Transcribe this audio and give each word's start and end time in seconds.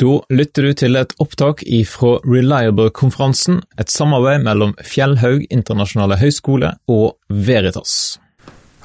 Da 0.00 0.14
lytter 0.32 0.64
du 0.64 0.72
til 0.80 0.96
et 0.96 1.10
opptak 1.20 1.60
ifra 1.68 2.14
Reliable-konferansen, 2.24 3.58
et 3.76 3.92
samarbeid 3.92 4.46
mellom 4.46 4.72
Fjellhaug 4.80 5.44
internasjonale 5.52 6.16
høgskole 6.22 6.70
og 6.88 7.18
Veritas. 7.28 8.16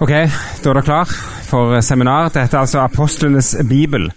Ok, 0.04 0.12
da 0.12 0.74
er 0.74 0.76
det 0.76 0.84
klar 0.84 1.08
for 1.48 1.80
seminar. 1.80 2.34
Dette 2.36 2.58
er 2.58 2.66
altså 2.66 2.84
Apostlenes 2.84 3.54
bibel. 3.70 4.10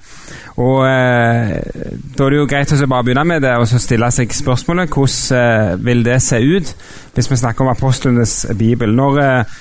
Og 0.58 0.82
eh, 0.88 1.54
Da 2.18 2.26
er 2.26 2.34
det 2.34 2.40
jo 2.40 2.50
greit 2.50 2.74
å 2.74 2.90
bare 2.90 3.06
begynne 3.06 3.26
med 3.30 3.46
det 3.46 3.54
og 3.54 3.68
så 3.70 3.78
stille 3.78 4.10
seg 4.10 4.34
spørsmålet 4.34 4.90
hvordan 4.90 5.38
eh, 5.38 5.78
vil 5.86 6.02
det 6.02 6.18
se 6.24 6.42
ut 6.42 6.74
hvis 7.14 7.30
vi 7.30 7.38
snakker 7.38 7.62
om 7.62 7.70
apostlenes 7.76 8.40
bibel. 8.58 8.90
Når, 8.90 9.22
eh, 9.22 9.56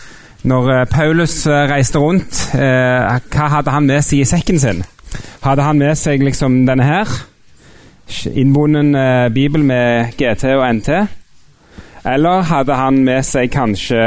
når 0.49 0.73
eh, 0.73 0.85
Paulus 0.89 1.43
eh, 1.45 1.67
reiste 1.69 2.01
rundt, 2.01 2.47
eh, 2.57 3.21
hva 3.29 3.53
hadde 3.59 3.77
han 3.77 3.85
med 3.85 4.01
seg 4.01 4.25
i 4.25 4.29
sekken 4.33 4.57
sin? 4.63 4.81
Hadde 5.43 5.65
han 5.65 5.79
med 5.79 5.95
seg 5.99 6.23
liksom 6.25 6.65
denne 6.67 6.85
her? 6.87 7.11
Innbonden 8.31 8.95
eh, 8.95 9.29
bibel 9.33 9.63
med 9.67 10.13
GT 10.19 10.49
og 10.55 10.65
NT? 10.79 10.89
Eller 12.07 12.45
hadde 12.47 12.75
han 12.79 13.01
med 13.03 13.25
seg 13.27 13.51
kanskje 13.51 14.01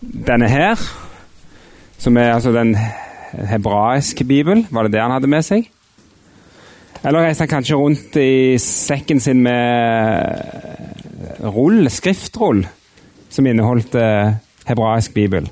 denne 0.00 0.48
her? 0.50 0.80
Som 1.98 2.16
er 2.16 2.34
altså 2.34 2.52
den 2.54 2.76
hebraiske 3.32 4.24
bibel? 4.24 4.66
Var 4.70 4.86
det 4.86 4.92
det 4.92 5.02
han 5.02 5.14
hadde 5.14 5.30
med 5.30 5.46
seg? 5.46 5.68
Eller 7.06 7.22
reiste 7.22 7.46
han 7.46 7.52
kanskje 7.52 7.78
rundt 7.78 8.16
i 8.18 8.58
sekken 8.62 9.20
sin 9.22 9.42
med 9.42 10.42
rull, 11.44 11.86
skriftrull, 11.90 12.64
som 13.30 13.46
inneholdt 13.46 13.94
eh, 13.94 14.34
hebraisk 14.66 15.14
bibel? 15.14 15.46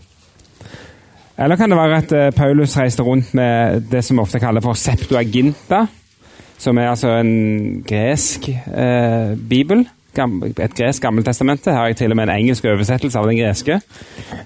Eller 1.38 1.56
kan 1.56 1.70
det 1.70 1.76
være 1.78 1.96
at 2.00 2.12
eh, 2.16 2.32
Paulus 2.32 2.78
reiste 2.78 3.04
rundt 3.04 3.34
med 3.36 3.82
det 3.90 4.04
som 4.04 4.18
ofte 4.22 4.40
kaller 4.40 4.64
for 4.64 4.78
septuaginta, 4.78 5.82
som 6.58 6.78
er 6.78 6.88
altså 6.88 7.12
en 7.20 7.82
gresk 7.84 8.48
eh, 8.48 9.36
bibel. 9.36 9.84
Et 10.16 10.74
gresk 10.74 11.02
gammeltestamente. 11.02 11.70
Her 11.70 11.78
har 11.78 11.86
jeg 11.92 11.96
til 11.96 12.10
og 12.10 12.16
med 12.16 12.28
en 12.28 12.38
engelsk 12.38 12.64
oversettelse 12.64 13.20
av 13.20 13.28
den 13.28 13.36
greske. 13.36 13.80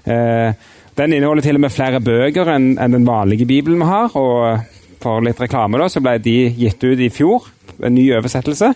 Eh, 0.03 0.53
den 0.97 1.13
inneholder 1.13 1.41
til 1.41 1.55
og 1.55 1.63
med 1.63 1.71
flere 1.71 2.01
bøker 2.03 2.51
enn 2.51 2.73
en 2.75 2.99
den 2.99 3.07
vanlige 3.07 3.47
bibelen 3.47 3.79
vi 3.79 3.87
har. 3.87 4.11
og 4.17 4.59
For 5.01 5.23
litt 5.23 5.39
reklame 5.41 5.79
da, 5.79 5.87
så 5.89 6.03
ble 6.03 6.19
de 6.21 6.51
gitt 6.59 6.83
ut 6.83 6.99
i 6.99 7.09
fjor, 7.09 7.47
en 7.81 7.95
ny 7.95 8.11
oversettelse. 8.13 8.73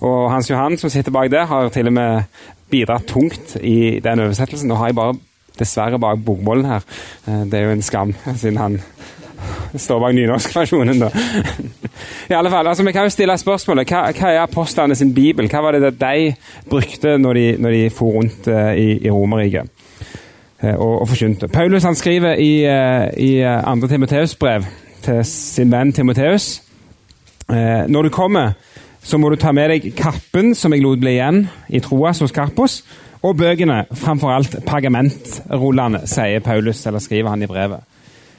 Og 0.00 0.30
Hans 0.32 0.48
Johan 0.50 0.78
som 0.80 0.90
sitter 0.90 1.12
bak 1.14 1.30
der, 1.30 1.44
har 1.46 1.68
til 1.68 1.86
og 1.86 1.92
med 1.92 2.22
bidratt 2.70 3.06
tungt 3.06 3.56
i 3.60 4.00
den 4.02 4.24
oversettelsen. 4.24 4.68
Nå 4.68 4.80
har 4.80 4.90
jeg 4.90 4.96
bare 4.98 5.18
dessverre 5.58 5.98
bak 6.00 6.20
bokmålen 6.24 6.68
her. 6.68 6.84
Eh, 7.26 7.44
det 7.50 7.60
er 7.60 7.68
jo 7.68 7.76
en 7.76 7.82
skam, 7.82 8.14
siden 8.34 8.60
han 8.60 8.80
står 9.74 10.00
bak 10.00 10.14
nynorskversjonen, 10.14 11.00
da. 11.00 11.10
I 12.30 12.34
alle 12.34 12.50
fall, 12.50 12.66
altså 12.66 12.84
Vi 12.84 12.92
kan 12.92 13.06
jo 13.06 13.10
stille 13.10 13.38
spørsmålet 13.38 13.90
hva, 13.90 14.02
hva 14.12 14.32
er 14.32 14.42
apostlene 14.42 14.96
sin 14.98 15.14
bibel? 15.14 15.48
Hva 15.50 15.62
var 15.64 15.78
det 15.78 15.94
de 16.00 16.34
brukte 16.70 17.16
når 17.18 17.34
de, 17.34 17.46
når 17.58 17.76
de 17.76 17.90
for 17.90 18.18
rundt 18.18 18.48
uh, 18.48 18.72
i, 18.74 18.98
i 19.06 19.10
Romerriket 19.10 19.70
uh, 20.62 20.74
og, 20.74 21.00
og 21.00 21.08
forkynte? 21.08 21.48
Paulus 21.48 21.86
han 21.86 21.98
skriver 21.98 22.34
i, 22.34 22.52
uh, 22.66 23.08
i 23.16 23.32
2. 23.80 23.88
Timoteus 23.88 24.34
brev 24.34 24.66
til 25.02 25.24
sin 25.24 25.72
venn 25.72 25.92
Timoteus 25.92 26.62
Når 27.88 28.02
du 28.02 28.08
kommer, 28.08 28.52
så 29.02 29.16
må 29.18 29.30
du 29.30 29.36
ta 29.40 29.52
med 29.56 29.70
deg 29.70 29.92
kappen 29.96 30.54
som 30.54 30.72
jeg 30.74 30.82
lot 30.84 31.00
bli 31.00 31.14
igjen 31.14 31.46
i 31.72 31.80
Troas 31.80 32.18
hos 32.20 32.34
Karpos, 32.34 32.82
og 33.22 33.36
bøkene, 33.38 33.84
framfor 33.98 34.32
alt 34.32 34.58
pergamentrullene, 34.66 36.04
sier 36.06 36.42
Paulus, 36.44 36.84
eller 36.86 37.02
skriver 37.02 37.32
han 37.34 37.42
i 37.42 37.50
brevet. 37.50 37.86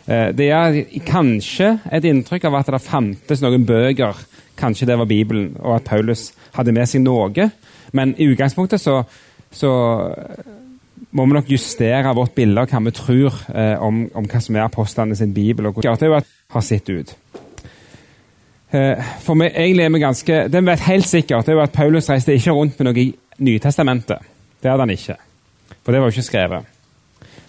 Eh, 0.07 0.29
det 0.35 0.49
er 0.55 0.79
kanskje 1.05 1.73
et 1.91 2.05
inntrykk 2.07 2.47
av 2.49 2.61
at 2.61 2.71
det 2.73 2.83
fantes 2.83 3.43
noen 3.43 3.65
bøker, 3.67 4.23
kanskje 4.59 4.87
det 4.89 4.97
var 4.99 5.09
Bibelen, 5.09 5.51
og 5.59 5.75
at 5.79 5.87
Paulus 5.87 6.29
hadde 6.55 6.75
med 6.75 6.87
seg 6.89 7.03
noe. 7.03 7.49
Men 7.95 8.15
i 8.17 8.29
utgangspunktet 8.31 8.81
så, 8.81 9.01
så 9.51 9.73
må 11.11 11.25
vi 11.25 11.37
nok 11.37 11.51
justere 11.51 12.15
vårt 12.15 12.35
bilde 12.37 12.61
av 12.61 12.71
hva 12.71 12.81
vi 12.85 12.95
tror 12.95 13.43
eh, 13.53 13.75
om, 13.81 14.03
om, 14.13 14.27
hva 14.29 14.41
som 14.43 14.57
er 14.57 14.65
apostlene 14.65 15.17
sin 15.17 15.33
bibel, 15.33 15.69
og 15.69 15.77
hvordan 15.77 15.99
det 15.99 16.23
har 16.53 16.65
sett 16.65 16.89
ut. 16.89 17.15
Eh, 18.71 19.13
for 19.25 19.39
meg, 19.39 19.55
egentlig 19.55 19.85
er 19.85 19.93
vi 19.95 20.03
ganske, 20.03 20.41
Det 20.49 20.61
vi 20.61 20.71
vet 20.71 20.87
helt 20.87 21.07
sikkert, 21.09 21.47
er 21.47 21.57
jo 21.57 21.63
at 21.63 21.73
Paulus 21.73 22.09
reiste 22.09 22.35
ikke 22.37 22.53
rundt 22.53 22.79
med 22.79 22.91
noe 22.91 23.01
i 23.01 23.09
Nytestamentet. 23.39 24.28
Det 24.59 24.69
hadde 24.69 24.85
han 24.85 24.93
ikke. 24.93 25.15
For 25.83 25.93
det 25.95 26.01
var 26.01 26.09
jo 26.09 26.17
ikke 26.17 26.27
skrevet. 26.27 26.75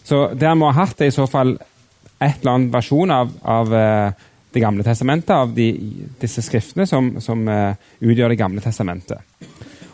Så 0.06 0.22
det 0.34 0.48
han 0.48 0.58
må 0.58 0.70
ha 0.70 0.84
hatt, 0.84 1.00
er 1.00 1.10
i 1.10 1.14
så 1.14 1.26
fall 1.30 1.54
et 2.20 2.42
eller 2.42 2.52
annet 2.52 2.74
versjon 2.74 3.14
av, 3.14 3.30
av 3.42 3.72
uh, 3.74 4.26
Det 4.50 4.58
gamle 4.58 4.82
testamentet, 4.82 5.30
av 5.30 5.52
de, 5.54 5.68
disse 6.18 6.42
skriftene 6.42 6.82
som, 6.86 7.12
som 7.22 7.44
uh, 7.46 7.76
utgjør 8.02 8.32
Det 8.32 8.40
gamle 8.40 8.62
testamentet. 8.64 9.22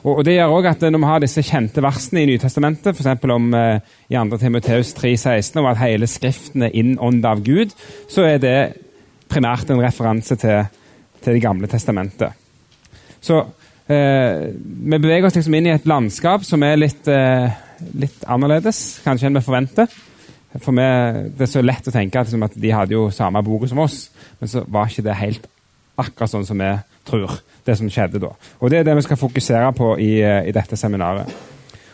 Og, 0.03 0.15
og 0.15 0.25
Det 0.25 0.37
gjør 0.37 0.55
også 0.55 0.73
at 0.73 0.87
når 0.89 1.03
vi 1.03 1.11
har 1.11 1.23
disse 1.23 1.45
kjente 1.45 1.85
versene 1.85 2.23
i 2.23 2.31
Nytestamentet, 2.31 2.97
f.eks. 2.97 3.29
om 3.35 3.53
i 3.53 4.17
2. 4.17 4.39
Timoteus 4.41 4.95
3,16 4.97 5.61
om 5.61 5.69
at 5.69 5.81
hele 5.83 6.09
Skriften 6.09 6.63
er 6.63 6.75
innåndet 6.79 7.29
av 7.29 7.43
Gud, 7.45 7.75
så 8.09 8.25
er 8.25 8.41
det 8.41 8.59
primært 9.29 9.71
en 9.71 9.83
referanse 9.83 10.39
til, 10.39 10.69
til 11.21 11.37
Det 11.37 11.43
gamle 11.43 11.69
testamentet. 11.69 12.33
Så 13.21 13.43
Eh, 13.87 14.49
vi 14.57 14.99
beveger 14.99 15.29
oss 15.29 15.37
liksom 15.39 15.55
inn 15.55 15.69
i 15.69 15.75
et 15.75 15.87
landskap 15.87 16.45
som 16.45 16.63
er 16.67 16.79
litt, 16.81 17.07
eh, 17.09 17.51
litt 17.95 18.25
annerledes 18.27 19.01
kanskje 19.05 19.29
enn 19.29 19.39
vi 19.39 19.47
forventer. 19.47 19.89
For 20.61 20.73
meg, 20.73 21.37
Det 21.37 21.43
er 21.43 21.53
så 21.53 21.63
lett 21.63 21.87
å 21.87 21.93
tenke 21.93 22.19
at, 22.19 22.27
liksom, 22.27 22.43
at 22.43 22.55
de 22.55 22.71
hadde 22.71 22.93
jo 22.93 23.11
samme 23.11 23.43
boka 23.45 23.69
som 23.69 23.79
oss, 23.79 24.11
men 24.41 24.49
så 24.49 24.65
var 24.67 24.87
ikke 24.87 25.05
det 25.05 25.17
helt 25.17 25.47
akkurat 25.99 26.31
sånn 26.31 26.47
som 26.47 26.59
vi 26.59 26.73
tror, 27.05 27.41
det 27.65 27.77
som 27.77 27.89
skjedde 27.89 28.21
da. 28.21 28.33
Og 28.61 28.71
Det 28.71 28.79
er 28.79 28.85
det 28.85 28.97
vi 28.97 29.03
skal 29.03 29.17
fokusere 29.17 29.75
på 29.77 29.99
i, 29.99 30.21
eh, 30.23 30.49
i 30.49 30.53
dette 30.53 30.77
seminaret. 30.77 31.29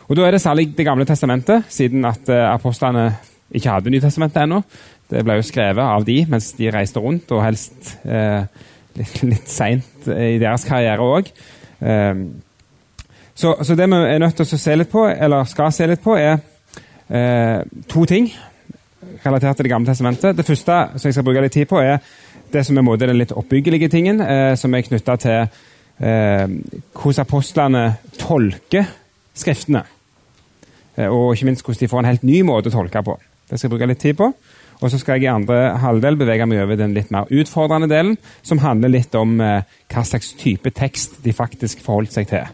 Og 0.08 0.16
Da 0.16 0.26
er 0.26 0.30
det 0.32 0.40
særlig 0.40 0.76
Det 0.76 0.86
gamle 0.86 1.04
testamentet, 1.04 1.64
siden 1.68 2.04
at 2.04 2.28
eh, 2.28 2.54
apostlene 2.54 3.16
ikke 3.52 3.70
hadde 3.70 3.90
Nytestamentet 3.90 4.42
ennå. 4.42 4.62
Det 5.10 5.24
ble 5.24 5.34
jo 5.34 5.42
skrevet 5.42 5.78
av 5.78 6.04
de 6.04 6.24
mens 6.26 6.52
de 6.52 6.70
reiste 6.70 7.00
rundt, 7.00 7.30
og 7.32 7.44
helst 7.44 7.98
eh, 8.04 8.44
litt, 8.96 9.22
litt 9.22 9.48
seint 9.48 10.08
i 10.08 10.38
deres 10.38 10.64
karriere 10.64 10.98
òg. 10.98 11.30
Ehm, 11.82 12.42
så, 13.34 13.56
så, 13.62 13.74
det 13.74 13.88
vi 13.90 13.94
er 13.94 14.18
nødt 14.18 14.36
til 14.36 14.46
å 14.46 14.60
se 14.60 14.74
litt 14.76 14.90
på, 14.92 15.06
eller 15.08 15.48
skal 15.48 15.72
se 15.72 15.86
litt 15.88 16.02
på, 16.04 16.16
er 16.16 16.38
eh, 17.08 17.62
to 17.88 18.04
ting 18.06 18.28
relatert 19.24 19.56
til 19.56 19.64
Det 19.64 19.72
gamle 19.72 19.88
testamentet. 19.88 20.36
Det 20.36 20.46
første 20.46 20.78
som 20.96 21.08
jeg 21.08 21.16
skal 21.16 21.26
bruke 21.26 21.42
litt 21.42 21.52
tid 21.52 21.68
på, 21.70 21.80
er 21.80 21.98
det 22.52 22.64
som 22.66 22.78
er 22.78 22.96
den 23.00 23.16
litt 23.16 23.32
oppbyggelige 23.32 23.88
tingen, 23.88 24.20
eh, 24.20 24.54
som 24.56 24.74
er 24.74 24.84
knytta 24.86 25.16
til 25.16 25.38
eh, 26.00 26.46
hvordan 26.92 27.26
apostlene 27.26 27.86
tolker 28.18 28.98
Skriftene. 29.32 29.80
Og 31.08 31.30
ikke 31.32 31.46
minst 31.48 31.64
hvordan 31.64 31.80
de 31.80 31.86
får 31.88 32.02
en 32.02 32.04
helt 32.10 32.24
ny 32.28 32.42
måte 32.44 32.68
å 32.68 32.74
tolke 32.74 33.00
på. 33.00 33.14
Det 33.48 33.56
skal 33.56 33.64
jeg 33.64 33.72
bruke 33.72 33.86
litt 33.88 34.02
tid 34.02 34.18
på. 34.18 34.26
Og 34.82 34.90
så 34.90 34.98
skal 34.98 35.18
jeg 35.20 35.28
i 35.28 35.30
andre 35.30 35.76
halvdel 35.78 36.16
bevege 36.18 36.46
meg 36.50 36.64
over 36.64 36.78
den 36.78 36.94
litt 36.96 37.12
mer 37.14 37.30
utfordrende 37.30 37.88
delen, 37.90 38.16
som 38.42 38.60
handler 38.64 38.90
litt 38.90 39.14
om 39.18 39.36
eh, 39.40 39.62
hva 39.92 40.02
slags 40.06 40.32
type 40.40 40.72
tekst 40.74 41.20
de 41.22 41.34
faktisk 41.36 41.84
forholdt 41.84 42.16
seg 42.16 42.26
til. 42.32 42.50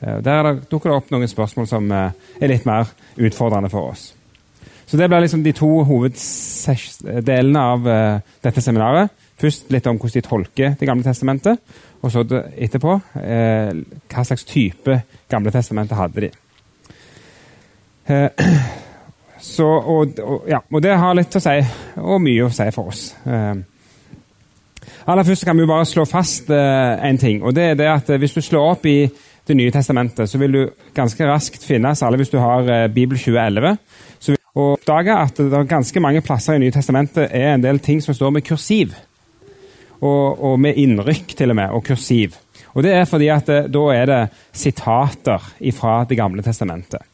Eh, 0.00 0.20
der 0.22 0.52
dukker 0.70 0.92
det 0.92 1.00
opp 1.00 1.10
noen 1.10 1.30
spørsmål 1.30 1.66
som 1.70 1.90
eh, 1.90 2.14
er 2.38 2.52
litt 2.52 2.68
mer 2.68 2.86
utfordrende 3.18 3.72
for 3.72 3.90
oss. 3.90 4.12
Så 4.86 4.94
Det 4.96 5.08
blir 5.10 5.24
liksom 5.24 5.42
de 5.42 5.50
to 5.56 5.82
hoveddelene 5.82 7.58
av 7.58 7.88
dette 8.46 8.62
seminaret. 8.62 9.10
Først 9.36 9.66
litt 9.74 9.88
om 9.90 9.98
hvordan 9.98 10.14
de 10.14 10.22
tolker 10.22 10.76
Det 10.78 10.86
gamle 10.86 11.02
testamentet, 11.02 11.58
og 11.98 12.12
så 12.14 12.22
etterpå 12.22 12.94
hva 13.10 14.22
slags 14.24 14.46
type 14.46 15.00
Gamle 15.28 15.50
testamentet 15.50 15.98
hadde 15.98 16.28
de. 16.28 16.30
Så, 19.46 19.66
og, 19.66 20.18
og, 20.18 20.44
ja, 20.50 20.58
og, 20.72 20.82
det 20.82 20.96
har 20.98 21.14
litt 21.14 21.36
å 21.38 21.42
si, 21.42 21.54
og 22.02 22.18
mye 22.22 22.48
å 22.48 22.52
si 22.52 22.66
for 22.74 22.90
oss. 22.90 23.04
Eh, 23.22 23.54
aller 25.06 25.26
først 25.28 25.46
kan 25.46 25.56
vi 25.56 25.62
jo 25.62 25.70
bare 25.70 25.86
slå 25.86 26.06
fast 26.08 26.50
eh, 26.50 27.06
en 27.06 27.20
ting. 27.20 27.42
og 27.42 27.54
det 27.54 27.70
er 27.70 27.78
det 27.78 27.86
at 27.92 28.10
eh, 28.10 28.18
Hvis 28.18 28.34
du 28.34 28.42
slår 28.42 28.72
opp 28.72 28.86
i 28.90 29.06
Det 29.46 29.54
nye 29.54 29.70
testamentet, 29.70 30.26
så 30.26 30.38
vil 30.42 30.52
du 30.52 30.62
ganske 30.94 31.26
raskt 31.28 31.62
finne, 31.62 31.94
særlig 31.94 32.24
hvis 32.24 32.32
du 32.32 32.40
har 32.42 32.66
eh, 32.66 32.88
Bibel 32.90 33.14
2011, 33.14 33.76
så 34.18 34.32
vil 34.32 34.40
du 34.40 34.60
oppdage 34.64 35.14
at 35.14 35.38
det 35.38 35.52
er 35.54 35.68
ganske 35.70 36.02
mange 36.02 36.22
plasser 36.26 36.58
i 36.58 36.64
Nye 36.64 36.74
testamentet 36.74 37.30
er 37.30 37.52
en 37.52 37.62
del 37.62 37.78
ting 37.78 38.02
som 38.02 38.14
står 38.14 38.34
med 38.34 38.42
kursiv. 38.42 38.96
Og, 40.00 40.42
og 40.42 40.58
med 40.60 40.74
innrykk, 40.76 41.36
til 41.38 41.54
og 41.54 41.56
med, 41.56 41.70
og 41.70 41.84
kursiv. 41.86 42.34
Og 42.74 42.82
Det 42.82 42.92
er 42.92 43.06
fordi 43.06 43.30
at 43.30 43.48
eh, 43.48 43.68
da 43.70 43.84
er 43.94 44.10
det 44.10 44.22
sitater 44.52 45.52
fra 45.78 46.00
Det 46.04 46.18
gamle 46.18 46.42
testamentet. 46.42 47.06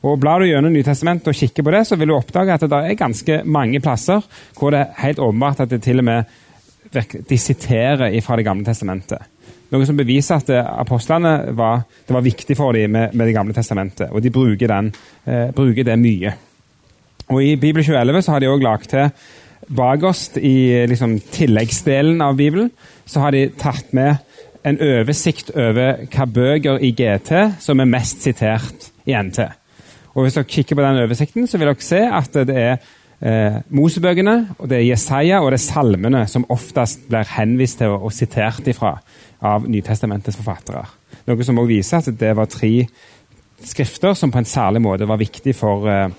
Og 0.00 0.16
Blar 0.20 0.40
du 0.40 0.48
gjennom 0.48 0.72
Nytestamentet 0.72 1.28
og 1.28 1.36
kikker 1.36 1.66
på 1.66 1.72
det, 1.74 1.82
så 1.88 1.98
vil 2.00 2.08
du 2.08 2.16
oppdage 2.16 2.54
at 2.54 2.64
det 2.64 2.78
er 2.78 2.96
ganske 2.98 3.42
mange 3.44 3.82
plasser 3.84 4.24
hvor 4.56 4.72
det 4.72 4.84
er 4.84 5.02
helt 5.02 5.20
åpenbart 5.20 5.64
at 5.66 5.74
det 5.74 5.82
til 5.84 6.00
og 6.00 6.08
med 6.08 6.38
de 6.90 7.36
siterer 7.38 8.16
fra 8.24 8.36
Det 8.36 8.44
gamle 8.44 8.64
testamentet. 8.66 9.20
Noe 9.70 9.86
som 9.86 9.98
beviser 9.98 10.40
at 10.40 10.48
apostlene 10.50 11.52
var, 11.54 11.84
det 12.06 12.14
var 12.16 12.24
viktig 12.24 12.56
for 12.58 12.74
dem 12.74 12.90
med, 12.90 13.14
med 13.14 13.28
Det 13.28 13.34
gamle 13.36 13.54
testamentet, 13.54 14.08
og 14.10 14.22
de 14.22 14.30
bruker, 14.34 14.66
den, 14.66 14.90
eh, 15.26 15.52
bruker, 15.54 15.84
det 15.84 15.98
mye. 15.98 16.32
Og 17.30 17.44
I 17.44 17.54
Bibel 17.54 17.84
2011 17.84 18.22
så 18.22 18.32
har 18.32 18.40
de 18.40 18.48
også 18.50 18.64
lagt 18.64 18.90
til 18.90 19.10
bakerst 19.70 20.40
i 20.42 20.86
liksom, 20.90 21.20
tilleggsdelen 21.30 22.20
av 22.24 22.34
Bibelen 22.36 22.72
så 23.06 23.22
har 23.24 23.34
de 23.34 23.48
tatt 23.58 23.92
med 23.94 24.16
en 24.66 24.80
oversikt 24.82 25.52
over 25.54 26.04
hva 26.10 26.26
bøker 26.26 26.82
i 26.82 26.90
GT 26.96 27.32
som 27.62 27.80
er 27.80 27.88
mest 27.88 28.26
sitert 28.26 28.90
i 29.08 29.14
NT. 29.14 29.46
Og 30.14 30.24
Hvis 30.24 30.34
dere 30.34 30.44
kikker 30.44 30.76
på 30.76 30.82
den 30.82 31.02
oversikten, 31.04 31.46
så 31.46 31.58
vil 31.58 31.70
dere 31.70 31.84
se 31.84 32.00
at 32.02 32.34
det 32.48 32.56
er 32.56 32.76
eh, 33.20 33.60
Mosebøkene, 33.70 34.56
og 34.58 34.70
det 34.70 34.80
er 34.80 34.88
Jesaja 34.88 35.40
og 35.40 35.52
det 35.52 35.60
er 35.60 35.66
salmene 35.66 36.24
som 36.30 36.46
oftest 36.50 37.06
blir 37.08 37.28
henvist 37.36 37.78
til 37.78 37.94
og, 37.94 38.10
sitert 38.12 38.66
ifra 38.70 38.96
av 39.40 39.68
Nytestamentets 39.70 40.38
forfattere. 40.40 40.82
Noe 41.28 41.46
som 41.46 41.60
også 41.60 41.70
viser 41.70 42.02
at 42.02 42.18
det 42.20 42.34
var 42.36 42.50
tre 42.50 42.72
skrifter 43.64 44.16
som 44.16 44.32
på 44.32 44.40
en 44.40 44.48
særlig 44.48 44.82
måte 44.82 45.08
var 45.08 45.20
viktig 45.20 45.54
for, 45.54 45.86
eh, 45.88 46.10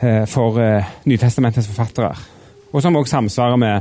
eh 0.00 0.24
for 0.26 0.58
eh, 0.62 0.96
Nytestamentets 1.04 1.68
forfattere. 1.68 2.14
Og 2.72 2.82
som 2.82 2.96
også 2.96 3.10
samsvarer 3.10 3.56
med 3.56 3.80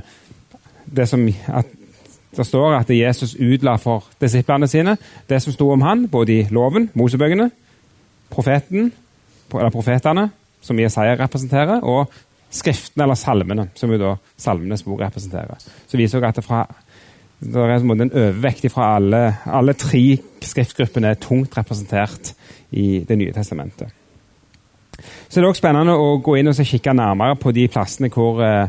det 0.85 1.07
som 1.09 1.27
at 1.47 1.65
det 2.35 2.45
står 2.45 2.75
at 2.75 2.89
Jesus 2.89 3.35
utla 3.35 3.75
for 3.75 4.03
disiplene 4.21 4.67
sine 4.67 4.97
det 5.29 5.41
som 5.41 5.53
sto 5.53 5.69
om 5.71 5.81
han, 5.81 6.07
både 6.07 6.33
i 6.33 6.47
loven, 6.51 6.89
Mosebøkene, 6.93 7.49
profeten, 8.29 8.91
eller 9.53 9.73
profetene, 9.73 10.29
som 10.65 10.79
Jesaja 10.79 11.15
representerer, 11.19 11.83
og 11.83 12.11
skriftene 12.55 13.05
eller 13.05 13.19
salmene, 13.19 13.67
som 13.75 13.91
jo 13.91 13.99
da 14.01 14.15
salmenes 14.39 14.83
bok 14.85 15.03
representerer. 15.03 15.59
Så 15.87 15.99
viser 15.99 16.21
det 16.21 16.31
at 16.31 16.39
det, 16.39 16.45
fra, 16.45 16.63
det 17.43 17.61
er 17.61 17.83
en 17.83 18.07
overvekt 18.07 18.69
fra 18.73 18.95
alle, 18.95 19.21
alle 19.45 19.75
tre 19.77 20.17
skriftgruppene 20.45 21.13
er 21.13 21.21
tungt 21.21 21.57
representert 21.57 22.33
i 22.75 23.05
Det 23.07 23.15
nye 23.17 23.31
testamentet. 23.31 23.93
Så 25.29 25.39
det 25.39 25.43
er 25.43 25.47
også 25.47 25.61
spennende 25.61 25.93
å 25.95 26.17
gå 26.23 26.37
inn 26.39 26.49
og 26.49 26.59
kikke 26.59 26.95
nærmere 26.95 27.37
på 27.39 27.53
de 27.55 27.67
plassene 27.71 28.09
hvor, 28.11 28.41
eh, 28.43 28.67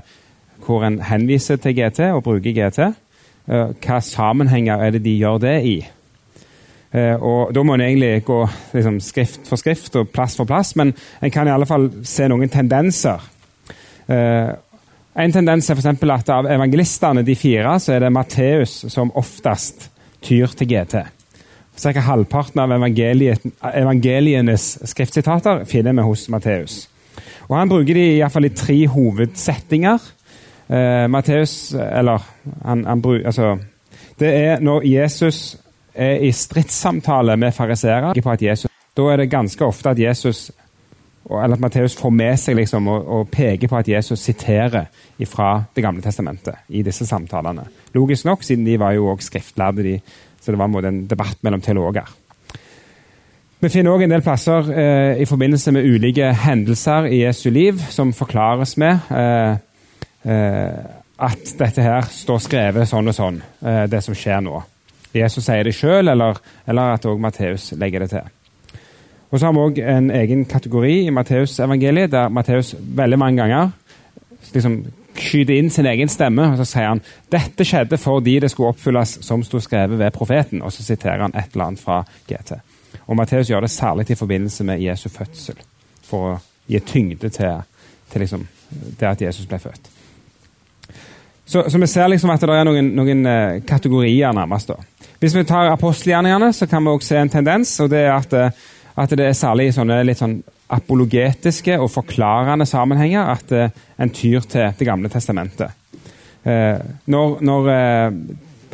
hvor 0.66 0.84
en 0.86 1.00
henviser 1.02 1.56
til 1.56 1.74
GT 1.74 2.10
og 2.12 2.22
bruker 2.26 2.54
GT. 2.54 2.92
Eh, 3.48 3.72
hva 3.82 4.00
sammenhenger 4.02 4.82
er 4.82 4.94
det 4.94 5.04
de 5.04 5.16
gjør 5.16 5.38
det 5.42 5.56
i? 5.64 5.76
Eh, 6.92 7.14
og 7.22 7.54
Da 7.54 7.62
må 7.62 7.74
en 7.74 7.80
egentlig 7.80 8.24
gå 8.24 8.48
liksom, 8.74 9.00
skrift 9.00 9.48
for 9.48 9.56
skrift 9.56 9.96
og 9.96 10.08
plass 10.08 10.36
for 10.36 10.44
plass, 10.44 10.76
men 10.76 10.94
en 11.22 11.30
kan 11.30 11.48
i 11.48 11.50
alle 11.50 11.66
fall 11.66 11.90
se 12.04 12.28
noen 12.28 12.48
tendenser. 12.48 13.20
Eh, 14.08 14.52
en 15.16 15.32
tendens 15.32 15.70
er 15.70 15.78
for 15.80 16.12
at 16.12 16.28
av 16.28 16.46
evangelistene, 16.46 17.22
de 17.24 17.34
fire, 17.34 17.78
så 17.80 17.94
er 17.94 18.00
det 18.04 18.12
Matteus 18.12 18.84
som 18.92 19.12
oftest 19.16 19.90
tyr 20.22 20.46
til 20.46 20.68
GT. 20.68 20.96
Ca. 21.76 22.00
halvparten 22.00 22.60
av 22.60 22.72
evangelienes 22.72 24.66
skriftsitater 24.88 25.64
finner 25.68 25.92
vi 25.92 26.04
hos 26.04 26.28
Matteus. 26.32 26.88
Og 27.48 27.56
Han 27.56 27.68
bruker 27.68 27.94
de 27.94 28.04
i, 28.16 28.20
hvert 28.20 28.32
fall 28.32 28.48
i 28.48 28.54
tre 28.56 28.86
hovedsettinger. 28.88 29.98
Eh, 30.68 31.06
Matteus 31.08 31.74
Eller 31.74 32.18
han, 32.64 32.84
han 32.84 33.02
bruk, 33.02 33.24
altså, 33.24 33.58
Det 34.18 34.34
er 34.34 34.60
når 34.60 34.82
Jesus 34.84 35.56
er 35.96 36.22
i 36.24 36.32
stridssamtale 36.32 37.36
med 37.40 37.54
fariseere. 37.56 38.12
Da 38.96 39.08
er 39.12 39.20
det 39.20 39.30
ganske 39.32 39.64
ofte 39.64 39.92
at 39.92 40.00
Jesus 40.00 40.50
eller 41.26 41.56
at 41.56 41.60
Matteus 41.60 41.96
får 41.98 42.12
med 42.14 42.36
seg 42.38 42.54
liksom, 42.54 42.86
og, 42.86 43.08
og, 43.10 43.24
peker 43.32 43.66
på 43.66 43.80
at 43.80 43.88
Jesus 43.90 44.20
siterer 44.22 44.84
fra 45.26 45.64
Det 45.74 45.82
gamle 45.82 46.02
testamentet 46.02 46.68
i 46.68 46.84
disse 46.86 47.06
samtalene. 47.06 47.64
Logisk 47.94 48.28
nok, 48.28 48.44
siden 48.46 48.64
de 48.64 48.78
var 48.78 48.92
jo 48.94 49.08
også 49.10 49.26
skriftlærde, 49.26 49.82
de, 49.82 49.96
så 50.40 50.52
det 50.52 50.58
var 50.58 50.86
en 50.86 51.02
debatt 51.10 51.42
mellom 51.42 51.60
teologer. 51.60 52.06
Vi 53.58 53.72
finner 53.72 53.90
òg 53.90 54.04
en 54.04 54.14
del 54.14 54.22
plasser 54.22 54.70
eh, 54.70 55.22
i 55.24 55.26
forbindelse 55.26 55.72
med 55.74 55.88
ulike 55.88 56.30
hendelser 56.44 57.10
i 57.10 57.24
Jesu 57.24 57.48
liv 57.50 57.82
som 57.90 58.14
forklares 58.14 58.76
med 58.78 59.10
eh, 59.10 59.56
Eh, 60.26 60.78
at 61.16 61.52
dette 61.58 61.84
her 61.84 62.08
står 62.10 62.40
skrevet 62.42 62.88
sånn 62.90 63.12
og 63.12 63.14
sånn, 63.14 63.36
eh, 63.62 63.84
det 63.90 64.02
som 64.04 64.16
skjer 64.16 64.42
nå. 64.42 64.58
Jesus 65.14 65.44
sier 65.44 65.64
det 65.64 65.74
sjøl, 65.74 66.08
eller, 66.08 66.40
eller, 66.66 66.96
at 66.96 67.06
òg 67.08 67.20
Matteus 67.20 67.72
legger 67.78 68.04
det 68.04 68.10
til. 68.10 68.32
Og 69.30 69.40
så 69.40 69.48
har 69.48 69.54
vi 69.56 69.64
òg 69.64 69.80
en 69.82 70.10
egen 70.14 70.44
kategori 70.48 71.06
i 71.06 71.14
Matteusevangeliet, 71.14 72.12
der 72.12 72.28
Matteus 72.28 72.74
veldig 72.78 73.18
mange 73.18 73.42
ganger 73.42 73.74
liksom 74.54 74.84
skyter 75.16 75.56
inn 75.56 75.70
sin 75.72 75.88
egen 75.88 76.10
stemme, 76.12 76.44
og 76.52 76.60
så 76.60 76.66
sier 76.68 76.90
han 76.90 77.02
dette 77.32 77.64
skjedde 77.66 77.98
fordi 78.00 78.38
det 78.42 78.50
skulle 78.52 78.74
oppfylles 78.74 79.16
som 79.24 79.44
sto 79.44 79.60
skrevet 79.64 79.98
ved 79.98 80.14
profeten, 80.14 80.62
og 80.62 80.72
så 80.72 80.84
siterer 80.84 81.24
han 81.24 81.34
et 81.34 81.54
eller 81.54 81.70
annet 81.70 81.82
fra 81.82 82.02
GT. 82.28 82.52
Og 83.06 83.16
Matteus 83.16 83.50
gjør 83.50 83.64
det 83.64 83.72
særlig 83.72 84.10
i 84.10 84.18
forbindelse 84.18 84.64
med 84.64 84.82
Jesu 84.84 85.08
fødsel, 85.08 85.58
for 86.06 86.34
å 86.34 86.38
gi 86.68 86.80
tyngde 86.84 87.30
til, 87.32 87.62
til 88.12 88.24
liksom, 88.24 88.46
det 89.00 89.08
at 89.08 89.22
Jesus 89.22 89.48
ble 89.48 89.60
født. 89.62 89.95
Så, 91.46 91.70
så, 91.70 91.78
vi 91.78 91.86
ser 91.86 92.08
liksom 92.10 92.32
at 92.34 92.42
det 92.42 92.50
er 92.50 92.66
noen, 92.66 92.88
noen 92.98 93.22
uh, 93.22 93.58
kategorier, 93.66 94.34
nærmest. 94.34 94.72
da. 94.72 95.06
Hvis 95.22 95.34
vi 95.36 95.44
tar 95.46 95.70
apostelgjerningene, 95.70 96.50
så 96.52 96.66
kan 96.66 96.82
vi 96.82 96.90
også 96.90 97.12
se 97.12 97.20
en 97.22 97.30
tendens. 97.30 97.74
og 97.80 97.90
det 97.92 98.00
er 98.02 98.14
at, 98.16 98.34
uh, 98.34 98.72
at 98.98 99.14
det 99.14 99.28
er 99.28 99.38
særlig 99.38 99.68
sånne 99.76 100.00
litt 100.02 100.18
sånn 100.18 100.40
apologetiske 100.74 101.76
og 101.78 101.92
forklarende 101.94 102.66
sammenhenger 102.66 103.30
at 103.30 103.54
uh, 103.54 103.84
en 104.02 104.10
tyr 104.10 104.42
til 104.50 104.74
Det 104.78 104.86
gamle 104.86 105.08
testamentet. 105.08 105.70
når 107.06 107.40
når 107.42 107.68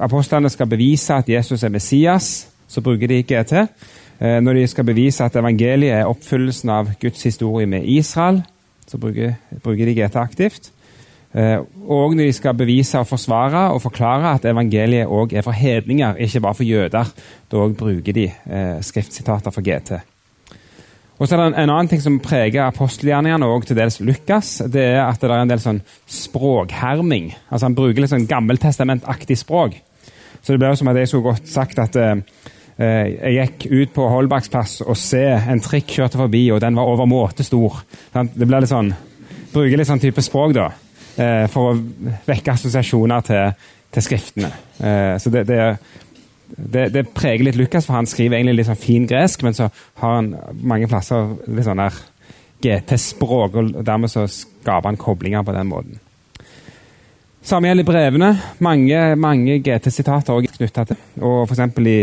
apostlene 0.04 0.50
skal 0.50 0.66
bevise 0.68 1.14
at 1.14 1.28
Jesus 1.28 1.62
er 1.62 1.70
Messias, 1.72 2.48
så 2.68 2.80
bruker 2.80 3.08
de 3.08 3.22
GT. 3.22 3.52
når 4.20 4.54
de 4.54 4.66
skal 4.66 4.84
bevise 4.84 5.24
at 5.24 5.36
evangeliet 5.36 5.92
er 5.92 6.04
oppfyllelsen 6.04 6.68
av 6.68 6.90
Guds 7.00 7.22
historie 7.22 7.66
med 7.66 7.84
Israel, 7.84 8.42
så 8.86 8.98
bruker, 8.98 9.34
bruker 9.62 9.86
de 9.86 9.94
GT 9.94 10.16
aktivt. 10.16 10.71
Eh, 11.32 11.58
og 11.88 12.12
når 12.12 12.26
de 12.26 12.32
skal 12.36 12.56
bevise 12.56 13.00
og 13.00 13.08
forsvare 13.08 13.70
og 13.72 13.80
forklare 13.82 14.34
at 14.36 14.44
evangeliet 14.50 15.08
òg 15.08 15.32
er 15.32 15.44
for 15.44 15.56
hedninger, 15.56 16.18
ikke 16.20 16.42
bare 16.44 16.58
for 16.58 16.68
jøder, 16.68 17.12
da 17.52 17.68
bruker 17.78 18.12
de 18.12 18.26
eh, 18.28 18.80
skriftsitater 18.84 19.54
for 19.54 19.64
GT. 19.64 19.94
Og 21.18 21.28
så 21.28 21.36
er 21.36 21.40
det 21.40 21.58
En 21.62 21.70
annen 21.70 21.88
ting 21.88 22.02
som 22.02 22.18
preger 22.20 22.64
apostelgjerningene 22.66 23.46
og 23.46 23.64
til 23.66 23.78
dels 23.78 24.00
Lukas, 24.00 24.60
det 24.66 24.82
er 24.82 25.04
at 25.06 25.20
det 25.20 25.30
er 25.30 25.42
en 25.42 25.52
del 25.52 25.62
sånn 25.62 25.80
språkherming. 26.10 27.30
Altså 27.48 27.68
Han 27.68 27.76
bruker 27.78 28.02
litt 28.02 28.10
sånn 28.10 28.26
gammeltestamentaktig 28.26 29.38
språk. 29.38 29.78
Så 30.42 30.52
det 30.52 30.58
blir 30.58 30.74
som 30.74 30.90
at 30.90 30.98
jeg 30.98 31.08
skulle 31.08 31.30
godt 31.30 31.48
sagt 31.48 31.78
at 31.78 31.96
eh 31.96 32.16
jeg 32.82 33.34
gikk 33.36 33.66
ut 33.70 33.90
på 33.94 34.06
Holbaksplass 34.08 34.80
og 34.80 34.96
se 34.96 35.20
en 35.22 35.60
trikk 35.62 35.92
kjørte 35.92 36.18
forbi, 36.18 36.50
og 36.50 36.60
den 36.64 36.74
var 36.74 36.88
overmåte 36.88 37.44
stor. 37.44 37.82
Det 38.10 38.46
blir 38.48 38.64
litt 38.64 38.72
sånn, 38.72 38.94
Bruker 39.52 39.76
litt 39.76 39.86
sånn 39.86 40.00
type 40.00 40.22
språk, 40.24 40.54
da. 40.56 40.70
Eh, 41.16 41.46
for 41.52 41.72
å 41.72 42.12
vekke 42.24 42.54
assosiasjoner 42.54 43.26
til, 43.26 43.66
til 43.92 44.04
skriftene. 44.06 44.52
Eh, 44.80 45.16
så 45.20 45.32
det, 45.32 45.44
det, 45.50 45.58
det, 46.56 46.86
det, 46.94 47.04
preger 47.12 47.44
litt 47.48 47.58
Lukas, 47.60 47.88
for 47.88 47.98
han 47.98 48.08
skriver 48.08 48.38
egentlig 48.38 48.62
litt 48.62 48.70
sånn 48.70 48.80
fin 48.80 49.08
gresk, 49.08 49.44
men 49.44 49.56
så 49.56 49.68
har 50.00 50.16
han 50.16 50.32
mange 50.62 50.88
plasser 50.88 51.34
litt 51.48 51.68
sånn 51.68 51.82
der 51.82 52.00
GT-språk, 52.62 53.58
og 53.58 53.76
dermed 53.84 54.12
så 54.12 54.24
skaper 54.30 54.92
han 54.92 55.00
koblinger 55.00 55.44
på 55.44 55.54
den 55.56 55.68
måten. 55.68 56.00
Samme 57.42 57.68
gjelder 57.68 57.86
brevene. 57.88 58.28
Mange, 58.62 58.98
mange 59.18 59.56
GT-sitater 59.66 60.36
er 60.36 60.52
knytta 60.54 60.84
til. 60.86 61.00
Og 61.26 61.40
for 61.50 61.82
i 61.90 61.96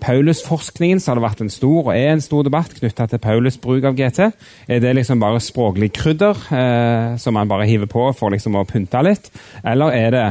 Paulus-forskningen 0.00 1.00
så 1.02 1.10
har 1.10 1.18
det 1.18 1.24
vært 1.24 1.40
en 1.42 1.50
stor 1.50 1.80
og 1.80 1.90
er 1.94 2.12
en 2.12 2.22
stor 2.22 2.44
debatt 2.46 2.74
knytta 2.76 3.08
til 3.10 3.20
Paulus' 3.22 3.58
bruk 3.60 3.86
av 3.88 3.96
GT. 3.98 4.28
Er 4.70 4.82
det 4.84 4.94
liksom 4.94 5.20
bare 5.22 5.42
språklig 5.42 5.90
krydder 5.96 6.38
eh, 6.54 7.16
som 7.18 7.34
man 7.34 7.50
bare 7.50 7.66
hiver 7.66 7.90
på 7.90 8.04
for 8.16 8.34
liksom 8.34 8.58
å 8.58 8.66
pynte 8.68 9.02
litt? 9.02 9.30
Eller 9.66 9.96
er 9.96 10.14
det 10.14 10.26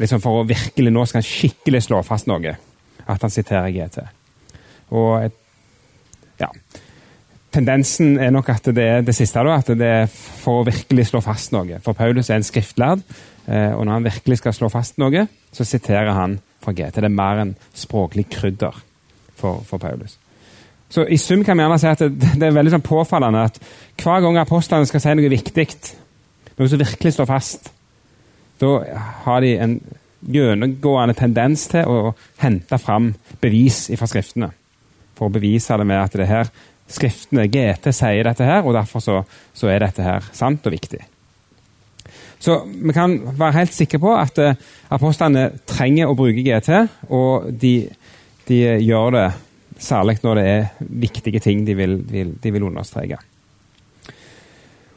liksom 0.00 0.22
for 0.24 0.40
å 0.40 0.48
virkelig 0.48 0.92
nå 0.92 1.04
skal 1.04 1.20
han 1.20 1.28
skikkelig 1.28 1.84
slå 1.88 2.00
fast 2.06 2.30
noe? 2.30 2.56
At 3.06 3.22
han 3.22 3.32
siterer 3.32 3.70
GT. 3.74 4.00
Og 4.96 5.28
ja 6.40 6.50
Tendensen 7.56 8.18
er 8.20 8.32
nok 8.34 8.50
at 8.52 8.66
det 8.76 8.84
er 8.84 9.04
det 9.04 9.14
siste, 9.16 9.40
da, 9.40 9.54
at 9.56 9.70
det 9.80 9.86
er 9.88 10.10
for 10.12 10.60
å 10.60 10.66
virkelig 10.66 11.06
slå 11.08 11.22
fast 11.24 11.54
noe. 11.54 11.78
For 11.80 11.96
Paulus 11.96 12.28
er 12.28 12.36
en 12.36 12.44
skriftlærd, 12.44 13.00
eh, 13.48 13.72
og 13.72 13.86
når 13.86 13.94
han 13.94 14.08
virkelig 14.10 14.42
skal 14.42 14.52
slå 14.52 14.68
fast 14.68 15.00
noe, 15.00 15.22
så 15.56 15.64
siterer 15.64 16.12
han 16.12 16.36
fra 16.60 16.74
GT. 16.76 17.00
Det 17.00 17.08
er 17.08 17.16
mer 17.16 17.40
enn 17.46 17.54
språklig 17.72 18.26
krydder 18.34 18.76
for, 19.36 19.62
for, 19.66 19.82
Paulus. 19.82 20.16
Så 20.88 21.06
I 21.10 21.18
sum 21.18 21.42
kan 21.44 21.58
vi 21.58 21.64
gjerne 21.64 21.78
si 21.82 21.90
at 21.90 22.02
det, 22.04 22.34
det 22.38 22.48
er 22.48 22.56
veldig 22.56 22.76
sånn 22.76 22.86
påfallende 22.86 23.46
at 23.48 23.58
hver 24.02 24.22
gang 24.24 24.38
apostlene 24.40 24.88
skal 24.88 25.02
si 25.02 25.14
noe 25.18 25.32
viktig, 25.32 25.66
noe 26.56 26.70
som 26.70 26.82
virkelig 26.82 27.16
står 27.16 27.30
fast, 27.30 27.72
da 28.62 28.70
har 29.26 29.42
de 29.44 29.56
en 29.60 29.80
gjennomgående 30.26 31.16
tendens 31.16 31.66
til 31.70 31.90
å 31.90 32.14
hente 32.40 32.78
fram 32.80 33.10
bevis 33.42 33.86
fra 33.98 34.08
Skriftene. 34.10 34.48
For 35.16 35.28
å 35.28 35.34
bevise 35.34 35.76
det 35.76 35.86
med 35.88 36.00
at 36.00 36.16
det 36.16 36.30
her, 36.30 36.50
Skriftene, 36.86 37.48
GT, 37.50 37.90
sier 37.90 38.28
dette 38.28 38.46
her, 38.46 38.62
og 38.62 38.76
derfor 38.76 39.02
så, 39.02 39.20
så 39.56 39.70
er 39.72 39.82
dette 39.82 40.04
her 40.06 40.26
sant 40.36 40.66
og 40.68 40.74
viktig. 40.76 41.00
Så 42.38 42.60
vi 42.68 42.94
kan 42.94 43.16
være 43.32 43.56
helt 43.56 43.74
sikre 43.74 43.98
på 43.98 44.12
at 44.14 44.38
uh, 44.38 44.52
apostlene 44.94 45.48
trenger 45.66 46.06
å 46.06 46.14
bruke 46.14 46.44
GT, 46.46 46.70
og 47.10 47.48
de, 47.50 47.88
de, 48.48 48.60
gjør 48.82 49.14
det 49.16 49.26
særlig 49.78 50.18
når 50.22 50.38
det 50.38 50.44
er 50.50 50.68
viktige 50.80 51.40
ting 51.40 51.66
de 51.66 51.74
vil, 51.76 51.98
vil, 52.10 52.34
de 52.42 52.52
vil 52.52 52.66
understreke. 52.66 53.18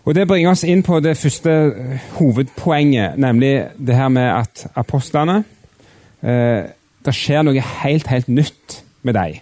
Og 0.05 0.15
Det 0.15 0.27
bringer 0.27 0.51
oss 0.51 0.63
inn 0.63 0.81
på 0.81 0.97
det 1.03 1.17
første 1.19 1.51
eh, 1.69 2.05
hovedpoenget, 2.17 3.19
nemlig 3.19 3.69
det 3.77 3.95
her 3.95 4.09
med 4.09 4.25
at 4.31 4.65
apostlene 4.75 5.43
eh, 6.23 6.71
Det 7.05 7.13
skjer 7.15 7.45
noe 7.45 7.61
helt, 7.83 8.07
helt 8.07 8.27
nytt 8.27 8.79
med 9.03 9.13
dem. 9.15 9.37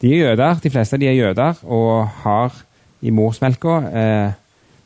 De 0.00 0.10
er 0.12 0.20
jøder, 0.30 0.60
de 0.62 0.70
fleste 0.70 0.98
de 1.00 1.08
er 1.08 1.16
jøder 1.16 1.58
og 1.64 2.06
har 2.22 2.54
i 3.00 3.10
morsmelka 3.10 3.78
eh, 3.88 4.36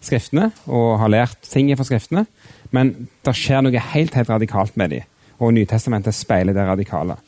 skriftene 0.04 0.50
og 0.66 0.98
har 1.02 1.12
lært 1.12 1.42
ting 1.50 1.72
fra 1.76 1.86
skriftene. 1.86 2.24
Men 2.70 3.08
det 3.24 3.36
skjer 3.36 3.62
noe 3.64 3.84
helt, 3.92 4.14
helt 4.14 4.30
radikalt 4.30 4.76
med 4.80 4.94
dem, 4.94 5.10
og 5.38 5.54
Nytestamentet 5.54 6.16
speiler 6.16 6.56
det 6.56 6.66
radikale. 6.66 7.18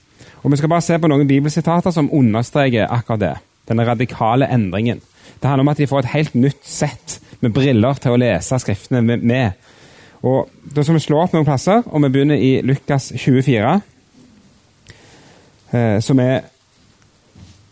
Og 0.46 0.52
Vi 0.52 0.60
skal 0.60 0.70
bare 0.70 0.84
se 0.86 0.94
på 1.02 1.08
noen 1.10 1.26
bibelsitater 1.26 1.90
som 1.90 2.06
understreker 2.14 2.86
akkurat 2.86 3.18
det. 3.18 3.32
Denne 3.66 3.82
radikale 3.82 4.46
endringen. 4.46 5.00
Det 5.42 5.48
handler 5.50 5.64
om 5.64 5.72
at 5.72 5.80
de 5.82 5.88
får 5.90 6.04
et 6.04 6.12
helt 6.12 6.36
nytt 6.38 6.62
sett 6.62 7.16
med 7.42 7.50
briller 7.50 7.98
til 7.98 8.14
å 8.14 8.20
lese 8.20 8.60
skriftene 8.62 9.02
med. 9.02 9.58
Og 10.22 10.46
Da 10.62 10.84
skal 10.84 10.94
vi 10.94 11.02
slå 11.02 11.18
opp 11.24 11.34
noen 11.34 11.48
plasser, 11.48 11.82
og 11.86 12.02
vi 12.02 12.12
begynner 12.14 12.38
i 12.38 12.60
Lukas 12.62 13.10
24. 13.16 13.74
Eh, 15.72 15.98
som 16.00 16.20
er 16.22 16.46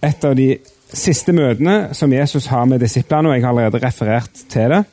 et 0.03 0.25
av 0.25 0.35
de 0.35 0.59
siste 0.93 1.33
møtene 1.33 1.95
som 1.95 2.13
Jesus 2.13 2.51
har 2.51 2.67
med 2.67 2.83
disiplene, 2.83 3.29
og 3.29 3.37
jeg 3.37 3.45
har 3.45 3.55
allerede 3.55 3.87
referert 3.87 4.47
til 4.51 4.75
det. 4.75 4.85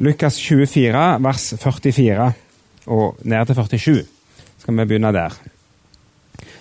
Lukas 0.00 0.40
24, 0.40 1.04
vers 1.20 1.52
44 1.60 2.32
og 2.86 3.20
ned 3.24 3.46
til 3.46 3.54
47. 3.60 4.06
Skal 4.58 4.80
vi 4.80 4.88
begynne 4.88 5.12
der. 5.12 5.53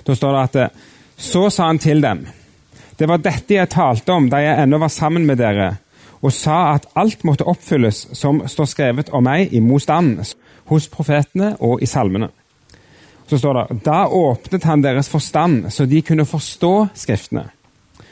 Da 0.06 0.16
står 0.16 0.36
det 0.36 0.44
at 0.66 0.72
Så 1.18 1.50
sa 1.50 1.68
han 1.68 1.80
til 1.80 2.02
dem. 2.02 2.28
Det 3.00 3.08
var 3.08 3.18
dette 3.18 3.54
jeg 3.54 3.70
talte 3.70 4.12
om 4.14 4.30
da 4.30 4.42
jeg 4.42 4.64
ennå 4.64 4.78
var 4.78 4.92
sammen 4.92 5.26
med 5.26 5.38
dere, 5.38 5.78
og 6.22 6.34
sa 6.34 6.74
at 6.76 6.86
alt 6.96 7.24
måtte 7.24 7.48
oppfylles 7.48 8.08
som 8.14 8.42
står 8.48 8.66
skrevet 8.66 9.10
om 9.10 9.24
meg 9.24 9.54
i 9.54 9.60
Mos 9.60 9.88
hos 10.66 10.88
profetene 10.88 11.56
og 11.60 11.82
i 11.82 11.86
salmene. 11.86 12.30
Så 13.28 13.38
står 13.38 13.54
det 13.54 13.84
Da 13.86 14.06
åpnet 14.08 14.64
han 14.64 14.84
deres 14.84 15.10
forstand, 15.10 15.72
så 15.72 15.86
de 15.86 16.02
kunne 16.02 16.26
forstå 16.26 16.88
Skriftene. 16.94 17.50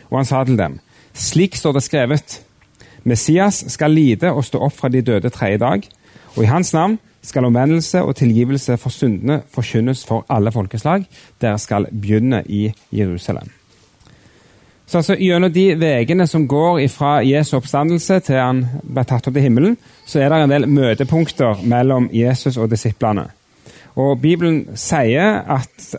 Og 0.10 0.18
han 0.18 0.26
sa 0.26 0.44
til 0.44 0.58
dem, 0.58 0.80
slik 1.14 1.56
står 1.56 1.74
det 1.74 1.84
skrevet. 1.84 2.42
Messias 3.04 3.64
skal 3.68 3.92
lide 3.92 4.32
og 4.32 4.46
stå 4.46 4.60
opp 4.60 4.74
fra 4.74 4.90
de 4.90 5.02
døde 5.02 5.30
tredje 5.30 5.58
dag, 5.58 5.88
og 6.36 6.44
i 6.44 6.48
hans 6.48 6.74
navn 6.74 7.00
skal 7.22 7.46
omvendelse 7.46 8.02
og 8.02 8.16
tilgivelse 8.18 8.78
for 8.82 8.94
syndene 8.94 9.42
forkynnes 9.54 10.06
for 10.08 10.26
alle 10.30 10.52
folkeslag. 10.52 11.06
Dere 11.42 11.60
skal 11.62 11.88
begynne 11.92 12.44
i 12.46 12.68
Jerusalem. 12.92 13.52
Så 14.92 14.98
altså, 14.98 15.16
Gjennom 15.16 15.54
de 15.54 15.70
veiene 15.80 16.26
som 16.28 16.48
går 16.48 16.82
fra 16.92 17.22
Jesu 17.24 17.56
oppstandelse 17.56 18.20
til 18.26 18.36
han 18.36 18.66
ble 18.84 19.06
tatt 19.08 19.30
opp 19.30 19.38
til 19.38 19.46
himmelen, 19.46 19.78
så 20.06 20.20
er 20.20 20.34
det 20.34 20.42
en 20.42 20.52
del 20.52 20.68
møtepunkter 20.68 21.62
mellom 21.64 22.10
Jesus 22.12 22.58
og 22.58 22.68
disiplene. 22.74 23.30
Og 23.96 24.20
Bibelen 24.20 24.66
sier 24.76 25.46
at 25.48 25.96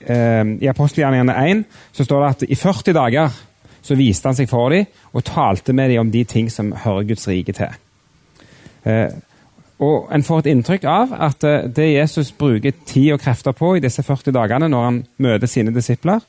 eh, 0.00 0.56
i 0.56 0.70
apostelgjerningene 0.72 1.36
1 1.50 1.62
så 1.92 2.06
står 2.06 2.24
det 2.24 2.30
at 2.30 2.46
i 2.48 2.56
40 2.56 2.96
dager 2.96 3.36
så 3.82 3.96
viste 3.96 4.28
han 4.28 4.36
seg 4.38 4.48
for 4.48 4.72
dem 4.72 4.88
og 5.12 5.24
talte 5.28 5.76
med 5.76 5.92
dem 5.92 6.06
om 6.06 6.12
de 6.12 6.24
ting 6.24 6.48
som 6.52 6.72
hører 6.72 7.10
Guds 7.12 7.28
rike 7.28 7.52
til. 7.56 7.76
Eh, 8.88 9.08
og 9.80 10.10
En 10.12 10.22
får 10.22 10.42
et 10.42 10.50
inntrykk 10.52 10.84
av 10.84 11.12
at 11.16 11.44
eh, 11.48 11.66
det 11.72 11.92
Jesus 11.94 12.32
bruker 12.36 12.76
tid 12.86 13.14
og 13.14 13.22
krefter 13.22 13.56
på 13.56 13.74
i 13.76 13.80
disse 13.80 14.02
40 14.04 14.34
dagene 14.36 14.68
når 14.68 14.84
han 14.84 15.02
møter 15.24 15.48
sine 15.48 15.72
disipler, 15.72 16.20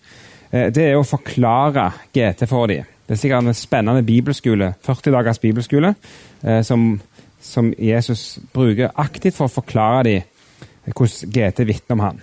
eh, 0.51 0.70
det 0.72 0.86
er 0.88 0.96
å 0.96 1.08
forklare 1.08 1.89
GT 2.15 2.48
for 2.48 2.72
dem. 2.72 2.88
Det 3.05 3.17
er 3.17 3.20
sikkert 3.20 3.50
en 3.50 3.58
spennende 3.58 4.05
bibelskole, 4.08 4.74
40 4.88 5.12
dagers 5.17 5.41
bibelskole, 5.43 5.96
eh, 6.43 6.62
som, 6.63 6.93
som 7.43 7.74
Jesus 7.75 8.39
bruker 8.53 8.93
aktivt 8.96 9.36
for 9.36 9.50
å 9.50 9.55
forklare 9.60 10.03
dem 10.08 10.27
hvordan 10.96 11.34
GT 11.36 11.65
vitner 11.67 11.98
om 11.98 12.05
han. 12.05 12.22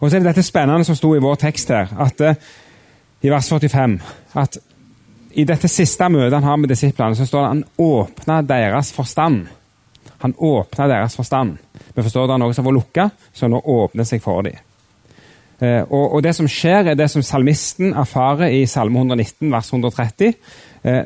Og 0.00 0.10
så 0.10 0.16
er 0.16 0.20
det 0.20 0.28
dette 0.28 0.44
spennende 0.44 0.84
som 0.84 0.96
sto 0.96 1.14
i 1.16 1.22
vår 1.22 1.40
tekst 1.40 1.72
her, 1.72 1.88
at 1.98 2.20
i 3.20 3.32
vers 3.32 3.48
45 3.48 3.96
at 4.40 4.60
i 5.38 5.44
dette 5.46 5.68
siste 5.70 6.08
møtet 6.10 6.36
han 6.36 6.46
har 6.46 6.58
med 6.60 6.70
disiplene, 6.72 7.16
så 7.16 7.26
står 7.26 7.40
det 7.40 7.48
at 7.48 7.54
han 7.54 7.64
åpna 7.86 8.40
deres 8.46 8.92
forstand. 8.94 9.48
Han 10.20 10.34
åpna 10.36 10.88
deres 10.90 11.16
forstand. 11.16 11.56
Vi 11.94 12.02
forstår 12.02 12.26
det 12.28 12.34
er 12.36 12.42
noe 12.42 12.56
som 12.56 12.66
var 12.66 12.76
lukka, 12.76 13.08
så 13.32 13.48
nå 13.48 13.60
åpner 13.60 14.08
seg 14.08 14.22
for 14.24 14.44
dem. 14.44 14.58
Eh, 15.60 15.82
og, 15.82 16.16
og, 16.16 16.22
Det 16.22 16.34
som 16.36 16.48
skjer, 16.48 16.92
er 16.92 16.98
det 16.98 17.10
som 17.12 17.24
salmisten 17.24 17.94
erfarer 17.94 18.52
i 18.56 18.66
Salme 18.66 19.00
119, 19.00 19.50
vers 19.52 19.72
130. 19.72 20.34
Eh, 20.82 21.02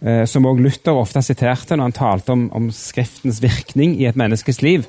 eh, 0.00 0.24
som 0.28 0.46
også 0.46 0.62
Luther 0.62 0.96
ofte 1.00 1.22
siterte 1.24 1.76
når 1.76 1.90
han 1.90 1.96
talte 1.96 2.32
om, 2.32 2.48
om 2.52 2.70
Skriftens 2.72 3.42
virkning 3.44 3.96
i 4.00 4.08
et 4.08 4.16
menneskes 4.16 4.62
liv. 4.62 4.88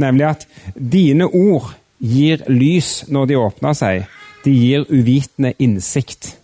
Nemlig 0.00 0.28
at 0.28 0.46
dine 0.74 1.28
ord 1.28 1.72
gir 2.02 2.44
lys 2.50 3.04
når 3.08 3.30
de 3.30 3.40
åpner 3.40 3.76
seg. 3.78 4.06
De 4.44 4.52
gir 4.52 4.86
uvitende 4.90 5.54
innsikt. 5.58 6.36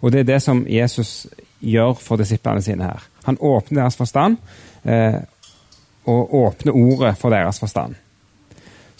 Og 0.00 0.12
Det 0.12 0.20
er 0.20 0.32
det 0.34 0.42
som 0.42 0.64
Jesus 0.68 1.26
gjør 1.60 1.98
for 2.00 2.16
disiplene 2.16 2.62
sine 2.64 2.88
her. 2.88 3.02
Han 3.26 3.36
åpner 3.40 3.82
deres 3.82 3.96
forstand, 3.96 4.38
eh, 4.84 5.20
og 6.08 6.34
åpner 6.34 6.76
ordet 6.76 7.16
for 7.20 7.32
deres 7.34 7.60
forstand. 7.60 7.96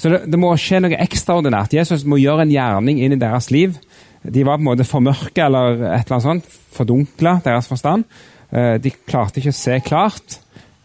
Så 0.00 0.09
det, 0.09 0.23
det, 0.33 0.40
må 0.40 0.52
skje 0.57 0.80
noe 0.80 0.97
ekstraordinært. 1.00 1.75
Jesus 1.76 2.07
må 2.09 2.19
gjøre 2.21 2.47
en 2.47 2.52
gjerning 2.52 3.00
inn 3.04 3.14
i 3.16 3.21
deres 3.21 3.50
liv. 3.52 3.76
De 4.23 4.45
var 4.45 4.57
på 4.57 4.64
en 4.64 4.71
måte 4.71 4.88
formørka 4.88 5.47
eller 5.47 5.75
et 5.76 6.07
eller 6.07 6.16
annet 6.16 6.26
sånt, 6.26 6.54
fordunkla 6.76 7.38
deres 7.45 7.69
forstand. 7.69 8.07
Eh, 8.50 8.76
de 8.80 8.92
klarte 8.92 9.40
ikke 9.40 9.52
å 9.52 9.61
se 9.61 9.76
klart 9.85 10.40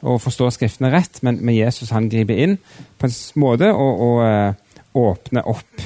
og 0.06 0.20
forstå 0.22 0.52
Skriftene 0.54 0.92
rett, 0.94 1.22
men, 1.26 1.40
men 1.42 1.58
Jesus 1.58 1.94
han 1.96 2.10
griper 2.12 2.38
inn 2.44 2.58
på 3.00 3.08
en 3.08 3.16
måte 3.42 3.72
og, 3.74 4.04
og 4.06 4.20
uh, 4.22 4.76
åpner 5.02 5.48
opp. 5.50 5.86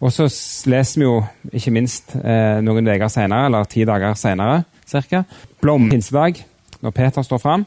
Og 0.00 0.12
så 0.12 0.24
leser 0.70 1.02
vi 1.02 1.04
jo 1.04 1.18
ikke 1.52 1.74
minst 1.74 2.14
uh, 2.16 2.62
noen 2.64 2.88
uker 2.88 3.10
senere, 3.12 3.50
eller 3.50 3.68
ti 3.68 3.84
dager 3.88 4.16
senere 4.16 4.62
ca. 4.88 5.24
Blom 5.60 5.90
pinsedag, 5.90 6.40
når 6.80 6.96
Peter 6.96 7.26
står 7.26 7.42
fram, 7.42 7.66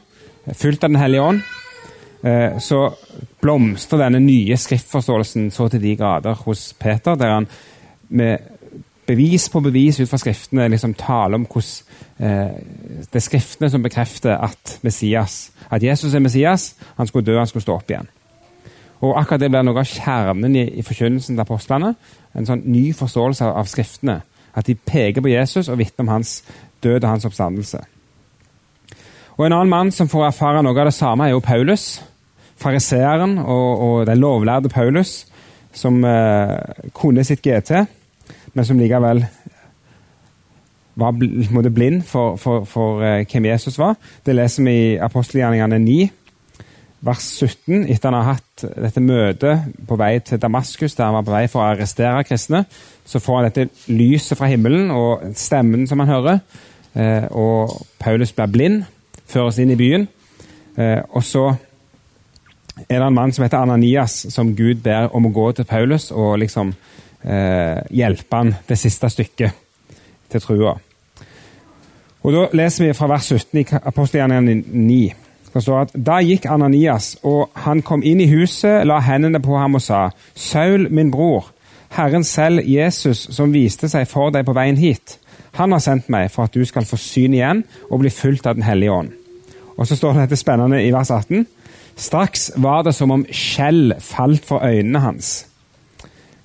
fulgt 0.50 0.82
av 0.82 0.90
Den 0.90 1.02
hellige 1.02 1.28
ånd. 1.28 1.44
Uh, 2.20 2.58
så 2.60 2.82
blomstrer 3.40 4.04
denne 4.04 4.20
nye 4.20 4.56
skriftforståelsen 4.60 5.50
så 5.54 5.70
til 5.72 5.82
de 5.82 5.96
grader 5.96 6.36
hos 6.44 6.74
Peter, 6.76 7.16
der 7.16 7.38
han 7.38 7.46
med 8.08 8.38
bevis 9.10 9.48
på 9.48 9.60
bevis 9.60 10.00
ut 10.00 10.08
fra 10.08 10.18
Skriftene 10.20 10.68
liksom 10.70 10.94
taler 10.98 11.40
om 11.40 11.46
hvordan 11.50 12.28
eh, 12.28 12.60
det 13.10 13.18
er 13.18 13.24
Skriftene 13.24 13.70
som 13.70 13.82
bekrefter 13.82 14.36
at 14.36 14.78
Messias, 14.86 15.50
at 15.70 15.82
Jesus 15.82 16.14
er 16.14 16.22
Messias. 16.22 16.74
Han 16.96 17.06
skulle 17.06 17.26
dø, 17.26 17.38
han 17.38 17.46
skulle 17.46 17.64
stå 17.64 17.74
opp 17.74 17.90
igjen. 17.90 18.08
Og 19.00 19.16
akkurat 19.18 19.40
Det 19.40 19.50
blir 19.50 19.64
noe 19.64 19.80
av 19.80 19.88
kjernen 19.88 20.56
i, 20.56 20.66
i 20.78 20.82
forkynnelsen 20.84 21.34
til 21.34 21.42
apostlene. 21.42 21.94
En 22.36 22.46
sånn 22.46 22.66
ny 22.68 22.90
forståelse 22.94 23.46
av, 23.46 23.56
av 23.62 23.70
Skriftene. 23.70 24.20
At 24.54 24.66
de 24.66 24.74
peker 24.74 25.24
på 25.24 25.32
Jesus 25.32 25.70
og 25.70 25.78
vitner 25.80 26.04
om 26.04 26.12
hans 26.18 26.40
død 26.84 27.04
og 27.04 27.10
hans 27.10 27.24
oppstandelse. 27.24 27.80
Og 29.40 29.46
En 29.46 29.54
annen 29.56 29.72
mann 29.72 29.90
som 29.94 30.08
får 30.08 30.26
erfare 30.26 30.60
noe 30.60 30.76
av 30.76 30.90
det 30.90 30.92
samme, 30.92 31.24
er 31.24 31.32
jo 31.32 31.40
Paulus. 31.40 32.02
Fariseeren 32.60 33.38
og, 33.40 33.70
og 33.80 33.94
den 34.06 34.20
lovlærde 34.20 34.68
Paulus, 34.68 35.24
som 35.72 36.04
eh, 36.04 36.58
kunne 36.92 37.24
sitt 37.24 37.40
GT 37.40 37.86
men 38.54 38.66
som 38.66 38.78
likevel 38.80 39.24
var 41.00 41.14
blind 41.70 42.02
for, 42.04 42.36
for, 42.36 42.64
for 42.68 43.00
uh, 43.00 43.20
hvem 43.24 43.46
Jesus 43.52 43.78
var. 43.78 43.96
Det 44.26 44.34
leser 44.36 44.66
vi 44.66 44.74
i 44.74 44.96
apostelgjerningene 45.00 45.78
9, 45.80 45.98
vers 47.06 47.28
17. 47.38 47.86
Etter 47.88 48.10
han 48.10 48.18
har 48.18 48.34
hatt 48.34 48.64
dette 48.74 49.00
møtet 49.00 49.70
på 49.88 49.96
vei 49.96 50.12
til 50.26 50.42
Damaskus, 50.42 50.98
der 50.98 51.08
han 51.08 51.16
var 51.16 51.28
på 51.28 51.36
vei 51.36 51.44
for 51.48 51.62
å 51.62 51.70
arrestere 51.70 52.26
kristne, 52.28 52.66
så 53.06 53.22
får 53.22 53.38
han 53.38 53.48
dette 53.48 53.92
lyset 53.94 54.36
fra 54.38 54.50
himmelen 54.50 54.90
og 54.92 55.30
stemmen 55.38 55.86
som 55.88 56.02
han 56.02 56.12
hører. 56.12 56.42
Uh, 56.90 57.26
og 57.30 57.76
Paulus 58.02 58.34
blir 58.34 58.50
blind, 58.50 58.82
føres 59.30 59.58
inn 59.62 59.72
i 59.72 59.78
byen. 59.78 60.08
Uh, 60.76 61.00
og 61.16 61.24
så 61.26 61.48
er 62.88 62.98
det 62.98 63.06
en 63.06 63.14
mann 63.14 63.32
som 63.32 63.44
heter 63.44 63.58
Ananias, 63.58 64.26
som 64.32 64.54
Gud 64.56 64.82
ber 64.84 65.10
om 65.16 65.26
å 65.26 65.34
gå 65.34 65.50
til 65.52 65.68
Paulus 65.68 66.10
og 66.10 66.38
liksom 66.40 66.72
eh, 67.22 67.80
hjelpe 67.90 68.36
han 68.36 68.54
det 68.68 68.78
siste 68.80 69.10
stykket 69.12 69.58
til 70.30 70.44
trua. 70.44 70.76
Og 72.20 72.32
Da 72.32 72.46
leser 72.52 72.86
vi 72.86 72.96
fra 72.96 73.08
vers 73.08 73.30
17 73.32 73.60
i 73.60 73.66
apostelgjerningene 73.80 74.62
9. 74.86 75.14
Det 75.50 75.62
står 75.62 75.80
at 75.80 75.94
Da 75.94 76.20
gikk 76.22 76.46
Ananias, 76.46 77.16
og 77.24 77.50
han 77.64 77.82
kom 77.82 78.04
inn 78.06 78.20
i 78.20 78.28
huset, 78.30 78.86
la 78.86 79.00
hendene 79.00 79.40
på 79.40 79.56
ham 79.58 79.74
og 79.74 79.82
sa:" 79.82 80.10
Saul, 80.34 80.90
min 80.90 81.10
bror, 81.10 81.50
Herren 81.90 82.24
selv, 82.24 82.60
Jesus, 82.64 83.26
som 83.34 83.52
viste 83.52 83.88
seg 83.88 84.06
for 84.08 84.30
deg 84.30 84.46
på 84.46 84.54
veien 84.54 84.76
hit, 84.76 85.18
han 85.52 85.72
har 85.72 85.80
sendt 85.80 86.08
meg 86.08 86.30
for 86.30 86.44
at 86.44 86.54
du 86.54 86.64
skal 86.64 86.84
få 86.86 86.96
syn 86.96 87.34
igjen 87.34 87.64
og 87.90 88.00
bli 88.00 88.10
fulgt 88.10 88.46
av 88.46 88.54
Den 88.54 88.62
hellige 88.62 88.92
ånd. 88.92 89.19
Og 89.80 89.88
så 89.88 89.96
står 89.96 90.12
det 90.12 90.26
dette 90.28 90.40
spennende 90.40 90.82
i 90.84 90.92
vers 90.92 91.10
18. 91.10 91.46
Straks 92.00 92.50
var 92.60 92.84
det 92.84 92.92
som 92.96 93.10
om 93.12 93.24
skjell 93.32 93.94
falt 94.04 94.44
for 94.46 94.62
øynene 94.64 95.00
hans, 95.00 95.40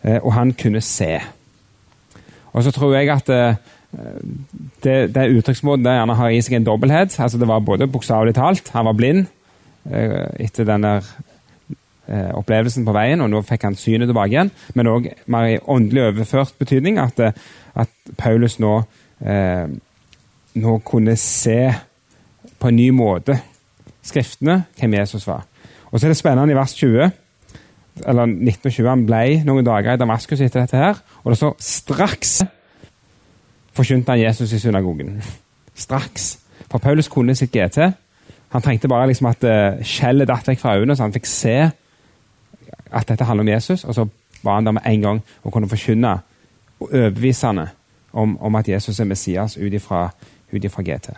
Eh, 0.05 0.19
og 0.21 0.33
han 0.33 0.53
kunne 0.53 0.81
se. 0.81 1.19
Og 2.53 2.63
så 2.63 2.71
tror 2.71 2.95
jeg 2.95 3.09
at 3.09 3.29
eh, 3.29 3.55
det, 4.83 5.15
det 5.15 5.29
uttrykksmåten 5.37 5.87
gjerne 5.87 6.17
har 6.19 6.29
i 6.33 6.41
seg 6.45 6.59
en 6.59 6.67
dobbelthet. 6.67 7.19
altså 7.19 7.37
Det 7.37 7.47
var 7.47 7.59
både 7.59 7.87
bokstavelig 7.87 8.35
talt, 8.35 8.69
han 8.73 8.85
var 8.85 8.93
blind 8.93 9.25
eh, 9.91 10.27
etter 10.39 10.67
den 10.67 10.83
der 10.83 11.15
opplevelsen 12.37 12.83
på 12.85 12.93
veien, 12.93 13.21
og 13.25 13.31
nå 13.33 13.39
fikk 13.41 13.63
han 13.65 13.75
synet 13.75 14.05
tilbake 14.05 14.29
igjen. 14.29 14.51
Men 14.77 14.89
òg 14.91 15.07
mer 15.25 15.47
i 15.49 15.55
åndelig 15.57 16.03
overført 16.03 16.53
betydning, 16.59 16.99
at, 17.01 17.17
at 17.73 18.11
Paulus 18.13 18.59
nå, 18.61 18.75
nå 20.53 20.75
kunne 20.85 21.15
se 21.17 21.57
på 22.65 22.73
en 22.73 22.81
ny 22.81 22.89
måte 22.89 23.37
Skriftene, 24.05 24.63
hvem 24.77 24.93
Jesus 24.93 25.23
var. 25.25 25.47
Og 25.89 25.97
så 25.97 26.05
er 26.05 26.11
det 26.13 26.17
spennende 26.17 26.53
i 26.53 26.57
vers 26.57 26.73
20 26.77 27.07
eller 28.05 28.27
1920, 28.27 28.89
han 28.89 29.05
ble 29.07 29.21
noen 29.47 29.65
dager 29.65 29.95
i 29.95 29.97
Damaskus 29.97 30.41
etter 30.43 30.61
dette 30.61 30.77
her, 30.77 30.99
og 31.23 31.31
det 31.31 31.37
står 31.39 31.55
straks 31.63 32.33
forkynte 33.75 34.11
han 34.11 34.21
Jesus 34.21 34.53
i 34.53 34.59
synagogen. 34.59 35.21
Straks. 35.85 36.39
For 36.71 36.77
Paulus 36.77 37.07
kunne 37.11 37.35
sitt 37.35 37.51
GT. 37.51 37.79
Han 38.49 38.61
trengte 38.61 38.87
bare 38.87 39.07
liksom 39.07 39.27
at 39.31 39.43
uh, 39.43 39.81
skjellet 39.83 40.29
datt 40.29 40.47
vekk 40.47 40.61
fra 40.61 40.77
øynene, 40.77 40.95
så 40.95 41.03
han 41.03 41.15
fikk 41.15 41.27
se 41.27 41.55
at 42.91 43.09
dette 43.09 43.27
handler 43.27 43.43
om 43.43 43.51
Jesus. 43.51 43.83
Og 43.83 43.95
så 43.95 44.07
var 44.43 44.59
han 44.59 44.65
der 44.65 44.77
med 44.77 44.87
en 44.87 45.01
gang 45.01 45.21
og 45.43 45.51
kunne 45.51 45.69
forkynne 45.69 46.17
og 46.79 46.91
overbevise 46.91 47.47
om, 48.13 48.37
om, 48.39 48.55
at 48.55 48.69
Jesus 48.69 48.99
er 48.99 49.05
Messias 49.05 49.57
ut 49.57 49.73
ifra 49.73 50.09
GT. 50.53 51.15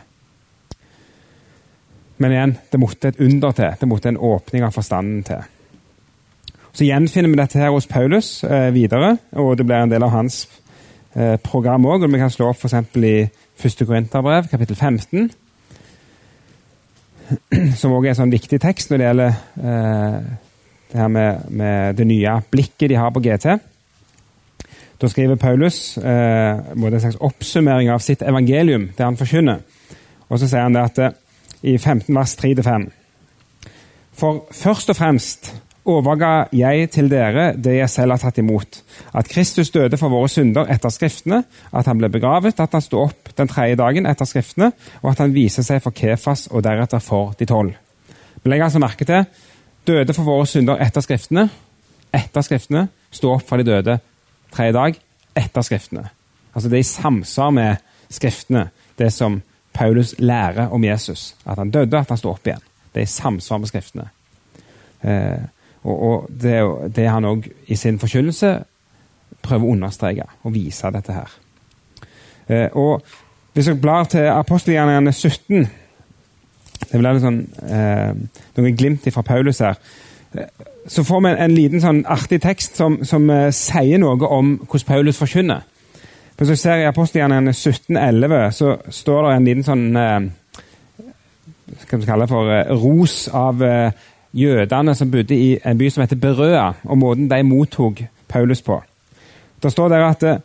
Men 2.18 2.34
igjen, 2.34 2.56
det 2.72 2.80
måtte 2.82 3.12
et 3.12 3.20
under 3.22 3.54
til. 3.54 3.76
Det 3.80 3.90
måtte 3.90 4.10
en 4.10 4.18
åpning 4.18 4.66
av 4.66 4.74
forstanden 4.74 5.24
til. 5.28 5.44
Så 6.78 6.86
gjenfinner 6.86 7.32
vi 7.32 7.40
dette 7.40 7.60
her 7.62 7.74
hos 7.74 7.90
Paulus 7.90 8.44
eh, 8.46 8.70
videre, 8.74 9.18
og 9.34 9.56
det 9.58 9.66
blir 9.66 9.82
en 9.82 9.92
del 9.92 10.06
av 10.06 10.14
hans 10.14 10.44
eh, 11.16 11.38
program 11.42 11.86
òg. 11.90 12.06
Vi 12.06 12.22
kan 12.22 12.34
slå 12.34 12.52
opp 12.52 12.62
f.eks. 12.62 12.98
i 13.02 13.16
1. 13.26 13.86
Korinterbrev, 13.86 14.50
kapittel 14.52 14.78
15. 14.78 15.32
Som 17.80 17.96
òg 17.98 18.06
er 18.06 18.14
en 18.14 18.20
sånn 18.22 18.34
viktig 18.34 18.60
tekst 18.62 18.92
når 18.92 19.02
det 19.02 19.08
gjelder 19.08 19.40
eh, 19.62 20.20
det 20.92 21.02
her 21.02 21.10
med, 21.12 21.50
med, 21.50 21.98
det 21.98 22.06
nye 22.08 22.38
blikket 22.52 22.92
de 22.94 23.02
har 23.02 23.14
på 23.14 23.26
GT. 23.26 23.58
Da 24.98 25.10
skriver 25.10 25.38
Paulus 25.42 25.98
eh, 25.98 26.62
en 26.78 27.00
slags 27.02 27.20
oppsummering 27.22 27.90
av 27.94 28.06
sitt 28.06 28.22
evangelium, 28.22 28.92
det 28.98 29.06
han 29.06 29.18
forkynner. 29.18 29.66
Og 30.30 30.40
så 30.40 30.48
sier 30.48 30.66
han 30.66 30.78
det 30.78 30.86
at 30.86 31.18
i 31.64 31.78
15 31.78 32.16
vers 32.16 32.36
3-5 32.40 32.90
For 34.18 34.46
først 34.52 34.90
og 34.90 34.96
fremst 34.96 35.54
overga 35.88 36.48
jeg 36.56 36.90
til 36.92 37.10
dere 37.12 37.54
det 37.56 37.78
jeg 37.78 37.90
selv 37.90 38.16
har 38.16 38.22
tatt 38.22 38.40
imot. 38.42 38.82
At 39.16 39.30
Kristus 39.32 39.72
døde 39.72 39.98
for 39.98 40.12
våre 40.12 40.30
synder 40.32 40.68
etter 40.74 40.92
Skriftene, 40.92 41.44
at 41.72 41.88
han 41.88 42.00
ble 42.00 42.10
begravet, 42.12 42.60
at 42.60 42.76
han 42.76 42.84
sto 42.84 43.06
opp 43.06 43.32
den 43.38 43.48
tredje 43.48 43.78
dagen 43.80 44.10
etter 44.10 44.28
Skriftene, 44.28 44.72
og 45.02 45.12
at 45.14 45.24
han 45.24 45.36
viser 45.36 45.64
seg 45.64 45.82
for 45.84 45.96
Kefas 45.96 46.48
og 46.52 46.66
deretter 46.68 47.04
for 47.04 47.34
de 47.40 47.48
tolv. 47.48 47.78
Men 48.44 48.54
legg 48.54 48.68
altså 48.68 48.84
merke 48.84 49.08
til 49.08 49.24
døde 49.88 50.14
for 50.14 50.28
våre 50.28 50.48
synder 50.50 50.82
etter 50.84 51.06
Skriftene. 51.06 51.48
Etter 52.14 52.44
Skriftene. 52.44 52.88
Sto 53.12 53.32
opp 53.32 53.48
fra 53.48 53.60
de 53.60 53.68
døde 53.68 54.00
tredje 54.52 54.76
dag 54.76 54.98
etter 55.38 55.64
Skriftene. 55.64 56.10
Altså 56.54 56.70
Det 56.70 56.80
er 56.80 56.84
i 56.86 56.90
samsvar 56.90 57.54
med 57.56 57.76
Skriftene, 58.10 58.70
det 59.00 59.14
som 59.14 59.42
Paulus 59.77 60.15
lærer 60.19 60.72
om 60.74 60.84
Jesus. 60.84 61.36
At 61.46 61.62
han 61.62 61.72
døde, 61.72 62.00
at 62.00 62.10
han 62.10 62.19
sto 62.19 62.31
opp 62.34 62.48
igjen. 62.48 62.63
Det 62.93 63.03
er 63.03 63.05
i 63.05 63.12
samsvar 63.13 63.62
med 63.62 63.69
Skriftene. 63.69 64.07
Eh, 65.05 65.46
og, 65.84 65.98
og 66.10 66.25
det 66.43 66.55
er 66.57 66.89
det 66.96 67.10
han 67.10 67.27
òg 67.29 67.46
i 67.69 67.77
sin 67.77 68.00
forkynnelse 68.01 68.55
prøver 69.46 69.67
å 69.67 69.75
understreke 69.75 70.27
og 70.43 70.55
vise 70.55 70.91
dette 70.93 71.15
her. 71.15 71.39
Eh, 72.48 72.69
og 72.74 73.05
Hvis 73.53 73.65
dere 73.65 73.81
blar 73.81 74.05
til 74.05 74.27
apostelgjerningene 74.29 75.12
17 75.12 75.63
Det 76.91 77.00
blir 77.00 77.17
sånn, 77.19 77.39
eh, 77.65 78.12
noen 78.55 78.75
glimt 78.77 79.07
fra 79.12 79.24
Paulus 79.25 79.60
her. 79.60 79.79
Eh, 80.38 80.46
så 80.88 81.03
får 81.03 81.24
vi 81.24 81.29
en, 81.31 81.39
en 81.41 81.55
liten 81.55 81.81
sånn 81.81 82.03
artig 82.05 82.38
tekst 82.41 82.77
som, 82.77 83.00
som 83.03 83.25
uh, 83.29 83.50
sier 83.51 84.00
noe 84.00 84.29
om 84.29 84.53
hvordan 84.62 84.88
Paulus 84.88 85.17
forkynner. 85.19 85.65
Hvis 86.38 86.51
du 86.53 86.56
ser 86.56 86.84
I 86.84 86.89
apostelgjerningene 86.89 87.50
1711 87.50 88.51
så 88.53 88.75
står 88.94 89.24
det 89.25 89.31
en 89.35 89.48
liten 89.48 89.66
sånn 89.66 89.85
Hva 89.98 91.79
skal 91.81 92.00
vi 92.00 92.05
kalle 92.05 92.27
det 92.27 92.31
for 92.31 92.51
uh, 92.51 92.75
ros 92.77 93.16
av 93.33 93.64
jødene 94.38 94.96
som 94.96 95.12
bodde 95.12 95.35
i 95.35 95.55
en 95.66 95.77
by 95.77 95.90
som 95.92 96.03
heter 96.03 96.20
Berøa, 96.22 96.68
og 96.83 97.00
måten 97.00 97.29
de 97.29 97.42
mottok 97.44 98.03
Paulus 98.27 98.62
på. 98.62 98.79
Det 99.64 99.72
står 99.72 99.90
der 99.90 100.05
at 100.05 100.24
eh, 100.24 100.42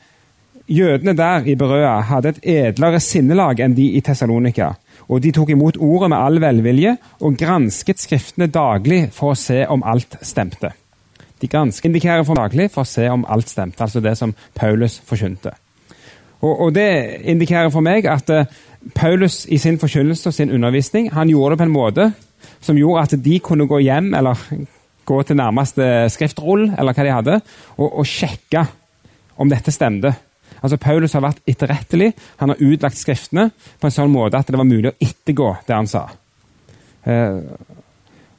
jødene 0.69 1.17
der 1.17 1.49
i 1.49 1.57
Berøa 1.59 1.99
hadde 2.09 2.33
et 2.33 2.45
edlere 2.55 3.01
sinnelag 3.01 3.61
enn 3.61 3.77
de 3.77 3.91
i 3.97 4.01
Tessalonika. 4.01 4.73
Og 5.09 5.21
de 5.23 5.33
tok 5.35 5.51
imot 5.53 5.77
ordet 5.77 6.13
med 6.13 6.19
all 6.19 6.41
velvilje 6.41 6.95
og 7.21 7.37
gransket 7.37 8.01
skriftene 8.01 8.49
daglig 8.49 9.09
for 9.13 9.35
å 9.35 9.39
se 9.39 9.65
om 9.69 9.83
alt 9.85 10.17
stemte. 10.25 10.73
De 11.43 11.51
gransket 11.51 11.91
indikerer 11.91 12.25
for 12.25 12.39
daglig 12.39 12.71
for 12.71 12.87
å 12.87 12.89
se 12.89 13.09
om 13.11 13.27
alt 13.29 13.51
stemte, 13.51 13.83
altså 13.83 14.01
det 14.01 14.15
som 14.17 14.33
Paulus 14.55 15.01
forkynte. 15.05 15.57
Og, 16.43 16.61
og 16.67 16.75
Det 16.75 16.89
indikerer 17.31 17.71
for 17.71 17.85
meg 17.85 18.07
at 18.11 18.31
uh, 18.31 18.45
Paulus 18.95 19.45
i 19.47 19.59
sin 19.63 19.79
forkynnelse 19.79 20.29
og 20.29 20.35
sin 20.35 20.51
undervisning 20.51 21.13
han 21.15 21.31
gjorde 21.31 21.55
det 21.55 21.63
på 21.63 21.69
en 21.69 21.75
måte 21.75 22.13
som 22.63 22.79
gjorde 22.79 23.03
at 23.03 23.25
de 23.25 23.39
kunne 23.43 23.67
gå 23.71 23.79
hjem 23.83 24.13
eller 24.19 24.39
gå 25.07 25.23
til 25.23 25.39
nærmeste 25.39 26.09
skriftrull 26.15 26.69
eller 26.79 26.95
hva 26.95 27.07
de 27.07 27.15
hadde, 27.15 27.39
og, 27.77 27.89
og 28.03 28.07
sjekke 28.07 28.65
om 29.43 29.51
dette 29.51 29.75
stemte. 29.75 30.13
Altså, 30.63 30.79
Paulus 30.79 31.15
har 31.17 31.25
vært 31.25 31.43
etterrettelig. 31.49 32.13
Han 32.39 32.53
har 32.53 32.63
utlagt 32.63 32.99
skriftene 33.01 33.49
på 33.53 33.89
en 33.89 33.95
sånn 33.95 34.13
måte 34.13 34.39
at 34.39 34.51
det 34.51 34.59
var 34.59 34.69
mulig 34.69 34.93
å 34.93 34.99
ettergå 35.03 35.49
det 35.67 35.75
han 35.75 35.91
sa. 35.91 36.05
Eh, 37.03 37.39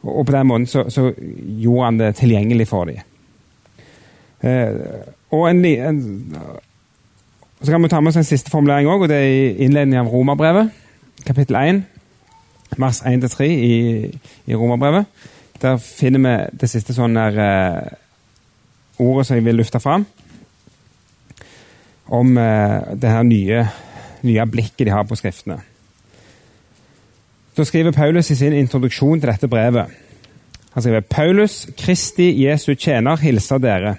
og 0.04 0.24
på 0.28 0.36
den 0.36 0.48
måten 0.48 0.68
så, 0.68 0.86
så, 0.92 1.10
gjorde 1.16 1.90
han 1.90 2.00
det 2.00 2.14
tilgjengelig 2.20 2.68
for 2.68 2.92
dem. 2.92 3.04
Eh, 4.44 4.72
og 5.36 5.50
en, 5.50 5.66
en, 5.66 6.00
så 7.64 7.72
kan 7.72 7.84
vi 7.84 7.90
ta 7.90 8.00
med 8.02 8.12
oss 8.12 8.20
en 8.20 8.28
siste 8.28 8.52
formulering 8.52 8.90
òg, 8.92 9.06
og 9.06 9.10
det 9.12 9.18
er 9.18 9.30
i 9.32 9.66
innledningen 9.66 10.06
av 10.06 10.12
Romerbrevet, 10.12 10.72
kapittel 11.24 11.56
1 11.56 11.84
vers 12.78 13.02
1-3 13.02 13.44
i, 13.44 14.20
i 14.46 14.56
Romerbrevet. 14.56 15.06
Der 15.62 15.78
finner 15.78 16.20
vi 16.20 16.58
det 16.60 16.70
siste 16.70 16.96
sånne 16.96 17.26
uh, 17.38 19.04
ordet 19.04 19.28
som 19.28 19.38
jeg 19.38 19.46
vil 19.46 19.62
lufte 19.62 19.80
fram. 19.80 20.06
Om 22.08 22.38
uh, 22.38 22.94
det 23.00 23.12
her 23.12 23.24
nye, 23.28 23.68
nye 24.28 24.48
blikket 24.50 24.88
de 24.88 24.96
har 24.96 25.08
på 25.08 25.18
Skriftene. 25.20 25.62
Da 27.54 27.64
skriver 27.64 27.94
Paulus 27.94 28.32
i 28.34 28.36
sin 28.36 28.54
introduksjon 28.58 29.20
til 29.22 29.30
dette 29.30 29.48
brevet 29.48 29.92
Han 30.74 30.82
skriver 30.82 31.04
Paulus, 31.06 31.68
Kristi 31.78 32.32
Jesu 32.48 32.74
tjener, 32.74 33.16
hilser 33.22 33.62
dere. 33.62 33.96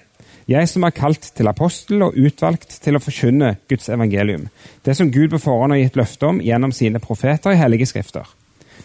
Jeg 0.49 0.69
som 0.69 0.85
er 0.85 0.93
kalt 0.93 1.31
til 1.37 1.49
apostel 1.49 2.03
og 2.05 2.17
utvalgt 2.21 2.77
til 2.85 2.99
å 2.99 3.01
forkynne 3.01 3.55
Guds 3.71 3.89
evangelium. 3.89 4.49
Det 4.85 4.97
som 4.97 5.11
Gud 5.13 5.31
på 5.33 5.41
forhånd 5.41 5.73
har 5.73 5.81
gitt 5.81 5.97
løfte 5.97 6.29
om 6.29 6.41
gjennom 6.45 6.73
sine 6.73 7.01
profeter 7.01 7.55
i 7.55 7.61
hellige 7.61 7.89
skrifter. 7.89 8.29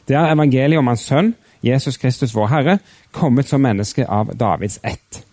Det 0.08 0.16
er 0.16 0.32
evangeliet 0.32 0.80
om 0.80 0.88
hans 0.88 1.04
sønn, 1.04 1.34
Jesus 1.64 2.00
Kristus 2.00 2.32
vår 2.36 2.48
Herre, 2.54 2.78
kommet 3.12 3.50
som 3.50 3.62
menneske 3.62 4.08
av 4.08 4.32
Davids 4.40 4.80
ett. 4.84 5.24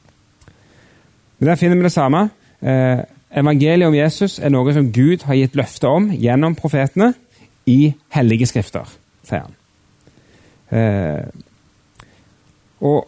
Men 1.38 1.48
Der 1.48 1.56
finner 1.56 1.76
vi 1.76 1.82
det 1.82 1.92
samme. 1.92 2.30
Eh, 2.62 3.04
evangeliet 3.30 3.86
om 3.86 3.94
Jesus 3.94 4.38
er 4.38 4.50
noe 4.50 4.74
som 4.74 4.92
Gud 4.92 5.22
har 5.22 5.34
gitt 5.34 5.54
løfte 5.54 5.86
om 5.86 6.10
gjennom 6.10 6.54
profetene 6.58 7.14
i 7.66 7.94
hellige 8.10 8.46
skrifter, 8.46 8.88
sier 9.22 9.46
han. 9.46 9.54
Eh, 10.70 11.26
og 12.80 13.06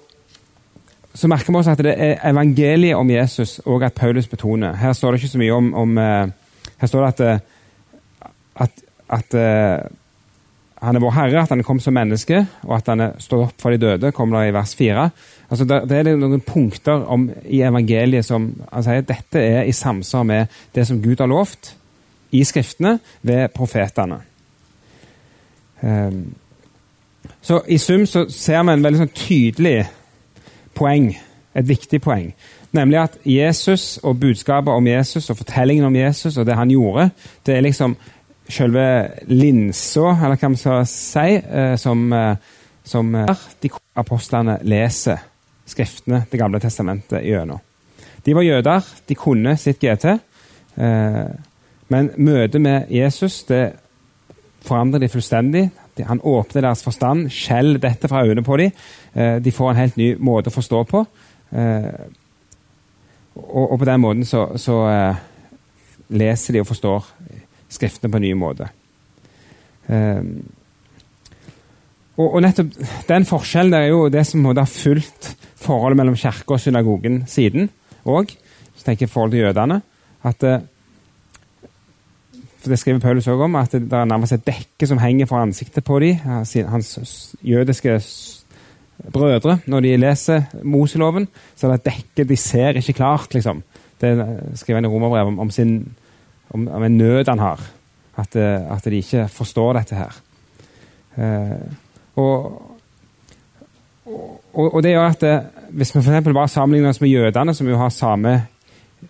så 1.18 1.28
merker 1.30 1.50
vi 1.50 1.58
også 1.58 1.74
at 1.74 1.82
det 1.82 1.94
er 1.98 2.20
evangeliet 2.30 2.94
om 2.94 3.08
Jesus 3.10 3.58
og 3.66 3.82
at 3.82 3.96
Paulus 3.98 4.28
betoner. 4.30 4.76
Her 4.78 4.92
står 4.94 5.10
det 5.10 5.22
ikke 5.22 5.32
så 5.32 5.40
mye 5.40 5.54
om, 5.54 5.72
om 5.74 5.98
eh, 5.98 6.28
Her 6.78 6.90
står 6.90 7.04
det 7.04 7.08
at, 7.08 7.20
eh, 7.20 7.40
at, 8.64 8.84
at 9.08 9.34
eh, 9.34 9.88
han 10.78 10.96
er 10.96 11.02
vår 11.02 11.14
Herre, 11.16 11.42
at 11.42 11.50
han 11.50 11.64
kom 11.66 11.80
som 11.82 11.96
menneske, 11.96 12.44
og 12.62 12.76
at 12.76 12.92
han 12.92 13.02
er 13.02 13.16
stått 13.18 13.48
opp 13.48 13.58
for 13.58 13.74
de 13.74 13.80
døde, 13.82 14.12
kommer 14.14 14.38
det 14.38 14.52
i 14.52 14.54
vers 14.54 14.76
4. 14.78 15.08
Altså, 15.50 15.66
det, 15.66 15.96
er 15.98 16.12
noen 16.14 16.44
punkter 16.46 17.02
om, 17.10 17.26
i 17.50 17.64
evangeliet 17.66 18.26
som 18.26 18.52
han 18.70 19.06
dette 19.08 19.42
er 19.42 19.66
i 19.66 19.74
samsvar 19.74 20.22
med 20.28 20.60
det 20.74 20.86
som 20.86 21.02
Gud 21.02 21.18
har 21.18 21.30
lovt 21.30 21.74
i 22.30 22.44
Skriftene 22.46 22.98
ved 23.26 23.48
profetene. 23.56 24.20
Um, 25.82 26.34
så 27.42 27.62
I 27.66 27.78
sum 27.78 28.06
så 28.06 28.28
ser 28.30 28.62
vi 28.62 28.74
en 28.74 28.84
veldig 28.84 29.02
sånn 29.02 29.16
tydelig 29.16 29.78
poeng, 30.78 31.10
et 31.58 31.68
viktig 31.68 32.00
poeng. 32.04 32.30
Nemlig 32.76 33.00
at 33.00 33.16
Jesus 33.24 33.98
og 34.02 34.20
budskapet 34.20 34.72
om 34.72 34.86
Jesus 34.86 35.30
og 35.30 35.36
fortellingen 35.40 35.84
om 35.88 35.96
Jesus 35.96 36.36
og 36.36 36.46
det 36.46 36.56
han 36.56 36.70
gjorde, 36.70 37.10
det 37.46 37.56
er 37.56 37.64
liksom 37.64 37.96
selve 38.48 38.84
linsa, 39.28 40.14
eller 40.24 40.38
hva 40.40 40.50
vi 40.52 40.60
skal 40.60 40.86
si, 40.88 41.34
eh, 41.36 41.74
som, 41.76 42.12
eh, 42.12 42.36
som 42.84 43.14
eh, 43.14 43.48
de 43.62 43.70
apostlene 43.96 44.58
leser 44.62 45.24
skriftene 45.68 46.22
Det 46.30 46.38
gamle 46.40 46.60
testamentet 46.60 47.26
gjennom. 47.26 47.58
De 48.24 48.34
var 48.34 48.42
jøder, 48.42 48.86
de 49.08 49.14
kunne 49.14 49.56
sitt 49.56 49.80
GT, 49.80 50.18
Men 51.88 52.10
møtet 52.16 52.60
med 52.60 52.90
Jesus 52.90 53.42
det 53.44 53.72
forandrer 54.64 55.00
de 55.00 55.08
fullstendig. 55.08 55.70
Han 56.06 56.20
åpner 56.20 56.64
deres 56.64 56.84
forstand, 56.84 57.28
skjeller 57.32 57.80
dette 57.82 58.10
fra 58.10 58.22
øynene 58.26 58.44
på 58.46 58.58
dem. 58.60 58.74
Eh, 59.14 59.38
de 59.42 59.54
får 59.54 59.72
en 59.72 59.80
helt 59.80 59.98
ny 60.00 60.12
måte 60.22 60.52
å 60.52 60.54
forstå 60.54 60.82
på. 60.90 61.04
Eh, 61.50 62.04
og, 63.38 63.78
på 63.78 63.86
den 63.86 64.02
måten 64.02 64.26
så, 64.26 64.48
så 64.58 64.78
eh, 64.90 65.20
leser 66.18 66.56
de 66.56 66.64
og 66.64 66.70
forstår 66.70 67.12
Skriftene 67.68 68.08
på 68.08 68.16
en 68.16 68.22
ny 68.24 68.30
måte. 68.32 68.64
Og, 72.16 72.36
nettopp 72.40 72.70
Den 73.10 73.26
forskjellen 73.28 73.76
er 73.76 73.90
jo 73.90 74.06
det 74.08 74.22
som 74.24 74.46
har 74.48 74.70
fulgt 74.72 75.28
forholdet 75.60 75.98
mellom 76.00 76.16
kirke 76.16 76.56
og 76.56 76.62
synagogen 76.64 77.18
siden 77.28 77.68
òg. 78.08 78.32
Så 78.72 78.86
tenker 78.86 79.04
jeg 79.04 79.12
forhold 79.12 79.36
til 79.36 79.44
jødene. 79.44 79.82
at 80.24 80.48
for 82.58 82.70
Det 82.70 82.78
skriver 82.78 82.98
Paulus 82.98 83.26
også 83.26 83.44
om, 83.44 83.56
at 83.56 83.72
det 83.72 83.92
er 83.92 84.04
nærmest 84.04 84.32
et 84.32 84.46
dekke 84.46 84.86
som 84.86 84.98
henger 84.98 85.26
fra 85.26 85.42
ansiktet 85.42 85.84
på 85.84 85.98
dem, 86.02 86.16
hans 86.24 87.34
jødiske 87.42 88.00
brødre. 89.12 89.58
Når 89.66 89.80
de 89.80 89.96
leser 89.96 90.42
Moseloven, 90.62 91.28
så 91.56 91.66
er 91.66 91.76
det 91.76 91.80
et 91.80 91.92
dekke 91.92 92.28
de 92.28 92.36
ser 92.36 92.80
ikke 92.80 92.92
klart. 92.92 93.34
liksom. 93.34 93.62
Det 94.00 94.14
skriver 94.54 94.76
han 94.76 94.84
i 94.84 94.88
romerbrevet 94.88 95.26
om, 95.26 95.38
om, 95.38 95.50
om, 96.50 96.68
om, 96.68 96.82
en 96.82 96.98
nød 96.98 97.28
han 97.28 97.38
har. 97.38 97.60
At, 98.18 98.36
at, 98.36 98.84
de 98.84 98.96
ikke 98.96 99.28
forstår 99.28 99.72
dette 99.78 99.94
her. 99.94 100.20
Eh, 101.18 101.74
og, 102.16 102.62
og, 104.54 104.74
og, 104.74 104.82
det 104.82 104.90
gjør 104.90 105.06
at 105.06 105.20
det, 105.20 105.34
hvis 105.70 105.94
vi 105.94 106.02
for 106.02 106.32
bare 106.32 106.48
sammenligner 106.48 106.90
oss 106.90 107.00
med 107.00 107.10
jødene, 107.10 107.54
som 107.54 107.68
jo 107.68 107.78
har 107.78 107.88
samme 107.94 108.46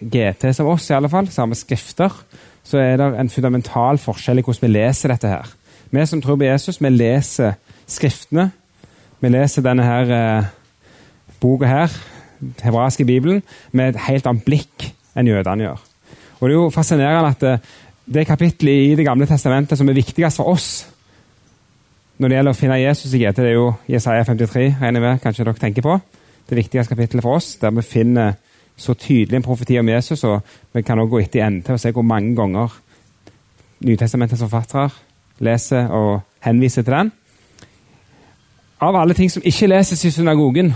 GT 0.01 0.51
som 0.53 0.69
oss, 0.69 0.91
i 0.91 0.95
alle 0.95 1.09
fall, 1.09 1.29
samme 1.33 1.57
skrifter, 1.57 2.13
så 2.69 2.81
er 2.83 2.99
det 3.01 3.09
en 3.17 3.33
fundamental 3.33 4.01
forskjell 4.01 4.43
i 4.43 4.45
hvordan 4.45 4.67
vi 4.67 4.73
leser 4.75 5.13
dette 5.15 5.31
her. 5.33 5.49
Vi 5.91 6.05
som 6.07 6.21
tror 6.23 6.37
på 6.37 6.49
Jesus, 6.49 6.81
vi 6.83 6.93
leser 6.93 7.57
Skriftene. 7.89 8.51
Vi 9.23 9.31
leser 9.33 9.65
denne 9.65 9.87
her 9.87 10.11
eh, 10.13 10.49
boka 11.41 11.67
her, 11.67 11.95
hebraiske 12.61 13.07
bibelen, 13.09 13.41
med 13.73 13.95
et 13.95 14.03
helt 14.11 14.29
annet 14.29 14.45
blikk 14.45 14.91
enn 15.17 15.31
jødene 15.31 15.65
gjør. 15.65 15.81
Og 16.39 16.43
Det 16.45 16.53
er 16.53 16.59
jo 16.59 16.69
fascinerende 16.75 17.33
at 17.33 17.41
det, 17.41 17.55
eh, 17.57 17.77
det 18.09 18.27
kapittelet 18.27 18.93
i 18.93 18.95
Det 18.97 19.05
gamle 19.05 19.27
testamentet 19.27 19.79
som 19.79 19.89
er 19.89 19.97
viktigst 19.97 20.37
for 20.37 20.49
oss 20.49 20.87
når 22.19 22.29
det 22.29 22.39
gjelder 22.39 22.55
å 22.55 22.59
finne 22.59 22.81
Jesus 22.81 23.13
i 23.15 23.21
GT, 23.23 23.37
det 23.39 23.51
er 23.53 23.55
jo 23.55 23.67
Jesaja 23.87 24.25
53, 24.27 24.65
regner 24.81 25.03
med 25.05 25.21
kanskje 25.23 25.45
dere 25.47 25.61
tenker 25.61 25.85
på. 25.87 26.01
Det 26.51 26.57
viktigste 26.59 26.91
kapittelet 26.91 27.23
for 27.23 27.39
oss, 27.39 27.53
der 27.61 27.71
vi 27.77 27.85
finner 27.87 28.35
så 28.79 28.95
tydelig 28.95 29.37
en 29.37 29.45
profeti 29.45 29.79
om 29.81 29.89
Jesus, 29.91 30.25
og 30.25 30.41
vi 30.75 30.83
kan 30.87 30.99
også 30.99 31.11
gå 31.11 31.23
etter 31.25 31.43
i 31.43 31.51
NT 31.51 31.73
og 31.75 31.81
se 31.83 31.93
hvor 31.95 32.07
mange 32.07 32.35
ganger 32.39 32.77
Nytestamentets 33.79 34.43
forfattere 34.43 34.91
leser 35.39 35.91
og 35.95 36.21
henviser 36.43 36.83
til 36.83 36.95
den. 36.95 37.13
Av 38.83 38.97
alle 38.99 39.15
ting 39.15 39.31
som 39.31 39.43
ikke 39.47 39.69
leses 39.71 40.03
i 40.07 40.11
synagogen, 40.15 40.73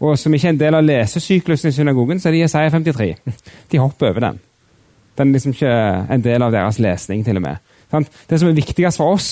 og 0.00 0.16
som 0.18 0.32
ikke 0.32 0.48
er 0.48 0.54
en 0.54 0.60
del 0.60 0.76
av 0.78 0.84
lesesyklusen 0.84 1.68
i 1.68 1.76
synagogen, 1.76 2.20
så 2.20 2.30
er 2.30 2.36
det 2.36 2.42
Jesaja 2.46 2.72
53. 2.72 3.10
De 3.72 3.80
hopper 3.80 4.08
over 4.08 4.24
den. 4.24 4.40
Den 5.18 5.28
er 5.28 5.36
liksom 5.36 5.52
ikke 5.52 5.74
en 6.16 6.24
del 6.24 6.42
av 6.42 6.52
deres 6.52 6.80
lesning, 6.80 7.24
til 7.24 7.36
og 7.36 7.44
med. 7.44 7.60
Det 8.30 8.40
som 8.40 8.48
er 8.48 8.56
viktigst 8.56 9.00
for 9.00 9.16
oss, 9.18 9.30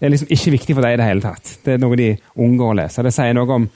er 0.00 0.12
liksom 0.12 0.28
ikke 0.32 0.52
viktig 0.58 0.76
for 0.76 0.84
deg 0.84 0.96
i 0.96 1.00
det 1.00 1.08
hele 1.08 1.24
tatt. 1.24 1.56
Det 1.64 1.76
er 1.76 1.80
noe 1.80 1.96
de 1.96 2.10
unngår 2.36 2.74
å 2.74 2.78
lese. 2.82 3.04
Det 3.06 3.12
sier 3.14 3.36
noe 3.36 3.56
om 3.56 3.68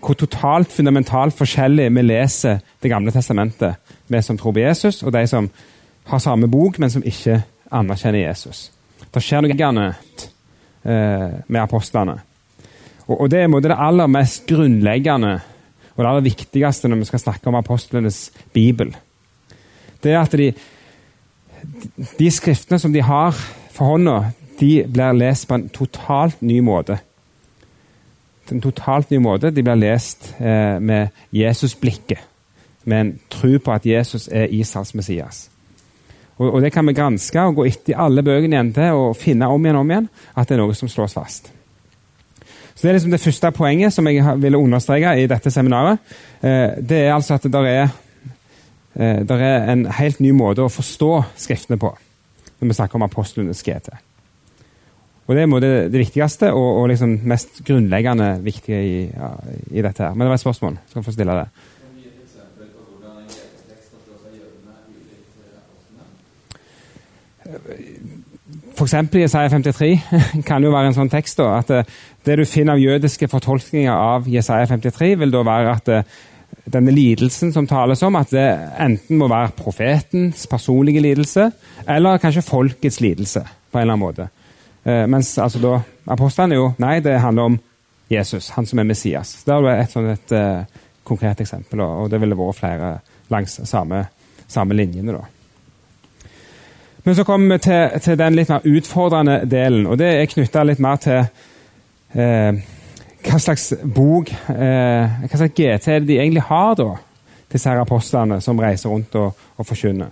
hvor 0.00 0.16
totalt 0.18 0.72
fundamentalt 0.72 1.34
forskjellig 1.36 1.88
vi 1.94 2.02
leser 2.02 2.60
Det 2.82 2.90
gamle 2.90 3.12
testamentet, 3.12 3.76
vi 4.06 4.22
som 4.22 4.38
tror 4.38 4.52
på 4.52 4.60
Jesus, 4.62 5.02
og 5.02 5.12
de 5.12 5.26
som 5.26 5.48
har 6.06 6.18
samme 6.22 6.46
bok, 6.46 6.78
men 6.78 6.90
som 6.90 7.02
ikke 7.02 7.40
anerkjenner 7.72 8.28
Jesus. 8.28 8.70
Det 9.10 9.22
skjer 9.22 9.42
noe 9.42 9.56
annet 9.68 10.26
eh, 10.84 11.42
med 11.46 11.62
apostlene. 11.62 12.20
Og, 13.06 13.30
Det 13.30 13.40
er 13.40 13.60
det 13.60 13.78
aller 13.78 14.06
mest 14.06 14.46
grunnleggende 14.46 15.40
og 15.96 16.02
det 16.02 16.08
aller 16.10 16.26
viktigste 16.26 16.88
når 16.88 17.00
vi 17.00 17.08
skal 17.08 17.22
snakke 17.22 17.48
om 17.48 17.54
apostlenes 17.54 18.30
bibel. 18.52 18.90
Det 20.02 20.12
er 20.12 20.20
at 20.20 20.32
de, 20.36 20.52
de 22.18 22.30
skriftene 22.30 22.78
som 22.78 22.92
de 22.92 23.00
har 23.02 23.32
for 23.72 23.94
hånda, 23.96 24.32
de 24.60 24.84
blir 24.84 25.16
lest 25.16 25.48
på 25.48 25.54
en 25.56 25.68
totalt 25.72 26.42
ny 26.42 26.60
måte 26.64 26.98
en 28.52 28.62
totalt 28.62 29.10
ny 29.10 29.18
måte. 29.22 29.50
De 29.50 29.64
blir 29.64 29.78
lest 29.80 30.32
eh, 30.40 30.78
med 30.80 31.08
Jesusblikket, 31.34 32.22
med 32.84 33.00
en 33.00 33.12
tro 33.30 33.58
på 33.58 33.74
at 33.74 33.86
Jesus 33.86 34.28
er 34.32 34.52
Israels 34.54 34.94
Messias. 34.94 35.46
Og, 36.36 36.54
og, 36.54 36.62
Det 36.62 36.72
kan 36.72 36.86
vi 36.86 36.92
granske 36.92 37.40
og 37.40 37.54
gå 37.60 37.66
etter 37.70 37.98
alle 38.00 38.22
bøkene 38.22 38.56
igjen 38.56 38.72
til 38.76 38.96
og 38.96 39.16
finne 39.16 39.48
om 39.48 39.64
igjen 39.64 39.80
om 39.80 39.90
igjen 39.90 40.08
at 40.36 40.48
det 40.48 40.56
er 40.56 40.62
noe 40.62 40.76
som 40.76 40.90
slås 40.92 41.16
fast. 41.16 41.52
Så 42.76 42.82
Det 42.82 42.90
er 42.90 42.98
liksom 42.98 43.14
det 43.14 43.20
første 43.20 43.50
poenget 43.56 43.92
som 43.92 44.06
jeg 44.06 44.24
ville 44.42 44.58
understreke 44.58 45.14
i 45.16 45.26
dette 45.26 45.50
seminaret. 45.50 45.98
Eh, 46.42 46.76
det 46.76 46.98
er 47.06 47.14
altså 47.14 47.34
at 47.34 47.46
det 47.48 47.54
er, 47.54 47.88
eh, 48.96 49.22
er 49.24 49.70
en 49.72 49.86
helt 49.86 50.20
ny 50.20 50.30
måte 50.36 50.62
å 50.62 50.72
forstå 50.72 51.24
Skriftene 51.36 51.78
på 51.80 51.96
når 52.60 52.68
vi 52.68 52.74
snakker 52.74 52.96
om 52.96 53.02
apostlenes 53.02 53.62
GT. 53.62 53.90
Og 55.26 55.34
Det 55.34 55.42
er 55.42 55.60
det, 55.60 55.92
det 55.92 56.00
viktigste 56.04 56.52
og, 56.54 56.82
og 56.82 56.88
liksom 56.88 57.16
mest 57.26 57.64
grunnleggende 57.66 58.36
viktige 58.44 58.82
i, 58.82 58.98
ja, 59.10 59.30
i, 59.70 59.82
dette. 59.82 60.04
her. 60.04 60.14
Men 60.14 60.20
det 60.20 60.28
var 60.28 60.38
et 60.38 60.44
spørsmål. 60.44 60.76
Skal 60.90 61.02
få 61.02 61.12
stille 61.12 61.34
det. 61.40 61.48
F.eks. 68.76 68.94
i 68.94 69.20
Jesaja 69.24 69.48
53 69.48 69.90
kan 70.48 70.62
jo 70.62 70.70
være 70.70 70.92
en 70.92 70.96
sånn 70.96 71.10
tekst 71.10 71.40
da, 71.40 71.48
at 71.58 71.70
eh, 71.72 71.92
det 72.28 72.38
du 72.38 72.44
finner 72.44 72.76
av 72.76 72.82
jødiske 72.82 73.28
fortolkninger 73.32 73.92
av 73.92 74.26
Jesaja 74.28 74.66
53, 74.68 75.14
vil 75.22 75.32
da 75.32 75.42
være 75.46 75.72
at 75.72 75.92
eh, 75.94 76.16
denne 76.70 76.92
lidelsen 76.92 77.54
som 77.54 77.66
tales 77.70 78.02
om, 78.04 78.18
at 78.18 78.34
det 78.34 78.46
enten 78.82 79.18
må 79.18 79.30
være 79.32 79.54
profetens 79.56 80.44
personlige 80.50 81.02
lidelse, 81.02 81.48
eller 81.88 82.20
kanskje 82.22 82.44
folkets 82.44 83.00
lidelse. 83.00 83.46
på 83.70 83.78
en 83.78 83.82
eller 83.82 83.96
annen 83.96 84.04
måte. 84.06 84.28
Eh, 84.86 85.06
mens 85.10 85.32
altså 85.42 85.58
da, 85.58 85.78
apostlene 86.14 86.54
jo 86.54 86.66
Nei, 86.78 87.00
det 87.02 87.18
handler 87.18 87.50
om 87.50 87.60
Jesus, 88.10 88.52
han 88.54 88.66
som 88.66 88.78
er 88.78 88.86
Messias. 88.86 89.32
Det 89.42 89.54
er 89.54 89.72
et, 89.72 89.90
sånt, 89.90 90.12
et 90.12 90.34
uh, 90.38 90.84
konkret 91.02 91.40
eksempel, 91.42 91.80
og 91.82 92.10
det 92.10 92.20
ville 92.22 92.38
vært 92.38 92.60
flere 92.60 92.90
langs 93.34 93.58
samme, 93.66 94.04
samme 94.46 94.76
linjene. 94.78 95.16
da. 95.16 95.24
Men 97.06 97.14
så 97.18 97.24
kommer 97.24 97.56
vi 97.56 97.64
til, 97.66 98.00
til, 98.02 98.18
den 98.18 98.34
litt 98.38 98.48
mer 98.50 98.64
utfordrende 98.66 99.40
delen, 99.50 99.84
og 99.86 99.98
det 99.98 100.08
er 100.12 100.30
knytta 100.30 100.64
litt 100.66 100.80
mer 100.82 101.02
til 101.02 101.20
eh, 102.18 102.62
hva 103.26 103.38
slags 103.42 103.68
bok, 103.94 104.32
eh, 104.50 105.18
hva 105.22 105.38
slags 105.38 105.54
GT 105.54 106.00
de 106.06 106.16
egentlig 106.18 106.42
har, 106.48 106.74
da, 106.78 106.88
disse 107.52 107.70
her 107.70 107.82
apostlene 107.82 108.40
som 108.42 108.58
reiser 108.58 108.90
rundt 108.90 109.14
og, 109.22 109.38
og 109.54 109.68
forkynner. 109.68 110.10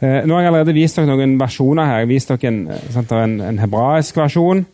Eh, 0.00 0.24
nå 0.26 0.34
har 0.34 0.44
jeg 0.44 0.50
allerede 0.52 0.76
vist 0.76 0.98
dere 0.98 1.10
noen 1.10 1.36
versjoner 1.40 1.88
her. 1.88 2.02
Jeg 2.02 2.08
har 2.08 2.12
vist 2.12 2.32
dere 2.32 2.50
en, 2.50 2.60
eh, 2.74 3.14
en, 3.22 3.38
en 3.52 3.62
hebraisk 3.62 4.18
versjon. 4.18 4.64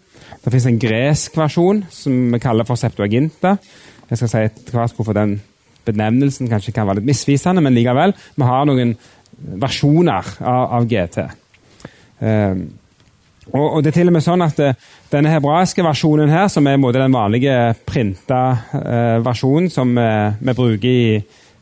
Det 0.40 0.52
fins 0.54 0.66
en 0.70 0.80
gresk 0.80 1.36
versjon 1.36 1.84
som 1.92 2.18
vi 2.32 2.40
kaller 2.42 2.68
for 2.68 2.80
Septuaginta. 2.80 3.56
Jeg 4.10 4.18
skal 4.18 4.30
si 4.32 4.44
etter 4.48 4.76
hvert 4.76 4.96
hvorfor 4.96 5.16
den 5.16 5.36
benevnelsen 5.86 6.48
kanskje 6.50 6.74
kan 6.74 6.88
være 6.88 7.00
litt 7.00 7.10
misvisende, 7.12 7.62
men 7.64 7.76
likevel. 7.76 8.14
Vi 8.36 8.48
har 8.48 8.66
noen 8.68 8.94
versjoner 9.60 10.34
av, 10.40 10.64
av 10.78 10.88
GT. 10.88 11.24
Um, 12.20 12.64
og, 13.50 13.64
og, 13.64 13.78
det 13.82 13.90
er 13.90 13.96
til 13.96 14.10
og 14.10 14.14
med 14.14 14.22
sånn 14.22 14.44
at 14.44 14.58
det, 14.60 14.72
eh, 14.74 14.88
denne 15.10 15.32
hebraiske 15.32 15.82
versjonen 15.82 16.30
her, 16.30 16.46
som 16.52 16.68
er 16.70 16.76
den 16.94 17.14
vanlige 17.16 17.54
printa 17.88 18.42
uh, 18.70 19.16
versjonen 19.24 19.70
som 19.72 19.96
eh, 19.98 20.36
vi 20.38 20.54
bruker 20.54 20.86
i, 20.86 21.16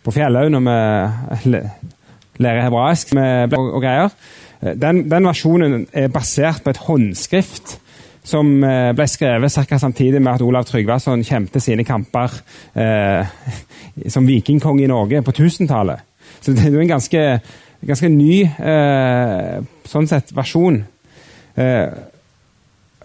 på 0.05 0.13
Fjellhaug 0.13 0.51
når 0.53 0.67
vi 0.67 1.63
lære 2.39 2.65
hebraisk 2.67 3.15
med, 3.19 3.55
og, 3.59 3.75
og 3.79 3.83
greier. 3.83 4.15
Den, 4.59 5.05
den, 5.11 5.29
versjonen 5.29 5.87
er 5.93 6.11
basert 6.11 6.65
på 6.65 6.73
et 6.73 6.81
håndskrift 6.89 7.79
som 8.29 8.51
eh, 8.67 8.91
ble 8.97 9.07
skrevet 9.09 9.55
ca. 9.55 9.79
samtidig 9.81 10.21
med 10.21 10.35
at 10.35 10.45
Olav 10.45 10.67
Tryggvason 10.69 11.25
kjempet 11.25 11.65
sine 11.65 11.87
kamper 11.87 12.35
eh, 12.77 13.31
som 14.15 14.27
vikingkonge 14.29 14.85
i 14.85 14.91
Norge 14.91 15.23
på 15.25 15.35
1000-tallet. 15.35 16.05
Så 16.41 16.53
det 16.53 16.67
er 16.67 16.75
jo 16.75 16.83
en 16.83 16.93
ganske, 16.93 17.25
ganske 17.89 18.11
ny 18.13 18.43
eh, 18.45 19.59
sånn 19.89 20.09
sett 20.11 20.35
versjon. 20.37 20.83
Eh, 21.59 21.87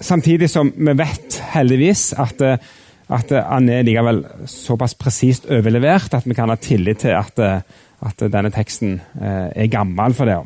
samtidig 0.03 0.49
som 0.51 0.73
vi 0.75 0.97
vet 0.99 1.39
heldigvis 1.53 2.11
at, 2.19 2.43
eh, 2.43 2.73
at 3.13 3.31
han 3.37 3.69
er 3.71 3.87
likevel 3.87 4.23
såpass 4.49 4.97
presist 4.99 5.47
overlevert 5.51 6.17
at 6.17 6.27
vi 6.27 6.35
kan 6.37 6.51
ha 6.51 6.59
tillit 6.59 7.05
til 7.05 7.15
at 7.15 7.39
eh, 7.39 7.63
at 8.03 8.25
denne 8.31 8.51
teksten 8.53 8.97
eh, 9.19 9.49
er 9.63 9.71
gammel 9.71 10.15
for 10.17 10.29
det. 10.29 10.39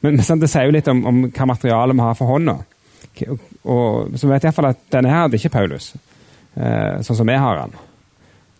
Men, 0.00 0.16
men 0.16 0.42
det 0.42 0.50
sier 0.50 0.68
jo 0.68 0.74
litt 0.74 0.88
om, 0.88 1.02
om 1.06 1.22
hva 1.28 1.48
materialet 1.50 1.96
vi 1.96 2.06
har 2.06 2.18
for 2.18 2.32
hånda. 2.32 2.56
Og, 3.26 3.46
og, 3.64 4.18
så 4.18 4.30
vet 4.30 4.46
iallfall 4.46 4.70
at 4.70 4.84
denne 4.92 5.12
her 5.12 5.26
hadde 5.26 5.40
ikke 5.40 5.52
Paulus, 5.52 5.92
eh, 6.56 7.00
sånn 7.04 7.18
som 7.20 7.28
vi 7.28 7.38
har 7.40 7.62
den. 7.62 7.74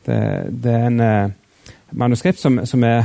Det, 0.04 0.20
det 0.64 0.74
er 0.74 0.88
en 0.88 1.04
eh, 1.04 1.74
manuskript 2.00 2.40
som, 2.40 2.60
som, 2.68 2.84
er, 2.84 3.04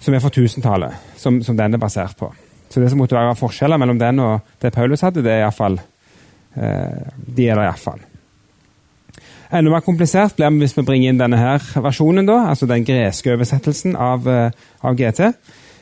som 0.00 0.14
er 0.14 0.22
for 0.24 0.34
tusentallet, 0.34 1.10
som, 1.20 1.40
som 1.44 1.58
den 1.58 1.76
er 1.76 1.82
basert 1.82 2.16
på. 2.18 2.30
Så 2.70 2.80
det 2.80 2.92
som 2.92 3.00
måtte 3.02 3.18
være 3.18 3.34
forskjeller 3.38 3.80
mellom 3.82 3.98
den 3.98 4.22
og 4.22 4.52
det 4.62 4.72
Paulus 4.74 5.02
hadde, 5.02 5.24
det 5.26 5.32
er 5.34 5.44
iallfall 5.44 5.80
eh, 5.80 7.10
De 7.26 7.48
er 7.48 7.58
der 7.58 7.66
iallfall. 7.66 8.04
Enda 9.50 9.70
mer 9.72 9.82
komplisert 9.82 10.36
blir 10.38 10.46
det 10.46 10.62
hvis 10.62 10.76
vi 10.76 10.84
bringer 10.86 11.10
inn 11.10 11.18
denne 11.18 11.38
her 11.40 11.64
versjonen, 11.82 12.26
da, 12.28 12.44
altså 12.52 12.68
den 12.70 12.84
greske 12.86 13.32
oversettelsen 13.34 13.96
av, 13.98 14.28
eh, 14.30 14.52
av 14.86 14.94
GT. 14.94 15.32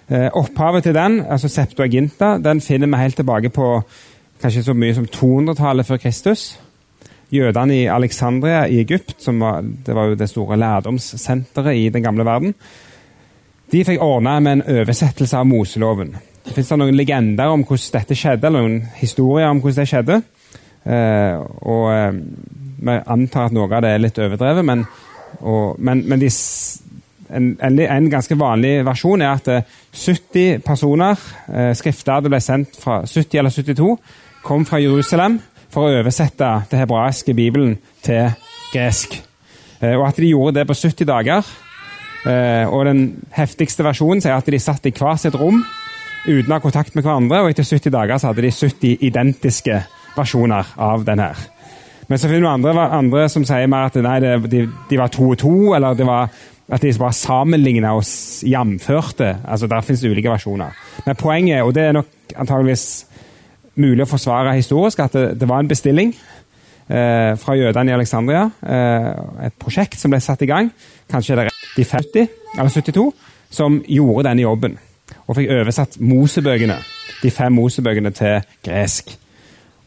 Eh, 0.08 0.30
opphavet 0.32 0.86
til 0.86 0.94
den, 0.96 1.20
altså 1.20 1.50
Septuaginta, 1.52 2.38
den 2.40 2.62
finner 2.64 2.88
vi 2.88 3.02
helt 3.02 3.16
tilbake 3.16 3.50
på 3.52 3.82
kanskje 4.40 4.62
så 4.64 4.74
mye 4.74 4.94
som 4.96 5.04
200-tallet 5.04 5.86
før 5.86 6.00
Kristus. 6.00 6.58
Jødene 7.30 7.76
i 7.76 7.84
Alexandria 7.92 8.64
i 8.64 8.80
Egypt, 8.80 9.18
som 9.20 9.40
var, 9.40 9.60
det 9.60 9.94
var 9.94 10.08
jo 10.08 10.14
det 10.16 10.30
store 10.30 10.56
lærdomssenteret 10.56 11.76
i 11.76 11.88
den 11.92 12.02
gamle 12.02 12.24
verden, 12.24 12.54
de 13.68 13.84
fikk 13.84 14.00
ordna 14.00 14.38
med 14.40 14.52
en 14.52 14.78
oversettelse 14.80 15.36
av 15.36 15.44
Moseloven. 15.44 16.14
Det 16.46 16.54
fins 16.56 16.70
noen 16.72 16.96
legender 16.96 17.52
om 17.52 17.66
hvordan 17.68 17.98
dette 17.98 18.16
skjedde, 18.16 18.48
eller 18.48 18.64
noen 18.64 18.86
historier 18.96 19.50
om 19.50 19.60
hvordan 19.60 19.84
det 19.84 19.90
skjedde. 19.92 20.22
Eh, 20.88 21.36
og 21.68 22.14
vi 22.78 22.98
antar 23.06 23.48
at 23.48 23.54
noe 23.56 23.68
av 23.68 23.82
det 23.84 23.94
er 23.94 24.02
litt 24.02 24.18
overdrevet, 24.22 24.66
men, 24.66 24.84
og, 25.40 25.78
men, 25.82 26.04
men 26.08 26.22
de, 26.22 26.30
en, 27.28 27.50
en, 27.60 28.10
ganske 28.10 28.38
vanlig 28.38 28.78
versjon 28.86 29.22
er 29.22 29.36
at 29.36 29.50
70 29.92 30.40
eh, 30.40 30.60
personer, 30.64 31.20
eh, 31.52 31.72
skrifter 31.76 32.24
det 32.24 32.32
ble 32.32 32.40
sendt 32.42 32.78
fra 32.80 33.02
70 33.04 33.40
eller 33.42 33.54
72, 33.54 33.94
kom 34.44 34.66
fra 34.68 34.80
Jerusalem 34.82 35.38
for 35.68 35.88
å 35.88 36.00
oversette 36.00 36.52
det 36.70 36.80
hebraiske 36.80 37.34
bibelen 37.36 37.76
til 38.04 38.30
gresk. 38.72 39.18
Eh, 39.80 39.96
og 39.96 40.06
at 40.08 40.20
de 40.20 40.30
gjorde 40.30 40.60
det 40.60 40.68
på 40.68 40.78
70 40.78 41.08
dager. 41.08 41.56
Og 42.28 42.80
den 42.84 43.02
heftigste 43.30 43.84
versjonen 43.86 44.18
sier 44.20 44.34
at 44.34 44.48
de 44.50 44.58
satt 44.60 44.84
i 44.90 44.90
hver 44.92 45.14
sitt 45.22 45.36
rom 45.38 45.60
uten 46.26 46.50
å 46.50 46.56
ha 46.56 46.60
kontakt 46.60 46.96
med 46.96 47.06
hverandre, 47.06 47.44
og 47.44 47.52
etter 47.52 47.64
70 47.64 47.94
dager 47.94 48.18
så 48.18 48.32
hadde 48.32 48.42
de 48.42 48.50
70 48.52 49.04
identiske 49.06 49.78
versjoner 50.16 50.74
av 50.82 51.06
den 51.06 51.22
her. 51.22 51.38
Men 52.08 52.18
så 52.18 52.28
finner 52.28 52.46
du 52.46 52.50
andre, 52.50 52.86
andre 52.98 53.26
som 53.28 53.44
sier 53.44 53.68
mer 53.68 53.90
at 53.90 53.98
nei, 54.00 54.20
de, 54.48 54.62
de 54.90 55.00
var 55.00 55.10
to 55.12 55.30
og 55.34 55.38
to, 55.40 55.56
eller 55.76 55.96
det 55.98 56.06
var 56.08 56.30
at 56.68 56.82
de 56.84 56.92
bare 57.00 57.16
sammenligna 57.16 57.94
og 57.96 58.04
jamførte. 58.44 59.38
Altså, 59.48 59.66
Der 59.66 59.80
det 59.80 60.10
ulike 60.10 60.30
versjoner. 60.30 60.70
Men 61.06 61.16
poenget, 61.16 61.62
og 61.62 61.74
det 61.74 61.82
er 61.82 61.92
nok 61.92 62.06
antageligvis 62.36 63.06
mulig 63.76 64.04
å 64.04 64.10
forsvare 64.10 64.56
historisk, 64.56 64.98
at 64.98 65.12
det, 65.12 65.40
det 65.40 65.48
var 65.48 65.62
en 65.62 65.68
bestilling 65.68 66.12
eh, 66.88 67.36
fra 67.38 67.56
jødene 67.56 67.90
i 67.90 67.94
Alexandria. 67.94 68.50
Eh, 68.62 69.46
et 69.46 69.56
prosjekt 69.60 70.00
som 70.00 70.12
ble 70.12 70.20
satt 70.20 70.42
i 70.42 70.50
gang, 70.50 70.70
kanskje 71.10 71.36
er 71.36 71.44
det 71.44 71.54
de 71.76 71.84
50 71.84 72.28
eller 72.58 72.74
72, 72.74 73.06
som 73.50 73.80
gjorde 73.88 74.28
denne 74.28 74.44
jobben. 74.44 74.76
Og 75.26 75.38
fikk 75.38 75.52
oversatt 75.54 75.96
Mosebøkene, 76.00 76.76
de 77.22 77.30
fem 77.32 77.54
Mosebøkene 77.54 78.12
til 78.16 78.42
gresk. 78.64 79.14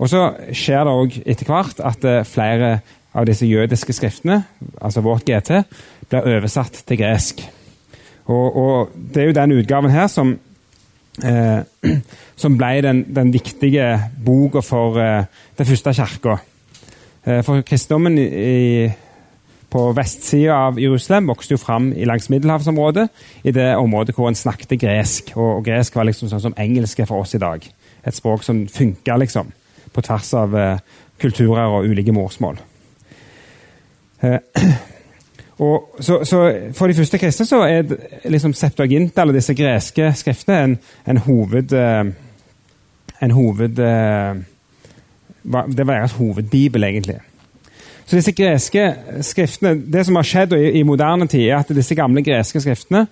Og 0.02 0.10
så 0.10 0.22
skjer 0.58 0.88
det 0.88 0.98
òg 0.98 1.18
etter 1.30 1.50
hvert 1.50 1.82
at 1.86 2.06
eh, 2.10 2.24
flere 2.26 2.80
av 3.14 3.28
disse 3.28 3.46
jødiske 3.46 3.94
skriftene, 3.94 4.40
altså 4.82 5.04
vårt 5.06 5.28
GT, 5.28 5.62
blir 6.10 6.30
oversatt 6.38 6.82
til 6.88 7.00
gresk. 7.02 7.44
Og, 8.32 8.58
og 8.58 8.96
det 8.96 9.22
er 9.22 9.30
jo 9.30 9.36
den 9.38 9.58
utgaven 9.60 9.94
her 9.94 10.08
som, 10.12 10.34
eh, 11.24 11.62
som 12.42 12.58
ble 12.58 12.72
den, 12.86 13.04
den 13.14 13.34
viktige 13.34 13.94
boka 14.26 14.64
for 14.66 14.98
eh, 15.02 15.30
den 15.60 15.70
første 15.70 15.94
kirka. 16.00 16.40
Eh, 17.26 17.44
for 17.46 17.62
kristendommen 17.62 18.18
i, 18.18 18.90
på 19.72 19.86
vestsida 19.96 20.58
av 20.68 20.82
Jerusalem 20.82 21.30
vokste 21.30 21.56
jo 21.56 21.62
fram 21.62 21.92
i 21.94 22.08
langs 22.10 22.32
middelhavsområdet, 22.34 23.10
i 23.44 23.54
det 23.54 23.70
området 23.78 24.16
hvor 24.18 24.32
en 24.32 24.40
snakket 24.40 24.80
gresk. 24.82 25.36
Og, 25.36 25.60
og 25.60 25.66
gresk 25.68 25.96
var 26.00 26.10
liksom 26.10 26.32
sånn 26.32 26.48
som 26.50 26.58
engelsk 26.58 27.06
for 27.06 27.22
oss 27.22 27.38
i 27.38 27.44
dag. 27.44 27.68
Et 28.02 28.16
språk 28.18 28.42
som 28.48 28.66
funka, 28.72 29.20
liksom 29.22 29.52
på 29.94 30.02
tvers 30.02 30.34
av 30.40 30.56
eh, 30.58 30.80
kulturer 31.22 31.78
og 31.78 31.90
ulike 31.90 32.14
morsmål. 32.16 32.58
Eh, 34.24 34.40
og 35.66 35.96
så, 36.00 36.24
så, 36.26 36.38
For 36.78 36.88
de 36.88 36.98
første 36.98 37.18
kristne 37.22 37.46
så 37.46 37.62
er 37.68 37.84
liksom 38.30 38.54
Septuaginta, 38.54 39.22
eller 39.22 39.38
disse 39.38 39.54
greske 39.58 40.14
skriftene, 40.16 40.64
en, 40.64 40.78
en 41.08 41.18
hoved... 41.28 41.74
Eh, 41.74 42.06
en 43.22 43.36
hoved 43.38 43.76
det 43.78 43.86
var 45.88 45.94
deres 45.94 46.18
hovedbibel, 46.18 46.84
egentlig. 46.84 47.20
Så 48.06 48.16
disse 48.16 48.32
greske 48.32 48.96
skriftene, 49.22 49.82
Det 49.94 50.06
som 50.06 50.16
har 50.16 50.28
skjedd 50.28 50.54
i, 50.54 50.72
i 50.80 50.84
moderne 50.84 51.28
tid, 51.28 51.50
er 51.50 51.62
at 51.62 51.76
disse 51.76 51.96
gamle 51.96 52.24
greske 52.24 52.60
skriftene 52.60 53.06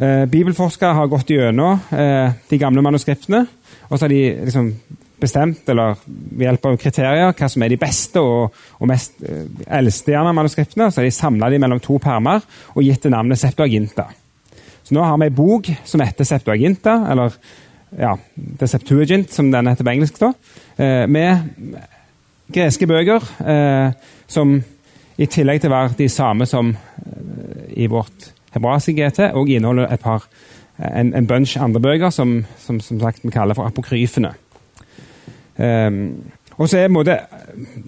eh, 0.00 0.24
Bibelforskere 0.30 0.94
har 0.94 1.10
gått 1.10 1.30
gjennom 1.30 1.80
eh, 1.92 2.32
de 2.50 2.58
gamle 2.58 2.82
manuskriptene, 2.82 3.46
og 3.88 3.98
så 3.98 4.06
har 4.06 4.14
de 4.14 4.22
liksom 4.44 4.72
bestemt, 5.20 5.66
eller 5.68 5.98
ved 6.06 6.46
hjelp 6.46 6.66
av 6.70 6.78
kriterier, 6.80 7.34
hva 7.34 7.48
som 7.50 7.64
er 7.64 7.72
de 7.72 7.80
beste 7.80 8.22
og, 8.22 8.56
og 8.78 8.90
mest 8.90 9.20
eh, 9.26 9.44
eldste 9.78 10.14
gjerne 10.14 10.34
manuskriptene. 10.36 10.90
Så 10.90 11.00
har 11.00 11.08
de 11.08 11.14
samla 11.14 11.50
de 11.52 11.60
mellom 11.62 11.82
to 11.82 11.98
permer 12.02 12.44
og 12.74 12.82
gitt 12.86 13.06
det 13.06 13.12
navnet 13.14 13.40
Septuaginta. 13.40 14.08
Så 14.86 14.96
nå 14.96 15.04
har 15.04 15.18
vi 15.20 15.28
ei 15.28 15.34
bok 15.34 15.68
som 15.84 16.00
heter 16.00 16.24
Septuaginta, 16.24 16.94
eller 17.12 17.34
ja, 17.98 18.14
The 18.60 18.68
Septuagint, 18.68 19.32
som 19.32 19.50
den 19.52 19.68
heter 19.68 19.84
på 19.84 19.92
engelsk, 19.92 20.20
da, 20.22 20.32
eh, 20.80 21.04
med 21.10 21.76
greske 22.52 22.88
bøker 22.88 23.24
eh, 23.44 23.92
som 24.28 24.58
i 25.18 25.26
tillegg 25.26 25.60
til 25.60 25.72
å 25.72 25.74
være 25.74 25.96
de 25.98 26.08
samme 26.12 26.46
som 26.46 26.70
i 27.74 27.88
vårt 27.90 28.30
hebraiske 28.54 28.94
GT, 28.96 29.32
og 29.34 29.50
inneholder 29.50 29.90
et 29.92 30.00
par, 30.00 30.28
en, 30.78 31.12
en 31.14 31.26
bunch 31.26 31.56
andre 31.60 31.82
bøker 31.82 32.14
som, 32.14 32.44
som, 32.62 32.80
som 32.80 33.00
sagt 33.02 33.24
vi 33.24 33.34
kaller 33.34 33.58
for 33.58 33.68
apokryfene. 33.68 34.32
Um, 35.58 36.02
og 36.58 36.66
så 36.66 36.78
er 36.78 36.90
måte, 36.90 37.14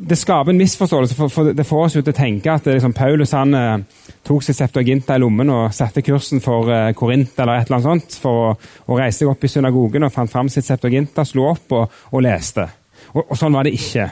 Det 0.09 0.19
skaper 0.19 0.53
en 0.53 0.59
misforståelse, 0.59 1.15
for, 1.15 1.29
for 1.29 1.53
det 1.55 1.67
får 1.67 1.85
oss 1.85 1.97
jo 1.97 2.03
til 2.03 2.15
å 2.15 2.17
tenke 2.17 2.53
at 2.53 2.67
liksom, 2.67 2.95
Paulus 2.95 3.35
han 3.35 3.55
uh, 3.55 4.05
tok 4.27 4.45
seg 4.47 4.57
Septuaginta 4.59 5.17
i 5.19 5.23
lommen 5.23 5.51
og 5.51 5.75
satte 5.75 6.05
kursen 6.07 6.43
for 6.43 6.71
uh, 6.71 6.93
Korint 6.95 7.39
eller 7.39 7.59
et 7.59 7.71
eller 7.71 7.81
annet 7.81 7.89
sånt, 7.89 8.21
for 8.23 8.45
å, 8.45 8.53
å 8.87 8.99
reise 8.99 9.23
seg 9.23 9.33
opp 9.33 9.45
i 9.45 9.51
synagogen 9.51 10.07
og 10.07 10.15
fant 10.15 10.31
fram 10.31 10.51
sitt 10.53 10.69
Septuaginta, 10.69 11.27
slo 11.27 11.49
opp 11.51 11.75
og, 11.79 11.99
og 12.13 12.25
leste. 12.27 12.69
Og, 13.11 13.25
og, 13.25 13.35
sånn 13.39 13.59
var 13.59 13.67
det 13.67 13.75
ikke. 13.75 14.07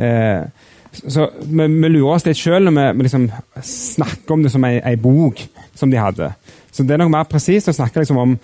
Eh, 0.00 0.70
så 0.90 1.28
vi, 1.44 1.66
vi, 1.66 1.90
lurer 1.92 2.16
oss 2.16 2.26
litt 2.26 2.40
sjøl 2.40 2.64
når 2.66 2.96
vi 2.96 3.06
liksom 3.06 3.28
snakker 3.66 4.34
om 4.34 4.46
det 4.46 4.54
som 4.54 4.64
ei, 4.66 4.78
ei, 4.80 4.96
bok 5.00 5.42
som 5.76 5.92
de 5.92 6.00
hadde. 6.00 6.32
Så 6.72 6.86
det 6.86 6.96
er 6.96 7.04
nok 7.04 7.12
mer 7.12 7.28
presist 7.30 7.70
å 7.70 7.76
snakke 7.76 8.02
liksom 8.02 8.18
om, 8.24 8.34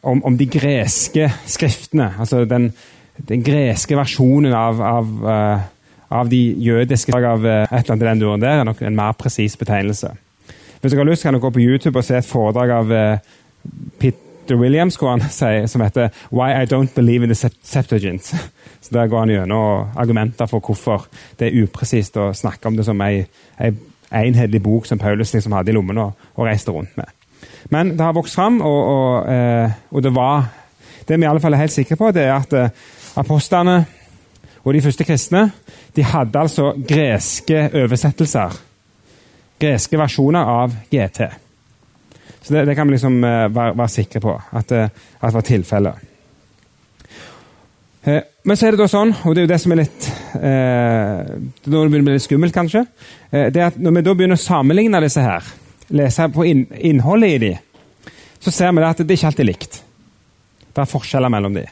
om, 0.00 0.24
om 0.24 0.40
de 0.40 0.48
greske 0.50 1.28
skriftene. 1.56 2.14
altså 2.18 2.46
den 2.48 2.72
den 3.18 3.44
greske 3.44 3.96
versjonen 3.96 4.54
av, 4.56 4.80
av, 4.82 5.12
uh, 5.22 5.62
av 6.08 6.30
de 6.30 6.40
jødiske 6.66 7.14
av 7.14 7.44
uh, 7.46 7.62
et 7.62 7.84
eller 7.84 7.94
annet 7.94 8.02
i 8.02 8.10
den 8.10 8.22
duren 8.24 8.42
der 8.42 8.60
er 8.60 8.66
nok 8.66 8.82
en 8.82 8.96
mer 8.96 9.14
presis 9.18 9.56
betegnelse. 9.60 10.10
Hvis 10.80 10.92
dere 10.92 11.04
har 11.04 11.08
lyst, 11.08 11.24
kan 11.24 11.36
dere 11.36 11.44
gå 11.44 11.52
på 11.54 11.62
YouTube 11.62 11.98
og 11.98 12.04
se 12.04 12.18
et 12.18 12.28
foredrag 12.28 12.74
av 12.74 12.90
uh, 12.92 13.70
Peter 14.02 14.58
Williams 14.60 14.98
hvor 15.00 15.14
han 15.14 15.24
sier, 15.38 15.66
som 15.70 15.84
heter 15.84 16.10
'Why 16.30 16.62
I 16.62 16.68
Don't 16.68 16.94
Believe 16.94 17.24
in 17.24 17.32
the 17.32 17.50
Septuagint'. 17.62 18.34
Så 18.84 18.90
Der 18.92 19.06
går 19.06 19.18
han 19.18 19.30
gjennom 19.30 19.86
argumenter 19.96 20.46
for 20.46 20.60
hvorfor 20.60 21.06
det 21.38 21.48
er 21.48 21.62
upresist 21.62 22.16
å 22.16 22.32
snakke 22.36 22.68
om 22.68 22.76
det 22.76 22.84
som 22.84 23.00
ei, 23.00 23.24
ei 23.58 23.72
enhetlig 24.12 24.62
bok 24.62 24.86
som 24.86 24.98
Paulus 24.98 25.32
liksom 25.32 25.52
hadde 25.52 25.72
i 25.72 25.74
lommen 25.74 25.98
og, 25.98 26.12
og 26.36 26.46
reiste 26.46 26.70
rundt 26.70 26.96
med. 26.96 27.06
Men 27.70 27.94
det 27.96 28.00
har 28.00 28.12
vokst 28.12 28.34
fram, 28.34 28.60
og, 28.60 28.84
og, 28.84 29.72
og 29.90 30.02
det 30.02 30.14
var 30.14 30.44
Det 31.08 31.16
vi 31.20 31.24
i 31.24 31.28
alle 31.28 31.40
fall 31.40 31.52
er 31.52 31.56
helt 31.56 31.72
sikre 31.72 31.96
på, 31.96 32.10
det 32.10 32.22
er 32.22 32.32
at 32.32 32.52
Apostlene 33.20 33.76
og 34.64 34.72
de 34.74 34.82
første 34.82 35.04
kristne 35.06 35.48
de 35.94 36.04
hadde 36.08 36.40
altså 36.40 36.72
greske 36.88 37.68
oversettelser. 37.76 38.56
Greske 39.60 39.98
versjoner 40.00 40.50
av 40.50 40.72
GT. 40.90 41.20
Så 42.44 42.52
det, 42.52 42.64
det 42.68 42.74
kan 42.76 42.88
vi 42.88 42.96
liksom 42.96 43.20
uh, 43.22 43.46
være, 43.48 43.76
være, 43.76 43.92
sikre 43.92 44.20
på 44.20 44.34
at, 44.34 44.72
uh, 44.72 44.88
at 45.20 45.28
det 45.28 45.36
var 45.36 45.46
tilfellet. 45.46 46.10
Uh, 48.04 48.20
men 48.44 48.58
så 48.58 48.66
er 48.66 48.74
det 48.74 48.82
da 48.82 48.88
sånn, 48.90 49.14
og 49.24 49.32
det 49.32 49.44
er 49.44 49.46
jo 49.46 49.52
det 49.54 49.60
som 49.62 49.72
er 49.72 49.80
litt 49.80 50.08
Når 50.34 51.30
det 51.64 51.70
begynner 51.70 52.02
å 52.02 52.08
bli 52.10 52.16
litt 52.18 52.24
skummelt, 52.26 52.52
kanskje, 52.52 52.82
det 53.30 53.60
er 53.60 53.70
at 53.70 53.78
når 53.80 53.94
vi 53.94 54.02
da 54.04 54.14
begynner 54.18 54.36
å 54.36 54.42
sammenligne 54.42 55.00
disse 55.00 55.22
her, 55.24 55.46
lese 55.94 56.26
på 56.34 56.44
inn, 56.50 56.66
innholdet 56.74 57.36
i 57.36 57.38
de, 57.46 57.52
så 58.44 58.52
ser 58.52 58.74
vi 58.76 58.84
at 58.84 59.00
det 59.00 59.16
ikke 59.16 59.30
alltid 59.30 59.48
likt. 59.48 59.80
Det 60.74 60.82
er 60.82 60.90
forskjeller 60.90 61.32
mellom 61.32 61.56
de. 61.56 61.64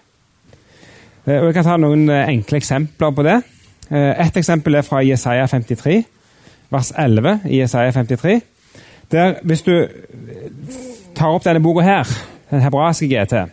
Eh, 1.27 1.39
og 1.39 1.47
Jeg 1.47 1.55
kan 1.55 1.67
ta 1.67 1.77
noen 1.79 2.09
eh, 2.11 2.31
enkle 2.33 2.59
eksempler 2.59 3.15
på 3.15 3.25
det. 3.27 3.39
Eh, 3.91 4.11
et 4.27 4.37
eksempel 4.37 4.75
er 4.75 4.87
fra 4.87 5.03
Jesaja 5.07 5.47
53, 5.47 6.01
vers 6.73 6.93
11 6.99 7.47
i 7.47 7.61
Jesaja 7.61 7.93
53. 7.95 8.41
Der, 9.13 9.35
hvis 9.43 9.63
du 9.63 9.75
tar 11.15 11.35
opp 11.35 11.45
denne 11.45 11.63
boka 11.63 11.85
her, 11.85 12.09
den 12.51 12.63
hebraiske 12.65 13.09
GT 13.11 13.45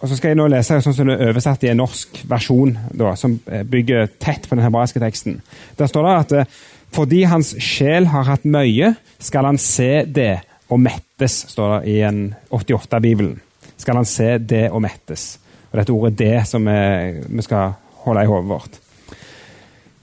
og 0.00 0.08
så 0.08 0.16
skal 0.16 0.30
jeg 0.30 0.36
nå 0.36 0.46
lese 0.52 0.76
sånn 0.84 0.94
som 0.96 1.08
det 1.08 1.14
er 1.16 1.30
oversatt 1.30 1.62
i 1.64 1.70
en 1.70 1.78
norsk 1.80 2.22
versjon, 2.28 2.74
da, 2.96 3.14
som 3.16 3.38
bygger 3.40 4.10
tett 4.20 4.44
på 4.48 4.56
den 4.56 4.64
hebraiske 4.64 5.00
teksten. 5.00 5.38
Der 5.76 5.88
står 5.88 6.06
det 6.06 6.14
at 6.44 6.58
fordi 6.92 7.22
hans 7.28 7.54
sjel 7.60 8.08
har 8.12 8.28
hatt 8.28 8.44
møye, 8.44 8.94
skal 9.20 9.48
han 9.48 9.60
se 9.60 10.04
det 10.04 10.42
og 10.68 10.80
mettes, 10.84 11.42
står 11.52 11.74
det 11.74 11.94
i 11.94 11.98
en 12.04 12.22
88-bibelen. 12.52 13.40
skal 13.76 13.96
han 13.96 14.08
se 14.08 14.38
det 14.38 14.66
og 14.70 14.82
mettes. 14.84 15.38
Og 15.70 15.78
dette 15.78 15.90
ordet 15.90 16.20
'det' 16.20 16.44
som 16.44 16.66
vi, 16.66 17.42
skal 17.42 17.72
holde 18.04 18.22
i 18.22 18.26
hodet 18.26 18.48
vårt. 18.48 18.80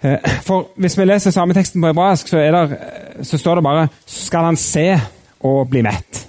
Eh, 0.03 0.17
for 0.41 0.67
Hvis 0.75 0.97
vi 0.97 1.06
leser 1.06 1.32
samme 1.32 1.53
teksten 1.53 1.82
på 1.82 1.88
hebraisk, 1.88 2.27
så, 2.27 2.38
der, 2.38 2.75
så 3.23 3.38
står 3.38 3.56
det 3.56 3.63
bare 3.63 3.88
'skal 4.06 4.43
han 4.43 4.56
se 4.56 5.01
og 5.39 5.69
bli 5.69 5.82
mett'. 5.82 6.27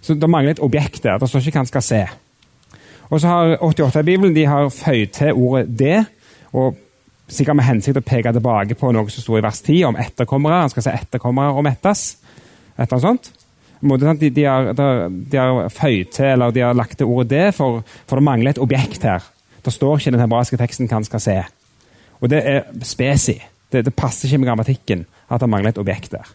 Så 0.00 0.14
Det 0.14 0.30
mangler 0.30 0.50
et 0.50 0.60
objekt 0.60 1.02
der. 1.02 1.18
Det 1.18 1.28
står 1.28 1.38
ikke 1.38 1.50
hva 1.50 1.58
han 1.58 1.66
skal 1.66 1.82
se. 1.82 2.06
Og 3.10 3.20
så 3.20 3.28
har 3.28 3.56
88 3.60 4.00
i 4.00 4.02
Bibelen 4.02 4.34
de 4.36 4.46
har 4.46 4.68
føyd 4.68 5.06
til 5.06 5.32
ordet 5.32 5.78
'det', 5.78 6.04
og 6.52 6.76
sikkert 7.28 7.56
med 7.56 7.64
hensikt 7.64 7.98
å 7.98 8.00
peke 8.06 8.32
tilbake 8.32 8.74
på 8.74 8.92
noe 8.92 9.10
som 9.10 9.22
sto 9.22 9.36
i 9.36 9.42
vers 9.42 9.60
10 9.60 9.84
om 9.84 9.96
etterkommere. 9.96 10.60
Han 10.60 10.70
skal 10.70 10.82
se 10.82 10.90
etterkommere 10.90 11.54
og 11.54 11.64
mettes. 11.64 12.16
Et 12.78 12.82
eller 12.82 12.92
annet 12.92 13.02
sånt. 13.02 13.32
De, 13.88 14.30
de, 14.30 14.44
har, 14.44 14.72
de 14.72 15.38
har 15.38 15.68
føyd 15.68 16.04
til, 16.12 16.24
eller 16.24 16.50
de 16.50 16.60
har 16.60 16.74
lagt 16.74 16.98
til 16.98 17.06
ordet 17.06 17.30
'det', 17.30 17.54
for, 17.54 17.84
for 18.06 18.16
det 18.16 18.24
mangler 18.24 18.50
et 18.50 18.58
objekt 18.58 19.02
her. 19.02 19.20
Det 19.64 19.72
står 19.72 19.98
ikke 19.98 20.10
den 20.10 20.20
hebraiske 20.20 20.56
teksten 20.56 20.88
hva 20.88 20.94
han 20.94 21.04
skal 21.04 21.20
se. 21.20 21.42
Og 22.20 22.30
det 22.30 22.42
er 22.44 22.62
spesi. 22.82 23.42
Det, 23.72 23.84
det 23.84 23.94
passer 23.94 24.28
ikke 24.28 24.38
med 24.38 24.48
grammatikken 24.48 25.06
at 25.30 25.40
det 25.40 25.48
mangler 25.48 25.68
et 25.68 25.78
objekt 25.78 26.12
der. 26.12 26.34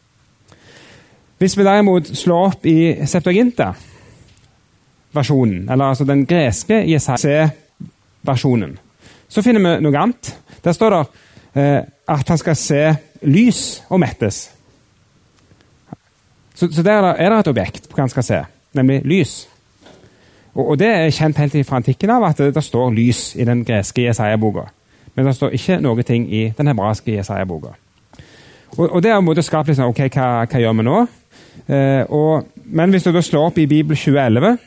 Hvis 1.38 1.58
vi 1.58 1.64
derimot 1.64 2.18
slår 2.18 2.46
opp 2.46 2.66
i 2.66 3.06
Septuaginta-versjonen, 3.06 5.70
eller 5.72 5.86
altså 5.86 6.04
den 6.06 6.26
greske 6.26 6.92
Jesaja-versjonen, 6.92 8.80
så 9.30 9.42
finner 9.42 9.62
vi 9.64 9.80
noe 9.82 9.98
annet. 9.98 10.38
Der 10.62 10.72
står 10.72 10.90
det 10.94 11.06
eh, 11.56 11.82
at 12.08 12.30
han 12.30 12.38
skal 12.38 12.56
se 12.56 12.96
lys 13.26 13.84
og 13.90 14.00
mettes. 14.04 14.52
Så, 16.56 16.68
så 16.72 16.84
der 16.84 17.14
er 17.14 17.30
det 17.30 17.40
et 17.40 17.48
objekt 17.48 17.90
på 17.90 17.96
hva 17.96 18.06
han 18.06 18.12
skal 18.12 18.24
se, 18.28 18.42
nemlig 18.78 19.02
lys. 19.08 19.48
Og, 20.54 20.70
og 20.70 20.80
Det 20.80 20.88
er 20.88 21.14
kjent 21.16 21.38
helt 21.38 21.68
fra 21.68 21.80
antikken 21.80 22.10
av 22.10 22.26
at 22.28 22.38
det, 22.38 22.54
det 22.56 22.64
står 22.64 22.92
lys 22.96 23.36
i 23.36 23.48
den 23.48 23.64
greske 23.66 24.04
Jesaja-boka. 24.04 24.68
Men 25.16 25.28
det 25.28 25.36
står 25.36 25.56
ikke 25.56 25.80
noe 25.84 26.04
ting 26.08 26.28
i 26.34 26.50
den 26.58 26.68
hebraiske 26.68 27.16
Jesaja-boka. 27.16 27.76
Og, 28.78 28.86
og, 28.90 29.04
Det 29.04 29.12
har 29.12 29.22
måte 29.22 29.44
skapt 29.44 29.68
liksom, 29.68 29.92
ok, 29.92 30.06
hva, 30.14 30.28
hva 30.48 30.60
gjør 30.60 30.78
vi 30.80 30.88
nå? 30.88 30.98
Eh, 31.68 32.04
og, 32.10 32.48
men 32.66 32.90
hvis 32.90 33.04
du 33.04 33.12
da 33.12 33.22
slår 33.22 33.52
opp 33.52 33.58
i 33.60 33.68
Bibel 33.68 33.98
2011, 33.98 34.58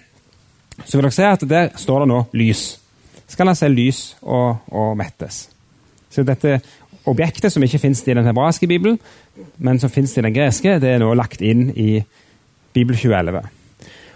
så 0.84 0.96
vil 0.96 1.06
dere 1.06 1.14
se 1.14 1.28
at 1.28 1.44
der 1.48 1.68
står 1.80 2.04
det 2.04 2.08
nå 2.10 2.22
lys. 2.36 2.64
Skal 3.28 3.48
han 3.48 3.56
se 3.56 3.68
lys 3.68 4.02
og, 4.22 4.66
og 4.72 4.96
mettes. 4.96 5.48
Så 6.12 6.22
dette 6.22 6.60
objektet 7.10 7.52
som 7.52 7.62
ikke 7.64 7.80
finnes 7.82 8.02
i 8.06 8.14
den 8.14 8.26
hebraiske 8.26 8.68
bibelen, 8.70 8.98
men 9.58 9.80
som 9.80 9.92
finnes 9.92 10.14
i 10.16 10.24
den 10.24 10.34
greske, 10.34 10.78
det 10.80 10.94
er 10.94 11.02
nå 11.02 11.10
lagt 11.16 11.42
inn 11.44 11.68
i 11.70 11.98
Bibel 12.74 12.96
2011. 12.96 13.42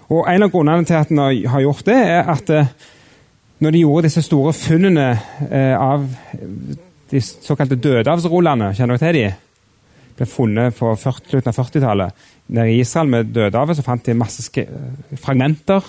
Og 0.09 0.25
En 0.29 0.43
av 0.43 0.51
grunnene 0.51 0.89
til 0.89 0.97
at 0.97 1.11
en 1.13 1.19
har 1.47 1.61
gjort 1.61 1.85
det, 1.87 1.99
er 1.99 2.31
at 2.33 2.51
eh, 2.51 2.71
når 3.61 3.75
de 3.75 3.83
gjorde 3.83 4.07
disse 4.07 4.23
store 4.23 4.55
funnene 4.57 5.11
eh, 5.51 5.75
av 5.75 6.07
de 7.11 7.21
såkalte 7.21 7.77
dødehavsrullene 7.77 8.73
Kjenner 8.77 8.97
dere 8.97 9.13
til 9.13 9.21
de? 9.21 9.29
ble 10.19 10.27
funnet 10.27 10.75
på 10.75 10.93
slutten 10.99 11.51
av 11.51 11.55
40-tallet. 11.55 12.25
Nede 12.51 12.73
i 12.73 12.81
Israel 12.83 13.11
med 13.13 13.29
Dødehavet 13.35 13.79
så 13.79 13.85
fant 13.87 14.03
de 14.07 14.17
masse 14.19 14.43
fragmenter. 15.23 15.85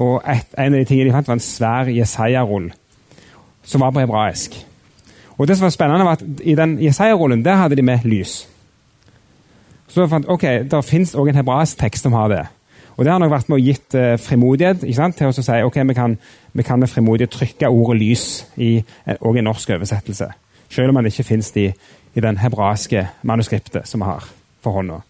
Og 0.00 0.22
et, 0.28 0.48
en 0.56 0.72
av 0.72 0.80
de 0.80 0.88
tingene 0.88 1.10
de 1.10 1.14
fant, 1.16 1.28
var 1.28 1.38
en 1.38 1.44
svær 1.44 1.92
Jesaja-rull 1.92 2.70
som 3.66 3.82
var 3.82 3.92
på 3.92 4.00
hebraisk. 4.00 4.56
Og 5.36 5.48
det 5.48 5.56
som 5.56 5.66
var 5.66 5.74
spennende 5.74 6.04
var 6.04 6.18
at 6.18 6.22
I 6.44 6.54
den 6.54 6.78
Jesaja-rollen 6.82 7.44
der 7.44 7.60
hadde 7.60 7.76
de 7.76 7.82
med 7.82 8.04
lys. 8.04 8.48
Så 9.88 10.06
fant 10.06 10.28
ok, 10.28 10.42
Det 10.42 10.84
fins 10.84 11.14
òg 11.14 11.28
en 11.28 11.40
hebraisk 11.40 11.78
tekst 11.78 12.02
som 12.02 12.12
har 12.12 12.28
det. 12.28 12.46
Og 12.96 13.04
Det 13.04 13.12
har 13.12 13.18
nok 13.18 13.30
vært 13.30 13.48
med 13.48 13.58
å 13.58 13.64
gitt 13.64 13.94
eh, 13.94 14.16
frimodighet 14.16 14.94
sant, 14.96 15.16
til 15.16 15.28
å 15.28 15.32
si 15.32 15.62
ok, 15.62 15.76
vi 15.88 15.94
kan, 15.94 16.16
vi 16.52 16.62
kan 16.62 16.80
med 16.80 16.88
frimodighet 16.88 17.30
trykke 17.30 17.68
ordet 17.68 18.00
'lys' 18.00 18.44
i 18.56 18.84
og 19.20 19.36
en 19.36 19.44
norsk 19.44 19.70
oversettelse. 19.70 20.30
Selv 20.68 20.88
om 20.88 21.04
det 21.04 21.12
ikke 21.12 21.28
finnes 21.28 21.52
i, 21.56 21.72
i 22.14 22.20
den 22.20 22.38
hebraiske 22.38 23.08
manuskriptet 23.22 23.88
som 23.88 24.00
vi 24.00 24.04
har 24.04 24.24
for 24.62 24.72
hånda. 24.72 25.00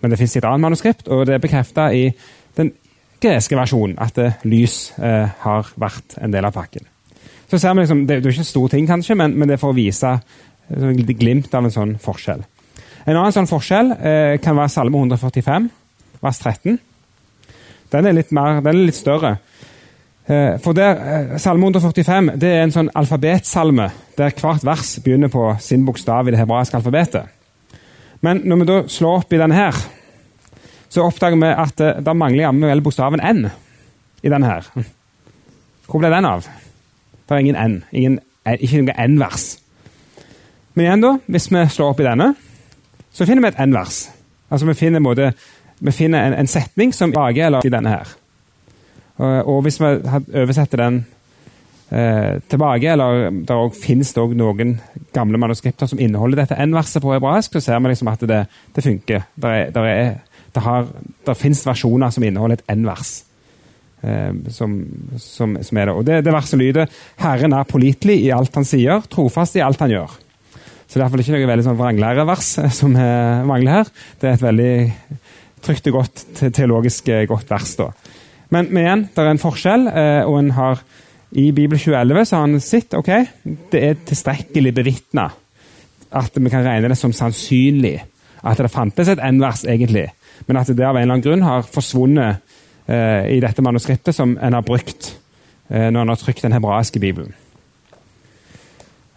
Men 0.00 0.10
det 0.10 0.18
fins 0.18 0.36
i 0.36 0.38
et 0.38 0.44
annet 0.44 0.60
manuskript, 0.60 1.08
og 1.08 1.26
det 1.26 1.34
er 1.34 1.38
bekrefta 1.38 1.92
i 1.94 2.10
den 2.56 2.72
greske 3.20 3.56
versjonen 3.56 3.98
at 4.02 4.18
eh, 4.18 4.40
lys 4.44 4.92
eh, 4.98 5.28
har 5.44 5.68
vært 5.76 6.16
en 6.18 6.32
del 6.32 6.48
av 6.48 6.56
pakken. 6.56 6.91
Så 7.52 7.58
ser 7.60 7.74
vi 7.74 7.82
liksom, 7.82 8.06
Det, 8.06 8.16
er 8.16 8.30
ikke 8.30 8.40
en 8.40 8.48
stor 8.48 8.68
ting, 8.72 8.86
kanskje, 8.88 9.14
men, 9.20 9.34
men 9.36 9.50
det 9.50 9.58
er 9.58 9.60
for 9.60 9.74
å 9.74 9.76
vise 9.76 10.14
et 10.72 11.10
glimt 11.18 11.52
av 11.52 11.66
en 11.68 11.74
sånn 11.74 11.90
forskjell. 12.00 12.40
En 13.04 13.18
annen 13.18 13.34
sånn 13.34 13.48
forskjell 13.50 13.92
eh, 13.98 14.36
kan 14.40 14.56
være 14.56 14.72
Salme 14.72 15.02
145, 15.02 15.66
vers 16.22 16.40
13. 16.40 16.78
Den 17.92 18.08
er 18.08 18.16
litt, 18.16 18.30
mer, 18.32 18.62
den 18.64 18.72
er 18.72 18.86
litt 18.88 18.96
større. 18.96 19.34
Eh, 20.24 20.56
for 20.64 20.72
der, 20.78 21.02
eh, 21.02 21.34
Salme 21.42 21.68
145 21.68 22.32
det 22.40 22.54
er 22.54 22.62
en 22.62 22.72
sånn 22.72 22.88
alfabetsalme 22.96 23.90
der 24.16 24.32
hvert 24.32 24.64
vers 24.64 24.94
begynner 25.04 25.28
på 25.28 25.50
sin 25.60 25.84
bokstav 25.84 26.30
i 26.30 26.32
det 26.32 26.40
hebraiske 26.40 26.80
alfabetet. 26.80 27.28
Men 28.24 28.40
når 28.48 28.62
vi 28.62 28.70
da 28.72 28.80
slår 28.96 29.26
opp 29.26 29.36
i 29.36 29.44
denne 29.44 29.60
her, 29.60 29.84
så 30.88 31.04
oppdager 31.04 31.36
vi 31.36 31.52
at 31.52 31.84
eh, 31.84 32.00
det 32.00 32.16
mangler 32.16 32.46
jammen 32.46 32.72
vel 32.72 32.86
bokstaven 32.88 33.20
N 33.20 33.44
i 34.24 34.32
denne 34.32 34.56
her. 34.56 34.72
Hvor 35.84 36.00
ble 36.00 36.16
den 36.16 36.32
av? 36.32 36.48
Det 37.32 37.38
er 37.38 37.46
ingen 37.46 37.56
N. 37.56 37.84
Ingen, 37.96 38.18
ikke 38.60 38.82
noe 38.82 39.06
N-vers. 39.08 39.46
Men 40.74 40.84
igjen, 40.84 41.04
da, 41.04 41.12
hvis 41.32 41.48
vi 41.52 41.62
slår 41.72 41.94
opp 41.94 42.00
i 42.02 42.04
denne, 42.04 42.26
så 43.12 43.24
finner 43.28 43.46
vi 43.46 43.48
et 43.52 43.60
N-vers. 43.64 44.02
Altså 44.52 44.68
Vi 44.68 44.74
finner 44.76 45.00
en 45.00 45.06
måte 45.06 45.30
vi 45.82 45.94
finner 45.96 46.28
en, 46.28 46.36
en 46.38 46.46
setning 46.46 46.92
som 46.94 47.10
lager 47.10 47.48
eller 47.48 47.64
i 47.66 47.72
denne 47.72 47.90
her. 47.90 48.10
Og, 49.16 49.48
og 49.48 49.64
hvis 49.64 49.80
vi 49.80 49.88
oversetter 49.88 50.78
den 50.78 51.00
eh, 51.90 52.36
tilbake, 52.52 52.92
eller 52.92 53.32
det 53.48 53.58
finnes 53.80 54.12
det 54.14 54.28
noen 54.38 54.76
gamle 55.16 55.40
manuskripter 55.42 55.90
som 55.90 55.98
inneholder 55.98 56.44
dette 56.44 56.60
N-verset 56.68 57.02
på 57.02 57.16
hebraisk, 57.16 57.56
så 57.56 57.64
ser 57.64 57.82
vi 57.82 57.90
liksom 57.90 58.12
at 58.12 58.22
det, 58.28 58.44
det 58.76 58.84
funker. 58.84 59.26
Der, 59.42 59.58
er, 59.72 60.14
der, 60.54 60.70
er, 61.26 61.34
finnes 61.34 61.64
versjoner 61.66 62.14
som 62.14 62.28
inneholder 62.28 62.60
et 62.60 62.76
N-vers. 62.76 63.22
Eh, 64.02 64.32
som, 64.50 64.74
som, 65.16 65.56
som, 65.62 65.78
er 65.78 65.88
det. 65.88 65.94
Og 65.94 66.06
det, 66.06 66.24
det 66.26 66.34
verset 66.34 66.58
lyder 66.58 66.90
'Herren 67.22 67.54
er 67.54 67.68
pålitelig 67.70 68.18
i 68.24 68.32
alt 68.34 68.54
han 68.58 68.66
sier, 68.66 69.04
trofast 69.08 69.56
i 69.56 69.62
alt 69.62 69.80
han 69.80 69.94
gjør'. 69.94 70.16
Så 70.86 70.98
det 70.98 71.00
er 71.00 71.04
iallfall 71.06 71.22
ikke 71.24 71.36
noe 71.38 71.48
veldig 71.48 71.64
sånn 71.64 71.78
vranglære-vers 71.78 72.48
som 72.80 72.96
mangler 73.48 73.78
her. 73.78 73.92
Det 74.20 74.28
er 74.28 74.34
et 74.34 74.42
veldig 74.42 74.74
trygt 75.62 75.88
og 75.90 76.00
godt 76.00 76.24
teologisk 76.54 77.08
eh, 77.08 77.26
godt 77.30 77.50
vers. 77.50 77.76
da. 77.78 77.90
Men, 78.52 78.68
men 78.70 78.82
igjen, 78.84 79.04
det 79.14 79.22
er 79.22 79.30
en 79.30 79.42
forskjell, 79.42 79.86
eh, 79.88 80.22
og 80.28 80.38
en 80.40 80.50
har 80.58 80.82
i 81.32 81.46
Bibel 81.56 81.78
2011 81.78 82.26
så 82.28 82.36
har 82.36 82.42
han 82.44 82.60
sett 82.60 82.94
ok, 82.98 83.12
det 83.72 83.80
er 83.80 84.00
tilstrekkelig 84.04 84.74
bevitna 84.76 85.30
at 86.12 86.34
vi 86.36 86.50
kan 86.52 86.66
regne 86.66 86.90
det 86.92 86.98
som 87.00 87.14
sannsynlig 87.16 87.94
at 88.42 88.58
det 88.58 88.72
fantes 88.72 89.08
et 89.08 89.22
N-vers, 89.22 89.62
egentlig, 89.64 90.10
men 90.44 90.58
at 90.60 90.68
det 90.68 90.84
av 90.84 90.98
en 90.98 91.06
eller 91.06 91.14
annen 91.14 91.24
grunn 91.24 91.46
har 91.46 91.64
forsvunnet 91.64 92.34
eh, 92.34 92.51
i 92.88 93.38
dette 93.40 93.62
manuskriptet 93.62 94.16
som 94.16 94.34
en 94.42 94.56
har 94.56 94.64
brukt 94.66 95.12
eh, 95.70 95.88
når 95.90 96.00
en 96.02 96.12
har 96.12 96.20
trykt 96.20 96.42
den 96.42 96.54
hebraiske 96.56 97.00
bibelen. 97.00 97.32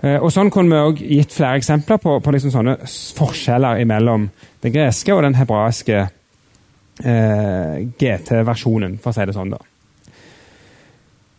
Eh, 0.03 0.17
og 0.19 0.31
Sånn 0.33 0.51
kunne 0.53 0.71
vi 0.75 0.81
også 0.81 1.07
gitt 1.17 1.35
flere 1.35 1.59
eksempler 1.61 2.01
på, 2.01 2.17
på 2.21 2.35
liksom 2.35 2.53
sånne 2.53 2.77
forskjeller 3.17 3.81
mellom 3.89 4.27
den 4.65 4.75
greske 4.75 5.13
og 5.15 5.23
den 5.25 5.37
hebraiske 5.39 6.01
eh, 6.01 7.77
GT-versjonen, 7.99 8.99
for 9.01 9.11
å 9.11 9.17
si 9.17 9.29
det 9.29 9.37
sånn. 9.37 9.55
da. 9.55 9.61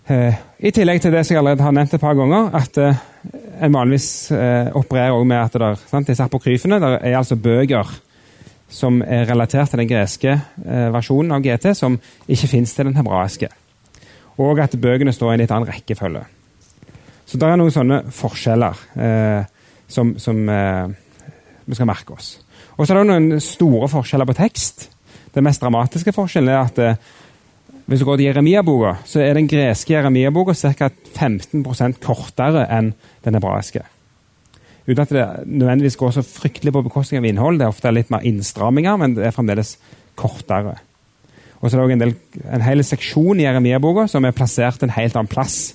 Eh, 0.07 0.41
I 0.63 0.73
tillegg 0.75 1.03
til 1.03 1.15
det 1.15 1.25
som 1.27 1.35
jeg 1.35 1.43
allerede 1.43 1.67
har 1.67 1.77
nevnt 1.77 1.95
et 1.95 2.03
par 2.03 2.17
ganger, 2.19 2.51
at 2.57 2.81
eh, 2.83 3.05
en 3.67 3.75
vanligvis 3.75 4.11
eh, 4.35 4.73
opererer 4.79 5.15
også 5.15 5.31
med 5.31 5.41
at 5.43 5.61
der, 5.63 5.87
sant, 5.91 6.11
disse 6.11 6.27
apokryfene 6.27 6.81
der 6.83 6.99
er 7.01 7.19
altså 7.19 7.39
bøker 7.39 7.95
som 8.69 8.99
er 9.03 9.29
relatert 9.29 9.71
til 9.71 9.83
den 9.83 9.91
greske 9.91 10.33
eh, 10.35 10.89
versjonen 10.95 11.37
av 11.37 11.45
GT, 11.45 11.71
som 11.79 11.99
ikke 12.27 12.51
fins 12.51 12.75
til 12.75 12.89
den 12.89 12.97
hebraiske. 12.99 13.51
Og 14.43 14.61
at 14.61 14.75
bøkene 14.81 15.15
står 15.15 15.33
i 15.33 15.37
en 15.37 15.45
litt 15.45 15.55
annen 15.55 15.71
rekkefølge. 15.71 16.25
Så 17.27 17.39
det 17.41 17.49
er 17.49 17.59
noen 17.59 17.75
sånne 17.75 18.03
forskjeller 18.15 18.83
eh, 19.03 19.47
som, 19.91 20.17
som 20.19 20.43
vi 21.67 21.79
skal 21.79 21.89
merke 21.89 22.15
oss. 22.15 22.37
Og 22.77 22.85
så 22.85 22.93
er 22.93 23.01
det 23.01 23.09
noen 23.09 23.41
store 23.43 23.89
forskjeller 23.91 24.29
på 24.29 24.37
tekst. 24.37 24.91
Den 25.35 25.47
mest 25.47 25.63
dramatiske 25.63 26.15
forskjellen 26.17 26.53
er 26.53 26.63
at 26.63 26.79
eh, 26.83 26.99
hvis 27.87 28.03
du 28.03 28.07
går 28.09 28.19
til 28.19 28.31
Jeremia-boka, 28.31 28.97
så 29.07 29.21
er 29.23 29.37
den 29.37 29.49
greske 29.51 29.95
Jeremia-boka 29.95 30.57
ca. 30.57 30.89
15% 31.17 32.01
kortere 32.03 32.67
enn 32.73 32.93
den 33.25 33.39
hebraiske. 33.39 33.85
Uten 34.87 35.03
at 35.03 35.13
det 35.15 35.25
nødvendigvis 35.47 35.99
går 35.99 36.13
så 36.15 36.23
fryktelig 36.23 36.73
på 36.73 36.85
bekostning 36.87 37.19
av 37.19 37.27
innhold. 37.27 37.59
Det 37.59 37.67
er 37.67 37.75
ofte 37.75 37.91
litt 37.95 38.13
mer 38.15 38.27
innstramminger, 38.27 38.99
men 39.01 39.17
det 39.17 39.27
er 39.27 39.35
fremdeles 39.35 39.77
kortere. 40.19 40.77
Og 41.59 41.71
så 41.71 41.75
er 41.75 41.81
det 41.81 41.85
også 41.87 41.97
en, 41.97 42.05
del, 42.05 42.15
en 42.55 42.65
hel 42.65 42.85
seksjon 42.85 43.41
i 43.41 43.47
Jeremia-boka 43.47 44.07
som 44.11 44.25
er 44.25 44.37
plassert 44.37 44.85
en 44.85 44.95
helt 44.95 45.17
annen 45.17 45.31
plass 45.31 45.75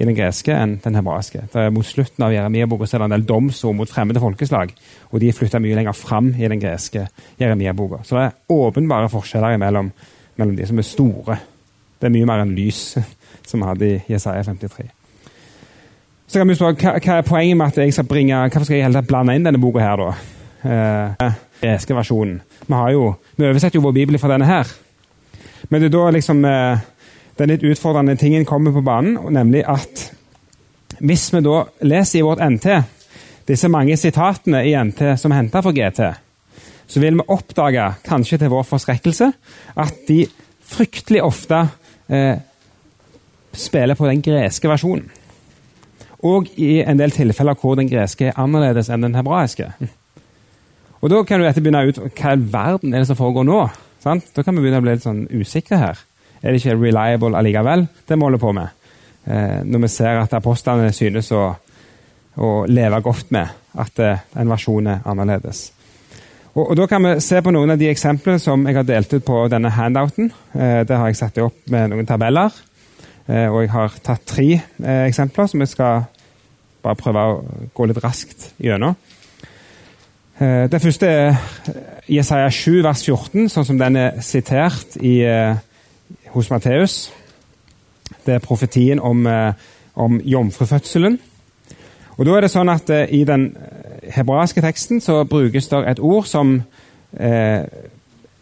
i 0.00 0.06
den 0.06 0.16
greske 0.16 0.54
enn 0.56 0.78
den 0.80 0.96
hebraiske. 0.96 1.42
Mot 1.74 1.84
slutten 1.86 2.24
av 2.24 2.32
Jeremia-boka 2.32 2.88
er 2.88 3.02
det 3.02 3.08
en 3.10 3.16
del 3.16 3.26
domsord 3.28 3.76
mot 3.76 3.90
fremmede 3.90 4.22
folkeslag, 4.22 4.72
og 5.10 5.20
de 5.20 5.28
er 5.28 5.36
flytta 5.36 5.60
mye 5.60 5.76
lenger 5.76 5.98
fram 5.98 6.32
i 6.38 6.48
den 6.48 6.62
greske 6.62 7.04
Jeremia-boka. 7.40 8.00
Så 8.06 8.16
det 8.16 8.24
er 8.28 8.56
åpenbare 8.56 9.10
forskjeller 9.12 9.60
mellom, 9.60 9.90
mellom 10.40 10.56
de 10.56 10.70
som 10.70 10.80
er 10.80 10.88
store 10.88 11.40
Det 12.00 12.08
er 12.08 12.14
mye 12.14 12.24
mer 12.24 12.40
enn 12.40 12.54
lys, 12.56 12.94
som 13.48 13.60
vi 13.60 13.66
hadde 13.68 13.90
i 13.90 14.00
Jesaja 14.08 14.46
53. 14.46 14.88
Så 16.30 16.38
kan 16.38 16.46
vi 16.46 16.54
spørre, 16.54 16.76
hva, 16.78 16.92
hva, 17.02 17.14
er 17.18 17.26
poenget 17.26 17.56
med 17.58 17.72
at 17.72 17.78
jeg 17.82 17.94
skal 17.96 18.06
bringe, 18.06 18.36
hvorfor 18.38 18.68
skal 18.68 18.76
jeg 18.76 18.86
heller 18.86 19.02
blande 19.02 19.34
inn 19.34 19.48
denne 19.48 19.58
boka 19.58 19.82
her, 19.82 19.98
da? 19.98 20.12
Eh, 20.62 21.40
greske 21.58 21.96
versjonen. 21.96 22.36
Vi, 22.68 22.70
har 22.70 22.92
jo, 22.94 23.08
vi 23.34 23.48
oversetter 23.48 23.80
jo 23.80 23.88
vår 23.88 23.96
bibel 23.96 24.18
fra 24.22 24.30
denne 24.30 24.46
her. 24.46 24.70
Men 25.66 25.82
det 25.82 25.88
er 25.90 25.96
da 25.96 26.04
liksom 26.14 26.46
eh, 26.46 26.86
den 27.40 27.50
litt 27.50 27.66
utfordrende 27.66 28.14
tingen 28.20 28.46
kommer 28.46 28.70
på 28.70 28.84
banen, 28.86 29.18
nemlig 29.34 29.64
at 29.66 30.06
hvis 31.02 31.26
vi 31.34 31.42
da 31.42 31.64
leser 31.90 32.20
i 32.20 32.24
vårt 32.28 32.46
NT 32.46 32.70
disse 33.50 33.70
mange 33.72 33.98
sitatene 33.98 34.62
i 34.68 34.76
NT 34.78 35.16
som 35.18 35.32
er 35.32 35.42
henta 35.42 35.64
fra 35.66 35.74
GT, 35.74 36.04
så 36.86 37.02
vil 37.02 37.18
vi 37.18 37.26
oppdage, 37.26 37.88
kanskje 38.06 38.38
til 38.38 38.54
vår 38.54 38.68
forskrekkelse, 38.70 39.32
at 39.82 40.04
de 40.06 40.22
fryktelig 40.70 41.24
ofte 41.26 41.64
eh, 42.06 42.36
spiller 43.50 43.98
på 43.98 44.06
den 44.06 44.22
greske 44.22 44.70
versjonen. 44.70 45.10
Og 46.26 46.50
i 46.60 46.80
en 46.84 46.98
del 47.00 47.14
tilfeller 47.14 47.56
hvor 47.56 47.78
den 47.78 47.88
greske 47.88 48.28
er 48.28 48.40
annerledes 48.40 48.90
enn 48.92 49.06
den 49.06 49.16
hebraiske. 49.16 49.70
Og 51.00 51.08
Da 51.08 51.22
kan 51.24 51.40
du 51.40 51.46
etter 51.48 51.64
begynne 51.64 51.86
ut 51.88 52.00
hva 52.18 52.34
i 52.36 52.42
verden 52.52 52.92
er 52.92 53.00
det 53.00 53.08
som 53.08 53.16
foregår 53.16 53.46
nå. 53.48 53.62
Sant? 54.04 54.32
Da 54.36 54.44
kan 54.44 54.56
vi 54.56 54.64
begynne 54.64 54.80
å 54.80 54.84
bli 54.84 54.96
litt 54.96 55.06
sånn 55.06 55.26
usikre 55.32 55.80
her. 55.80 55.98
Er 56.40 56.52
det 56.52 56.60
ikke 56.60 56.76
reliable 56.76 57.36
allikevel, 57.36 57.86
det 58.08 58.16
vi 58.16 58.24
holder 58.24 58.40
på 58.40 58.52
med? 58.56 58.76
Eh, 59.24 59.60
når 59.64 59.84
vi 59.84 59.90
ser 59.92 60.20
at 60.20 60.36
apostlene 60.36 60.92
synes 60.96 61.28
å, 61.36 61.42
å 62.40 62.50
leve 62.68 63.00
godt 63.04 63.32
med 63.36 63.76
at 63.80 64.00
eh, 64.00 64.22
en 64.40 64.52
versjon 64.52 64.88
er 64.88 65.04
annerledes. 65.08 65.66
Og, 66.54 66.64
og, 66.64 66.76
Da 66.76 66.86
kan 66.90 67.04
vi 67.04 67.12
se 67.22 67.40
på 67.44 67.52
noen 67.54 67.74
av 67.76 67.80
de 67.80 67.90
eksemplene 67.90 68.40
som 68.42 68.64
jeg 68.66 68.76
har 68.76 68.88
delt 68.88 69.12
ut 69.12 69.24
på 69.24 69.44
denne 69.52 69.72
handouten. 69.76 70.32
Eh, 70.56 70.80
der 70.88 70.96
har 70.96 71.12
jeg 71.12 71.20
satt 71.20 71.38
opp 71.44 71.68
med 71.70 71.92
noen 71.92 72.08
tabeller. 72.08 72.56
Eh, 73.30 73.46
og 73.46 73.62
jeg 73.62 73.70
har 73.70 73.94
tatt 74.02 74.26
tre 74.26 74.48
eh, 74.58 75.04
eksempler 75.06 75.46
som 75.46 75.62
jeg 75.62 75.70
skal 75.70 76.04
bare 76.82 76.98
prøve 76.98 77.22
å 77.22 77.40
gå 77.76 77.86
litt 77.86 78.00
raskt 78.02 78.48
gjennom. 78.58 78.96
Eh, 80.40 80.66
det 80.72 80.80
første 80.82 81.06
er 81.06 81.38
Jesaja 82.10 82.48
7, 82.50 82.80
vers 82.82 83.04
14, 83.06 83.46
sånn 83.52 83.68
som 83.68 83.78
den 83.78 83.98
er 84.00 84.18
sitert 84.24 84.96
i, 84.98 85.20
hos 86.34 86.48
Matteus. 86.50 86.96
Det 88.26 88.34
er 88.34 88.42
profetien 88.42 88.98
om, 88.98 89.22
om 89.94 90.16
jomfrufødselen. 90.26 91.20
Og 92.16 92.26
da 92.26 92.34
er 92.34 92.44
det 92.44 92.50
sånn 92.50 92.72
at 92.72 92.90
I 92.90 93.22
den 93.28 93.52
hebraiske 94.10 94.64
teksten 94.64 94.98
så 95.00 95.22
brukes 95.28 95.70
det 95.70 95.84
et 95.86 96.02
ord 96.02 96.26
som 96.26 96.56
eh, 97.14 97.62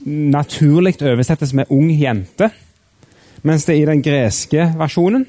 naturlig 0.09 0.97
oversettes 1.03 1.53
med 1.53 1.69
'ung 1.69 1.91
jente'. 1.93 2.51
Mens 3.49 3.65
det 3.65 3.79
i 3.79 3.87
den 3.89 4.03
greske 4.05 4.69
versjonen 4.77 5.25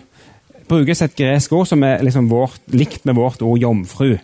brukes 0.70 1.02
et 1.06 1.16
gresk 1.16 1.54
ord 1.56 1.70
som 1.70 1.84
er 1.88 2.04
liksom 2.04 2.28
vårt, 2.30 2.60
likt 2.76 3.06
med 3.08 3.16
vårt 3.16 3.42
ord 3.46 3.62
jomfru. 3.62 4.18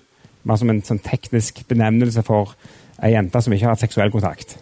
Mer 0.46 0.60
som 0.60 0.70
en 0.70 0.84
sånn 0.84 1.00
teknisk 1.06 1.64
benevnelse 1.70 2.22
for 2.26 2.58
ei 3.04 3.14
jente 3.16 3.42
som 3.42 3.56
ikke 3.56 3.70
har 3.70 3.76
hatt 3.76 3.86
seksuell 3.86 4.12
kontakt. 4.14 4.58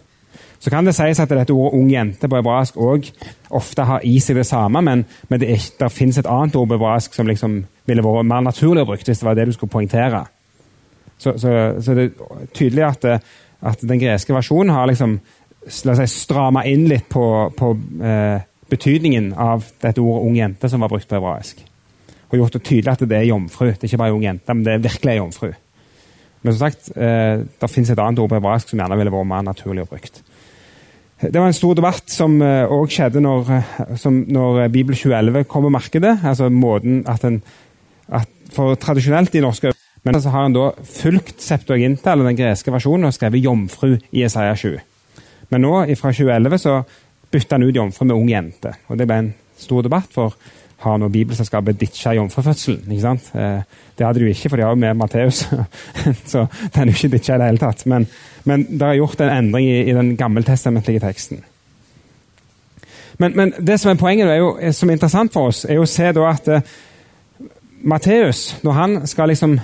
Så 0.62 0.70
kan 0.72 0.86
det 0.86 0.94
sies 0.96 1.18
at 1.20 1.28
dette 1.28 1.52
ordet 1.52 1.74
'ung 1.76 1.90
jente' 1.90 2.28
på 2.28 2.38
hebraisk 2.38 2.76
òg 2.76 3.10
ofte 3.50 3.84
har 3.84 4.00
i 4.04 4.18
seg 4.18 4.36
det 4.36 4.46
samme, 4.46 4.80
men, 4.80 5.04
men 5.28 5.40
det, 5.40 5.50
er, 5.50 5.66
det 5.80 5.92
finnes 5.92 6.18
et 6.18 6.30
annet 6.30 6.56
ord 6.56 6.68
på 6.68 6.78
hebraisk 6.78 7.14
som 7.14 7.26
liksom 7.26 7.66
ville 7.86 8.02
vært 8.02 8.30
mer 8.30 8.40
naturlig 8.40 8.82
å 8.82 8.86
bruke 8.88 9.04
hvis 9.04 9.18
det 9.20 9.28
var 9.28 9.34
det 9.34 9.46
du 9.46 9.52
skulle 9.52 9.74
poengtere. 9.74 10.24
Så, 11.18 11.36
så, 11.38 11.50
så 11.80 11.94
det 11.94 12.04
er 12.04 12.46
tydelig 12.54 12.84
at, 12.84 13.04
at, 13.60 13.82
den 13.82 14.00
greske 14.00 14.34
versjonen 14.34 14.72
har 14.72 14.86
liksom 14.86 15.18
si, 15.68 16.06
stramma 16.06 16.64
inn 16.64 16.88
litt 16.88 17.08
på, 17.12 17.52
på 17.56 17.76
eh, 18.00 18.40
betydningen 18.74 19.32
av 19.38 19.64
dette 19.82 20.02
ordet 20.02 20.24
'ung 20.24 20.36
jente' 20.36 20.68
som 20.70 20.80
var 20.80 20.92
brukt 20.92 21.08
på 21.08 21.16
hebraisk. 21.16 21.64
Og 22.30 22.38
gjort 22.38 22.52
det 22.52 22.64
tydelig 22.64 22.92
at 22.92 23.08
det 23.08 23.18
er 23.18 23.30
jomfru. 23.30 23.66
Det 23.66 23.84
er 23.84 23.88
ikke 23.88 24.02
bare 24.04 24.14
ung 24.14 24.24
jente, 24.24 24.54
men 24.54 24.64
det 24.64 24.72
er 24.72 24.86
virkelig 24.88 25.12
ei 25.12 25.18
jomfru. 25.18 25.52
Men 26.42 26.52
som 26.52 26.68
sagt, 26.68 26.96
eh, 26.96 27.44
det 27.60 27.70
fins 27.70 27.90
et 27.90 27.98
annet 27.98 28.18
ord 28.18 28.28
på 28.28 28.36
hebraisk 28.36 28.68
som 28.68 28.78
gjerne 28.78 28.96
ville 28.98 29.10
vært 29.10 29.26
mer 29.26 29.42
naturlig 29.42 29.82
å 29.82 29.88
brukt. 29.88 30.22
Det 31.20 31.40
var 31.40 31.46
en 31.46 31.52
stor 31.52 31.74
debatt 31.74 32.10
som 32.10 32.40
òg 32.42 32.84
eh, 32.84 32.90
skjedde 32.90 33.20
når, 33.20 33.50
eh, 33.50 33.96
som, 33.96 34.24
når 34.28 34.68
Bibel 34.68 34.94
2011 34.94 35.44
kom 35.44 35.62
på 35.62 35.70
markedet. 35.70 36.18
altså 36.24 36.48
måten 36.48 37.04
at 37.06 37.24
en, 37.24 37.42
at 38.08 38.28
For 38.54 38.76
tradisjonelt 38.76 39.34
i 39.34 39.40
norske 39.40 39.72
men 40.04 40.20
så 40.20 40.28
har 40.28 40.46
en 40.46 40.54
da 40.54 40.66
fulgt 40.84 41.40
Septuaginta, 41.40 42.12
eller 42.12 42.28
den 42.28 42.36
greske 42.36 42.72
versjonen, 42.72 43.08
og 43.08 43.14
skrevet 43.16 43.40
'jomfru' 43.40 43.96
i 44.12 44.24
Isaiah 44.24 44.56
7. 44.56 44.78
Men 45.50 45.60
nå, 45.60 45.72
fra 45.96 46.12
2011, 46.12 46.58
så 46.58 46.82
bytta 47.34 47.58
han 47.58 47.66
ut 47.66 47.76
jomfru 47.76 48.06
med 48.06 48.16
ung 48.16 48.28
jente. 48.30 48.74
Og 48.88 48.98
Det 48.98 49.06
ble 49.10 49.22
en 49.22 49.32
stor 49.58 49.82
debatt, 49.82 50.12
for 50.14 50.36
har 50.84 50.98
nå 51.00 51.08
Bibelselskapet 51.08 51.80
ditcha 51.80 52.12
jomfrufødselen? 52.14 52.90
ikke 52.90 53.02
sant? 53.02 53.30
Eh, 53.34 53.62
det 53.98 54.06
hadde 54.06 54.20
de 54.20 54.28
jo 54.28 54.34
ikke, 54.34 54.50
for 54.50 54.56
de 54.56 54.66
har 54.66 54.74
jo 54.74 54.80
med 54.80 54.94
Matteus, 54.94 55.44
så 56.32 56.46
den 56.74 56.82
er 56.82 56.92
jo 56.92 56.98
ikke 56.98 57.12
ditcha 57.16 57.36
i 57.36 57.40
det 57.40 57.50
hele 57.50 57.62
tatt. 57.62 57.86
Men, 57.90 58.06
men 58.44 58.66
det 58.70 58.82
er 58.82 59.00
gjort 59.00 59.20
en 59.24 59.32
endring 59.32 59.68
i, 59.70 59.82
i 59.88 59.96
den 59.96 60.16
gammeltestamentlige 60.20 61.02
teksten. 61.04 61.44
Men, 63.18 63.36
men, 63.36 63.54
det 63.62 63.78
som 63.80 63.92
er 63.92 64.00
poenget 64.00 64.28
er 64.28 64.40
jo, 64.42 64.56
som 64.72 64.90
er 64.90 64.98
interessant 64.98 65.32
for 65.32 65.52
oss, 65.52 65.64
er 65.70 65.78
å 65.78 65.86
se 65.86 66.10
at 66.10 66.50
uh, 66.50 66.74
Matteus, 67.86 68.56
når 68.64 68.72
han 68.72 68.96
skal 69.06 69.30
liksom 69.30 69.58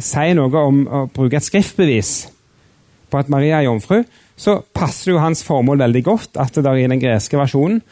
si 0.00 0.32
noe 0.36 0.64
om 0.64 0.84
å 0.86 1.04
bruke 1.12 1.36
et 1.36 1.44
skriftbevis 1.44 2.14
på 3.10 3.18
at 3.20 3.28
Maria 3.32 3.58
er 3.58 3.68
jomfru, 3.68 4.04
så 4.40 4.56
passer 4.74 5.12
jo 5.12 5.20
hans 5.20 5.42
formål 5.44 5.82
veldig 5.82 6.02
godt 6.06 6.38
at 6.40 6.54
det 6.56 6.64
der 6.64 6.80
i 6.80 6.88
den 6.88 7.00
greske 7.02 7.36
versjonen 7.36 7.82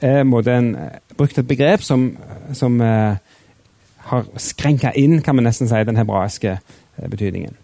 er 0.00 0.22
en, 0.24 0.70
brukt 1.18 1.38
et 1.38 1.48
begrep 1.48 1.84
som, 1.84 2.10
som 2.56 2.80
eh, 2.80 3.18
har 4.08 4.28
skrenka 4.40 4.94
inn 4.96 5.20
kan 5.24 5.36
man 5.36 5.48
nesten 5.48 5.68
si, 5.68 5.84
den 5.84 5.98
hebraiske 6.00 6.54
eh, 6.56 7.08
betydningen. 7.08 7.56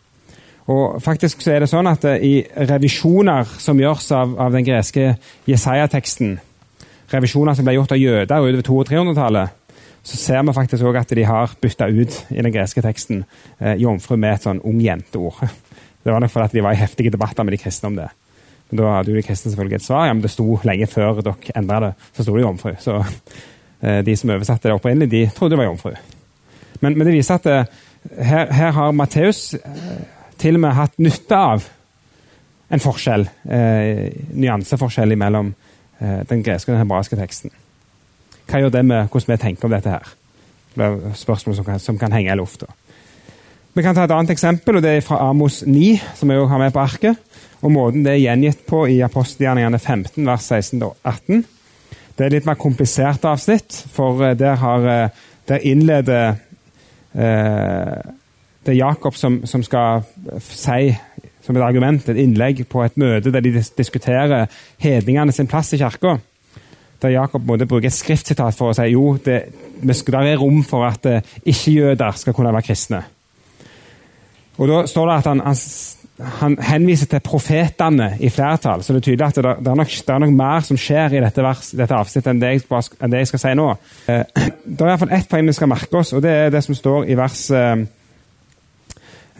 Og 0.73 1.01
faktisk 1.05 1.43
så 1.45 1.55
er 1.55 1.65
det 1.65 1.71
sånn 1.73 1.89
at 1.89 2.05
eh, 2.09 2.21
I 2.25 2.35
revisjoner 2.69 3.49
som 3.61 3.81
gjøres 3.81 4.11
av, 4.17 4.35
av 4.41 4.57
den 4.57 4.67
greske 4.67 5.15
Jesaja-teksten, 5.49 6.39
revisjoner 7.13 7.57
som 7.57 7.69
ble 7.69 7.77
gjort 7.79 7.95
av 7.97 8.01
jøder 8.01 8.49
utover 8.49 8.89
200-300-tallet, 8.91 9.61
så 10.05 10.21
ser 10.21 10.43
vi 10.45 10.53
faktisk 10.57 10.85
også 10.85 11.01
at 11.01 11.15
de 11.17 11.25
har 11.25 11.53
bytta 11.61 11.89
ut 11.89 12.19
i 12.29 12.43
den 12.43 12.53
greske 12.53 12.85
teksten 12.85 13.25
eh, 13.59 13.79
jomfru 13.81 14.19
med 14.21 14.37
et 14.37 14.49
sånn 14.49 14.61
ung 14.69 14.81
jenteord. 14.85 15.41
Det 16.05 16.13
var 16.13 16.21
nok 16.21 16.33
fordi 16.33 16.59
de 16.59 16.65
var 16.67 16.77
i 16.77 16.83
heftige 16.83 17.13
debatter 17.13 17.47
med 17.47 17.57
de 17.57 17.63
kristne 17.63 17.89
om 17.89 17.95
det. 17.97 18.11
Men 18.71 18.81
da 18.81 18.93
hadde 18.97 19.13
jo 19.13 19.21
de 19.21 19.37
selvfølgelig 19.37 19.77
et 19.77 19.87
svar. 19.87 20.07
Ja, 20.09 20.13
men 20.13 20.23
det 20.23 20.33
sto 20.33 20.47
lenge 20.65 20.89
før 20.91 21.21
dere 21.21 21.57
endra 21.59 21.81
det, 21.85 21.93
så 22.17 22.25
sto 22.25 22.37
det 22.37 22.45
jomfru. 22.45 22.73
Så 22.81 22.97
eh, 23.83 24.01
de 24.07 24.17
som 24.17 24.33
oversatte 24.35 24.69
det 24.69 24.77
opprinnelig, 24.77 25.11
de 25.11 25.25
trodde 25.37 25.55
det 25.55 25.61
var 25.63 25.71
jomfru. 25.71 25.93
Men, 26.81 26.99
men 26.99 27.07
det 27.07 27.15
viser 27.15 27.39
at 27.39 27.47
eh, 27.51 27.73
her, 28.25 28.53
her, 28.53 28.71
har 28.77 28.97
Matteus 28.97 29.55
eh, 29.55 30.05
til 30.41 30.59
og 30.59 30.65
med 30.65 30.77
hatt 30.77 30.99
nytte 30.99 31.39
av 31.39 31.69
en 32.75 32.81
forskjell, 32.81 33.29
nyanseforskjell 34.35 35.13
mellom 35.21 35.53
den 36.01 36.41
greske 36.43 36.73
og 36.73 36.75
den 36.75 36.81
hebraiske 36.81 37.19
teksten. 37.21 37.53
Hva 38.49 38.61
gjør 38.61 38.73
det 38.75 38.83
med 38.89 39.13
hvordan 39.13 39.31
vi 39.31 39.37
tenker 39.45 39.69
om 39.69 39.75
dette 39.77 39.93
her? 39.93 40.09
Det 40.75 40.89
er 40.89 41.15
spørsmål 41.15 41.57
som 41.61 41.67
kan, 41.69 41.79
som 41.79 42.01
kan 42.01 42.13
henge 42.17 42.33
i 42.33 42.39
lufta. 42.41 42.67
Vi 43.75 43.83
kan 43.83 43.95
ta 43.95 44.05
et 44.09 44.15
annet 44.15 44.31
eksempel, 44.31 44.77
og 44.79 44.83
det 44.83 44.97
er 44.97 45.01
fra 45.03 45.21
Amos 45.29 45.63
9, 45.67 46.01
som 46.15 46.31
jeg 46.31 46.49
har 46.51 46.59
med 46.59 46.75
på 46.75 46.83
arket. 46.83 47.17
Og 47.65 47.73
Måten 47.73 48.05
det 48.05 48.13
er 48.13 48.25
gjengitt 48.27 48.67
på 48.69 48.83
i 48.93 48.99
apostelgjerningene 49.05 49.79
15, 49.81 50.27
vers 50.29 50.51
16-18. 50.53 51.45
Det 52.15 52.27
er 52.27 52.35
litt 52.35 52.47
mer 52.47 52.59
komplisert 52.61 53.25
avsnitt, 53.27 53.73
for 53.95 54.21
eh, 54.23 54.37
der, 54.39 54.59
har, 54.61 54.85
eh, 54.91 55.23
der 55.49 55.65
innleder 55.65 56.37
eh, 57.15 58.13
Det 58.65 58.73
er 58.73 58.79
Jakob 58.79 59.17
som, 59.17 59.43
som, 59.45 59.63
skal 59.65 60.05
si, 60.41 60.93
som 61.45 61.57
et 61.57 61.65
argument, 61.65 62.07
et 62.09 62.21
innlegg 62.21 62.63
på 62.69 62.81
et 62.85 62.95
møte 62.97 63.33
der 63.33 63.45
de 63.45 63.53
diskuterer 63.77 64.47
hedningene 64.81 65.33
sin 65.33 65.49
plass 65.49 65.75
i 65.77 65.81
kirka. 65.81 66.15
Der 67.03 67.13
Jakob 67.13 67.45
måtte 67.45 67.67
bruke 67.69 67.91
et 67.91 67.97
skriftsitat 67.97 68.57
for 68.57 68.73
å 68.73 68.77
si 68.77 68.87
jo, 68.95 69.19
det, 69.25 69.43
der 69.83 70.31
er 70.31 70.41
rom 70.41 70.63
for 70.65 70.87
at 70.89 71.05
ikke-jøder 71.45 72.17
skal 72.17 72.33
kunne 72.33 72.55
være 72.55 72.69
kristne. 72.71 73.03
Og 74.57 74.69
Da 74.71 74.87
står 74.87 75.11
det 75.11 75.19
at 75.19 75.29
han, 75.29 75.45
han, 75.45 75.61
han 76.19 76.55
henviser 76.63 77.09
til 77.11 77.23
profetene 77.27 78.13
i 78.23 78.29
flertall, 78.31 78.85
så 78.85 78.95
det 78.95 79.01
er 79.01 79.07
tydelig 79.09 79.27
at 79.27 79.39
det, 79.39 79.55
det, 79.65 79.71
er, 79.71 79.79
nok, 79.81 79.95
det 80.07 80.15
er 80.15 80.21
nok, 80.23 80.35
mer 80.39 80.61
som 80.63 80.79
skjer 80.79 81.17
i 81.17 81.23
dette, 81.25 81.43
vers, 81.43 81.73
dette 81.75 81.97
avsnittet 81.97 82.31
enn 82.31 82.43
det, 82.43 82.53
jeg, 82.55 82.85
enn 83.03 83.11
det, 83.11 83.23
jeg, 83.25 83.31
skal 83.33 83.43
si 83.43 83.55
nå. 83.59 83.67
Eh, 84.13 84.23
det 84.77 84.79
er 84.79 84.93
iallfall 84.93 85.15
ett 85.19 85.29
poeng 85.31 85.51
vi 85.51 85.57
skal 85.59 85.73
merke 85.73 85.99
oss, 85.99 86.15
og 86.15 86.23
det 86.23 86.37
er 86.45 86.55
det 86.55 86.63
som 86.67 86.79
står 86.79 87.11
i 87.11 87.19
vers, 87.19 87.43
eh, 87.51 87.83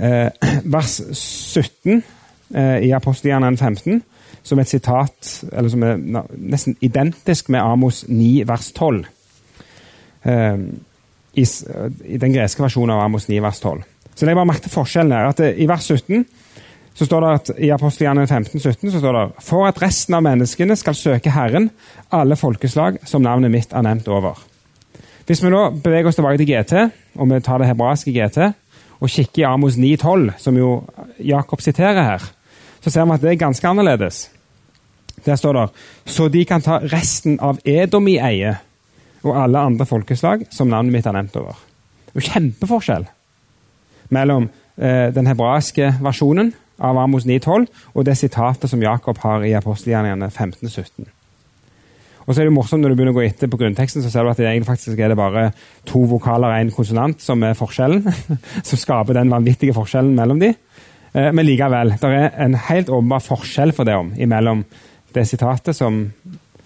eh 0.03 0.51
vers 0.77 0.99
17 1.15 1.95
eh, 1.95 2.79
i 2.89 2.93
Apostelhjernen 2.99 3.55
15, 3.55 4.03
som 4.43 4.59
et 4.59 4.75
sitat 4.75 5.33
eller 5.53 5.71
som 5.71 5.87
er 5.87 6.03
nesten 6.35 6.75
identisk 6.83 7.55
med 7.55 7.63
Amos 7.63 8.03
9, 8.09 8.49
vers 8.51 8.73
12. 8.75 9.05
Eh, 10.27 10.65
i, 11.35 11.47
I 11.47 12.19
den 12.19 12.35
greske 12.35 12.67
versjonen 12.67 12.97
av 12.97 13.07
Amos 13.07 13.31
9, 13.31 13.39
vers 13.47 13.63
12. 13.63 13.91
Så 14.15 14.27
jeg 14.27 14.35
bare 14.35 14.47
merket 14.47 14.75
forskjellen 14.75 15.15
her. 15.15 15.31
at 15.31 15.41
I 15.55 15.67
vers 15.71 15.87
17 15.87 16.27
så 16.95 17.07
står 17.09 17.25
det 17.25 17.31
at 17.35 17.51
i 17.59 17.71
apostelgjerningene 17.75 18.31
15-17 18.31 18.93
så 18.93 19.01
står 19.01 19.17
det 19.19 19.45
For 19.45 19.67
at 19.67 19.81
resten 19.83 20.15
av 20.15 20.23
menneskene 20.27 20.77
skal 20.79 20.95
søke 20.95 21.33
Herren, 21.35 21.71
alle 22.15 22.39
folkeslag 22.39 23.01
som 23.09 23.25
navnet 23.25 23.51
mitt 23.51 23.75
er 23.75 23.83
nevnt 23.83 24.09
over. 24.09 24.39
Hvis 25.27 25.43
vi 25.43 25.51
nå 25.51 25.63
beveger 25.83 26.11
oss 26.11 26.21
tilbake 26.21 26.39
til 26.39 26.53
GT, 26.53 26.75
og 27.19 27.31
vi 27.33 27.41
tar 27.43 27.59
det 27.59 27.71
hebraiske 27.71 28.15
GT, 28.15 28.39
og 29.01 29.11
kikker 29.11 29.43
i 29.43 29.49
Amos 29.49 29.79
9,12, 29.81 30.31
som 30.39 30.57
jo 30.57 30.71
Jakob 31.19 31.65
siterer 31.65 32.03
her, 32.13 32.31
så 32.85 32.93
ser 32.93 33.09
vi 33.09 33.17
at 33.17 33.25
det 33.25 33.33
er 33.33 33.43
ganske 33.43 33.69
annerledes. 33.69 34.29
Der 35.25 35.37
står 35.41 35.57
det 35.57 35.69
så 36.15 36.29
de 36.29 36.45
kan 36.45 36.63
ta 36.63 36.79
resten 36.93 37.41
av 37.41 37.59
Edom 37.65 38.07
i 38.09 38.19
eie, 38.23 38.55
og 39.25 39.39
alle 39.41 39.59
andre 39.59 39.87
folkeslag 39.89 40.45
som 40.53 40.69
navnet 40.71 40.93
mitt 40.93 41.07
er 41.09 41.17
nevnt 41.17 41.37
over. 41.41 41.57
Det 42.07 42.13
er 42.13 42.21
jo 42.21 42.33
kjempeforskjell 42.35 43.07
mellom 44.15 44.51
eh, 44.77 45.09
den 45.17 45.27
hebraiske 45.27 45.95
versjonen 46.05 46.53
av 46.85 47.01
Amos 47.01 47.27
9,12 47.29 47.67
og 47.95 48.07
det 48.07 48.17
sitatet 48.21 48.71
som 48.71 48.83
Jakob 48.83 49.21
har 49.25 49.45
i 49.47 49.55
apostelgjerningene 49.57 50.31
15-17. 50.31 51.09
Og 52.25 52.33
så 52.33 52.41
er 52.41 52.49
det 52.49 52.55
morsomt 52.57 52.81
Når 52.81 52.93
du 52.93 52.97
begynner 52.97 53.13
å 53.13 53.19
gå 53.19 53.27
etter 53.27 53.51
på 53.53 53.59
grunnteksten, 53.61 54.03
så 54.05 54.11
ser 54.13 54.25
du 54.25 54.31
at 54.33 54.39
det 54.41 54.47
egentlig 54.49 54.71
faktisk 54.71 55.01
er 55.01 55.13
det 55.13 55.19
bare 55.21 55.51
to 55.89 56.05
vokaler 56.09 56.49
og 56.55 56.63
én 56.63 56.73
konsonant 56.73 57.21
som 57.21 57.43
er 57.45 57.59
forskjellen. 57.59 58.07
som 58.69 58.81
skaper 58.81 59.19
den 59.19 59.33
vanvittige 59.33 59.77
forskjellen 59.77 60.15
mellom 60.17 60.41
de. 60.41 60.55
Eh, 61.13 61.31
men 61.33 61.47
likevel, 61.47 61.95
det 62.01 62.11
er 62.11 62.31
en 62.47 62.57
helt 62.71 62.89
åpenbar 62.89 63.23
forskjell 63.25 63.75
for 63.77 63.89
det 63.89 63.99
om 64.01 64.15
imellom 64.17 64.65
det 65.15 65.27
sitatet 65.29 65.77
som 65.77 66.01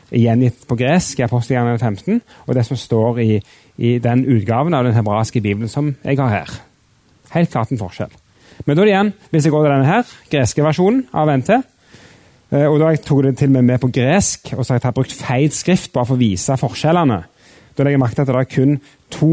er 0.09 0.23
gjengitt 0.23 0.63
på 0.69 0.79
gresk 0.79 1.19
i 1.21 1.27
apostelgjerningene 1.27 1.83
15, 1.83 2.23
og 2.47 2.55
det 2.57 2.65
som 2.65 2.79
står 2.81 3.21
i, 3.21 3.33
i 3.77 3.99
den 4.01 4.25
utgaven 4.25 4.75
av 4.75 4.87
den 4.87 4.97
hebraiske 4.97 5.43
bibelen 5.45 5.69
som 5.69 5.91
jeg 6.05 6.17
har 6.23 6.33
her. 6.33 6.55
Helt 7.35 7.53
klart 7.53 7.75
en 7.75 7.83
forskjell. 7.83 8.15
Men 8.67 8.77
da 8.77 8.83
er 8.83 8.87
det 8.87 8.95
igjen, 8.95 9.13
hvis 9.31 9.47
jeg 9.47 9.55
går 9.55 9.65
til 9.65 9.75
denne 9.75 9.89
her, 9.89 10.15
greske 10.33 10.65
versjonen 10.65 11.03
av 11.15 11.31
NT 11.31 11.51
eh, 11.55 12.67
og 12.67 12.79
Da 12.83 12.93
tok 12.97 13.23
jeg 13.23 13.27
det 13.31 13.39
til 13.43 13.51
og 13.51 13.57
med 13.59 13.69
med 13.73 13.83
på 13.83 13.91
gresk, 13.95 14.53
og 14.57 14.65
så 14.65 14.75
har 14.75 14.81
jeg 14.83 14.97
brukt 14.97 15.15
feil 15.15 15.51
skrift 15.55 15.93
bare 15.95 16.09
for 16.09 16.19
å 16.19 16.23
vise 16.23 16.57
forskjellene. 16.59 17.21
Da 17.77 17.85
legger 17.85 17.99
jeg 17.99 18.03
merke 18.03 18.19
til 18.19 18.25
at 18.25 18.33
det 18.33 18.41
er 18.41 18.51
kun 18.51 18.79
to, 19.15 19.33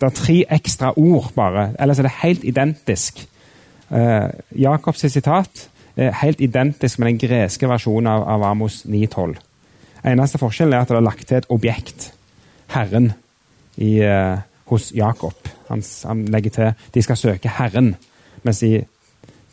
det 0.00 0.10
er 0.10 0.18
tre 0.18 0.36
ekstra 0.58 0.92
ord, 1.00 1.30
bare. 1.36 1.70
Ellers 1.80 2.02
er 2.02 2.08
det 2.08 2.18
helt 2.20 2.44
identisk. 2.44 3.22
Eh, 3.88 4.28
Jakobs 4.60 5.06
sitat 5.06 5.68
er 5.96 6.12
helt 6.20 6.42
identisk 6.44 6.98
med 6.98 7.14
den 7.14 7.20
greske 7.22 7.68
versjonen 7.70 8.10
av, 8.12 8.26
av 8.28 8.44
Amos 8.50 8.82
9,12. 8.84 9.38
Eneste 10.06 10.38
forskjellen 10.38 10.76
er 10.76 10.84
at 10.84 10.92
det 10.92 10.98
er 10.98 11.06
lagt 11.06 11.24
til 11.26 11.40
et 11.40 11.48
objekt. 11.50 12.10
Herren 12.74 13.12
i, 13.76 13.98
eh, 14.04 14.38
hos 14.66 14.90
Jakob. 14.94 15.48
Han, 15.68 15.82
han 16.04 16.24
legger 16.32 16.50
til 16.50 16.90
de 16.94 17.02
skal 17.02 17.16
søke 17.16 17.48
Herren. 17.48 17.94
Mens 18.46 18.62
i 18.62 18.76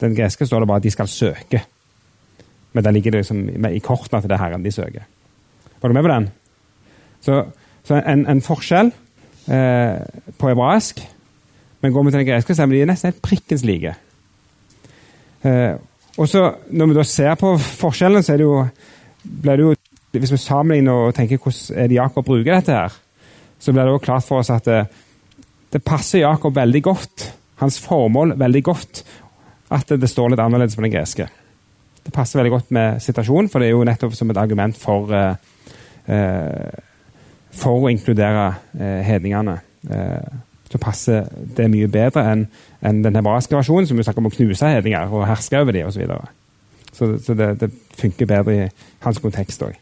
den 0.01 0.15
greske 0.17 0.45
står 0.45 0.63
det 0.63 0.69
bare 0.69 0.81
at 0.81 0.85
de 0.85 0.91
skal 0.93 1.09
søke. 1.09 1.63
Men 2.73 2.85
der 2.85 2.91
ligger 2.91 3.11
det 3.11 3.23
liksom 3.23 3.65
i 3.69 3.81
kortene 3.83 4.21
til 4.21 4.29
det 4.29 4.39
Herren 4.39 4.65
de 4.65 4.71
søker. 4.71 5.05
Var 5.81 5.89
du 5.89 5.93
med 5.93 6.03
på 6.03 6.13
den? 6.13 6.29
Så, 7.21 7.43
så 7.83 7.99
en, 7.99 8.25
en, 8.27 8.41
forskjell 8.41 8.91
eh, 9.47 9.99
på 10.39 10.49
hebraisk 10.49 10.99
Men 11.81 11.93
går 11.93 12.03
vi 12.03 12.11
til 12.11 12.19
den 12.19 12.27
greske, 12.27 12.55
så 12.55 12.63
er 12.63 12.71
de 12.71 12.85
nesten 12.87 13.11
helt 13.11 13.21
prikkens 13.21 13.65
like. 13.67 13.93
Eh, 15.43 15.75
og 16.17 16.29
så 16.29 16.53
Når 16.69 16.87
vi 16.87 16.93
da 16.93 17.03
ser 17.03 17.35
på 17.35 17.57
forskjellen, 17.57 18.23
så 18.23 18.33
er 18.33 18.37
det 18.37 18.47
jo, 18.47 18.65
blir 19.23 19.55
det 19.55 19.63
jo 19.63 19.75
Hvis 20.11 20.31
vi 20.31 20.37
sammenligner 20.37 20.91
og 20.91 21.15
tenker 21.15 21.37
hvordan 21.37 21.79
er 21.83 21.87
det 21.87 21.95
Jakob 21.95 22.25
bruker 22.25 22.55
dette, 22.55 22.71
her, 22.71 22.93
så 23.59 23.71
blir 23.71 23.83
det 23.83 23.93
også 23.93 24.05
klart 24.05 24.23
for 24.23 24.39
oss 24.39 24.49
at 24.49 24.65
det, 24.65 24.85
det 25.73 25.83
passer 25.83 26.19
Jakob 26.19 26.55
veldig 26.55 26.83
godt 26.83 27.33
hans 27.63 27.79
formål 27.81 28.35
veldig 28.39 28.63
godt 28.65 29.03
at 29.73 29.95
det 29.99 30.09
står 30.09 30.33
litt 30.33 30.43
annerledes 30.43 30.77
på 30.77 30.85
den 30.85 30.93
greske. 30.93 31.27
Det 32.03 32.11
passer 32.13 32.39
veldig 32.39 32.53
godt 32.53 32.71
med 32.75 33.01
situasjonen, 33.03 33.49
for 33.49 33.61
det 33.63 33.69
er 33.69 33.77
jo 33.77 33.85
nettopp 33.87 34.15
som 34.17 34.31
et 34.31 34.39
argument 34.39 34.77
for, 34.79 35.13
eh, 35.13 36.79
for 37.55 37.85
å 37.85 37.91
inkludere 37.91 38.47
eh, 38.75 39.01
hedningene. 39.07 39.59
Eh, 39.89 40.33
så 40.73 40.81
passer 40.81 41.29
det 41.55 41.69
mye 41.69 41.87
bedre 41.91 42.25
enn 42.31 42.47
en 42.83 43.03
den 43.05 43.15
hebraiske 43.15 43.55
versjonen, 43.55 43.87
som 43.87 43.97
jo 43.97 44.03
snakker 44.03 44.23
om 44.23 44.31
å 44.31 44.33
knuse 44.33 44.71
hedninger 44.73 45.13
og 45.13 45.27
herske 45.29 45.61
over 45.61 45.75
dem 45.75 45.87
osv. 45.87 46.03
Så, 46.91 46.97
så 46.97 47.11
Så 47.23 47.35
det, 47.37 47.53
det 47.61 47.71
funker 47.97 48.29
bedre 48.29 48.55
i 48.55 48.67
hans 49.05 49.21
kontekst 49.21 49.63
òg. 49.63 49.77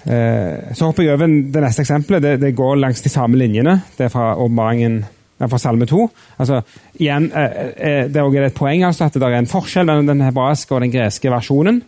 Så 0.00 0.86
hopper 0.86 1.04
jeg 1.04 1.12
over 1.14 1.28
det 1.28 1.60
neste 1.60 1.82
eksempelet. 1.84 2.22
Det, 2.24 2.34
det 2.40 2.56
går 2.56 2.78
langs 2.80 3.02
de 3.04 3.12
samme 3.12 3.36
linjene. 3.36 3.82
Det 3.98 4.06
er 4.06 4.12
fra 4.12 4.32
åpenbaringen 4.40 5.02
fra 5.48 5.60
Salme 5.60 5.86
2. 5.88 6.02
Altså, 6.42 6.60
igjen, 6.98 7.30
eh, 7.32 7.70
eh, 7.76 8.08
det 8.12 8.20
er 8.20 8.46
et 8.46 8.56
poeng 8.56 8.84
altså, 8.84 9.06
at 9.06 9.16
det 9.16 9.22
er 9.22 9.38
en 9.38 9.50
forskjell 9.50 9.86
mellom 9.88 10.10
den 10.10 10.24
hebraiske 10.26 10.74
og 10.74 10.82
den 10.84 10.92
greske 10.92 11.32
versjonen. 11.32 11.82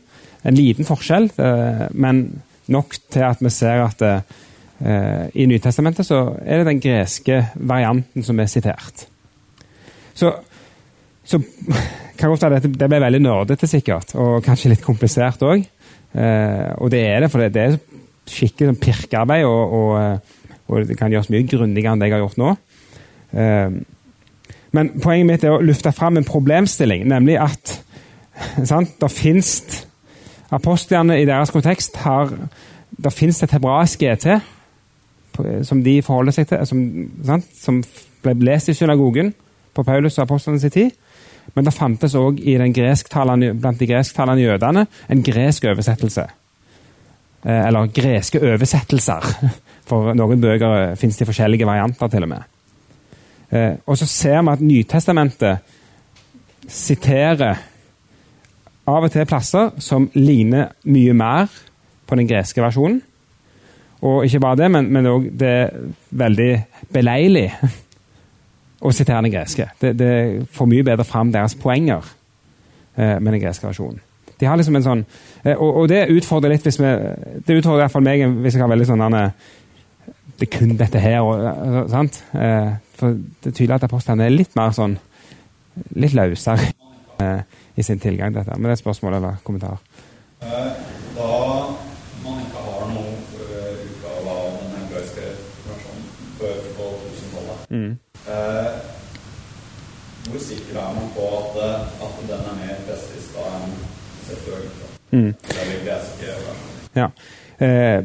En 0.44 0.56
liten 0.56 0.88
forskjell, 0.88 1.30
eh, 1.38 1.84
men 1.92 2.24
nok 2.72 2.96
til 3.10 3.26
at 3.26 3.42
vi 3.42 3.50
ser 3.50 3.84
at 3.84 4.08
i 4.82 5.44
Nytestamentet 5.46 6.02
så 6.02 6.32
er 6.42 6.58
det 6.58 6.66
den 6.66 6.80
greske 6.82 7.36
varianten 7.54 8.24
som 8.26 8.40
er 8.42 8.48
sitert. 8.50 9.04
Så, 10.18 10.32
så 11.22 11.38
kan 12.18 12.32
godt 12.32 12.42
være 12.42 12.58
det, 12.64 12.88
ble 12.90 12.98
veldig 12.98 13.20
nerdete 13.22 13.68
sikkert, 13.70 14.16
og 14.18 14.42
kanskje 14.42 14.72
litt 14.72 14.82
komplisert 14.82 15.44
òg. 15.46 15.62
og 16.82 16.90
det 16.90 17.04
er 17.06 17.20
det, 17.22 17.30
for 17.30 17.44
det, 17.44 17.52
det 17.54 17.62
er 17.62 17.78
skikkelig 18.26 18.72
sånn 18.72 18.82
pirkearbeid, 18.82 19.46
og, 19.46 19.76
og, 19.78 20.34
og, 20.66 20.88
det 20.88 20.98
kan 20.98 21.14
gjøres 21.14 21.30
mye 21.30 21.46
grundigere 21.46 21.94
enn 21.94 22.02
det 22.02 22.10
jeg 22.10 22.16
har 22.16 22.24
gjort 22.24 22.42
nå. 22.42 22.56
Ehm, 23.32 23.82
men 24.72 24.90
poenget 25.02 25.28
mitt 25.28 25.44
er 25.44 25.54
å 25.56 25.62
lufte 25.64 25.92
fram 25.92 26.16
en 26.16 26.28
problemstilling, 26.28 27.04
nemlig 27.08 27.38
at 27.40 27.78
sant, 28.70 28.96
det 29.00 29.10
fins 29.12 29.54
Apostlene 30.52 31.16
i 31.16 31.24
deres 31.24 31.48
kontekst 31.48 31.96
har 32.04 32.28
Det 32.92 33.12
fins 33.12 33.38
et 33.42 33.54
hebraisk 33.56 34.02
GT 34.04 34.26
som 35.64 35.78
de 35.80 35.94
forholder 36.04 36.34
seg 36.36 36.48
til, 36.50 36.66
som, 36.68 36.80
sant, 37.24 37.46
som 37.56 37.78
ble 38.20 38.34
lest 38.44 38.68
i 38.68 38.74
synagogen 38.76 39.30
på 39.72 39.84
Paulus 39.86 40.18
og 40.18 40.26
apostlene 40.26 40.60
sin 40.60 40.74
tid. 40.74 40.90
Men 41.54 41.64
det 41.64 41.72
fantes 41.72 42.12
òg 42.18 42.36
blant 42.36 43.80
de 43.80 43.88
gresktalende 43.88 44.42
jødene 44.44 44.84
en 45.08 45.22
gresk 45.24 45.64
oversettelse. 45.64 46.26
Eh, 47.44 47.66
eller 47.66 47.88
greske 47.96 48.42
oversettelser. 48.42 49.32
For 49.88 50.12
noen 50.14 50.40
bøker 50.40 50.94
fins 51.00 51.16
det 51.16 51.26
forskjellige 51.26 51.66
varianter, 51.66 52.08
til 52.12 52.22
og 52.22 52.28
med. 52.28 52.44
Eh, 53.52 53.74
og 53.86 53.98
så 54.00 54.08
ser 54.08 54.40
vi 54.40 54.52
at 54.52 54.64
Nytestamentet 54.64 55.58
siterer 56.68 57.60
av 58.88 59.04
og 59.04 59.12
til 59.12 59.26
plasser 59.28 59.70
som 59.82 60.08
ligner 60.14 60.72
mye 60.90 61.14
mer 61.14 61.52
på 62.08 62.18
den 62.18 62.28
greske 62.28 62.62
versjonen. 62.62 63.00
Og 64.02 64.24
ikke 64.26 64.40
bare 64.42 64.58
det, 64.58 64.70
men, 64.70 64.88
men 64.92 65.06
også 65.06 65.34
det 65.38 65.48
er 65.48 65.68
veldig 66.24 66.52
beleilig 66.92 67.46
å 68.86 68.90
sitere 68.90 69.22
den 69.22 69.34
greske. 69.34 69.68
Det, 69.80 69.92
det, 69.98 70.14
får 70.52 70.70
mye 70.70 70.86
bedre 70.86 71.06
fram 71.06 71.30
deres 71.34 71.54
poenger 71.54 72.02
eh, 72.96 73.18
med 73.20 73.30
den 73.36 73.42
greske 73.44 73.68
versjonen. 73.68 74.00
De 74.40 74.48
har 74.48 74.58
liksom 74.58 74.74
en 74.74 74.86
sånn, 74.86 75.04
eh, 75.44 75.54
og, 75.54 75.84
og, 75.84 75.84
det 75.92 76.08
utfordrer 76.10 76.56
litt 76.56 76.66
hvis 76.66 76.80
vi, 76.82 76.90
det 77.46 77.60
utfordrer 77.60 77.84
i 77.84 77.84
hvert 77.84 77.94
fall 77.94 78.08
meg 78.08 78.24
hvis 78.42 78.56
jeg 78.56 78.64
har 78.64 78.72
veldig 78.72 78.88
sånn 78.88 79.04
Det 79.12 80.48
er 80.48 80.52
kun 80.56 80.74
dette 80.80 81.04
her. 81.04 81.20
Og, 81.22 81.92
sant? 81.92 82.24
Eh, 82.34 82.72
for 83.02 83.18
det 83.18 83.50
er 83.50 83.56
tydelig 83.56 83.78
at 83.78 83.88
apostlene 83.88 84.26
er 84.26 84.34
litt 84.34 84.54
mer 84.58 84.74
sånn 84.76 84.96
litt 85.98 86.14
løsere 86.16 86.68
eh, 87.22 87.42
i 87.76 87.84
sin 87.86 88.00
tilgang 88.02 88.32
til 88.32 88.42
dette. 88.42 88.56
Men 88.56 88.68
det 88.68 88.74
er 88.74 88.78
et 88.78 88.84
spørsmål 88.84 89.18
eller 89.18 89.40
kommentar. 89.46 89.80
Eh, 90.42 90.70
da 91.16 91.30
man 92.22 92.38
ikke 92.44 92.64
har 92.66 92.84
noen 92.92 93.16
uh, 93.34 93.72
utgave 93.88 94.34
av 94.36 94.58
den 94.60 94.74
hebraiske 94.76 95.30
versjonen 95.66 96.04
før 96.38 96.60
på 96.76 96.88
1000-tallet, 97.08 97.58
mm. 97.74 97.92
hvor 100.28 100.44
sikker 100.46 100.78
er 100.84 100.94
man 101.00 101.10
på 101.16 101.26
at, 101.40 101.58
at 102.06 102.22
den 102.30 102.46
er 102.52 102.60
mer 102.60 102.84
prestisk 102.86 103.34
da 103.34 103.48
enn 103.58 103.74
selvfølgelig? 104.28 104.90
Mm. 105.12 105.32
Eller 105.58 105.82
greske 105.88 106.36
versjonen? 106.46 106.78
Ja. 106.94 107.10
Eh, 107.62 108.04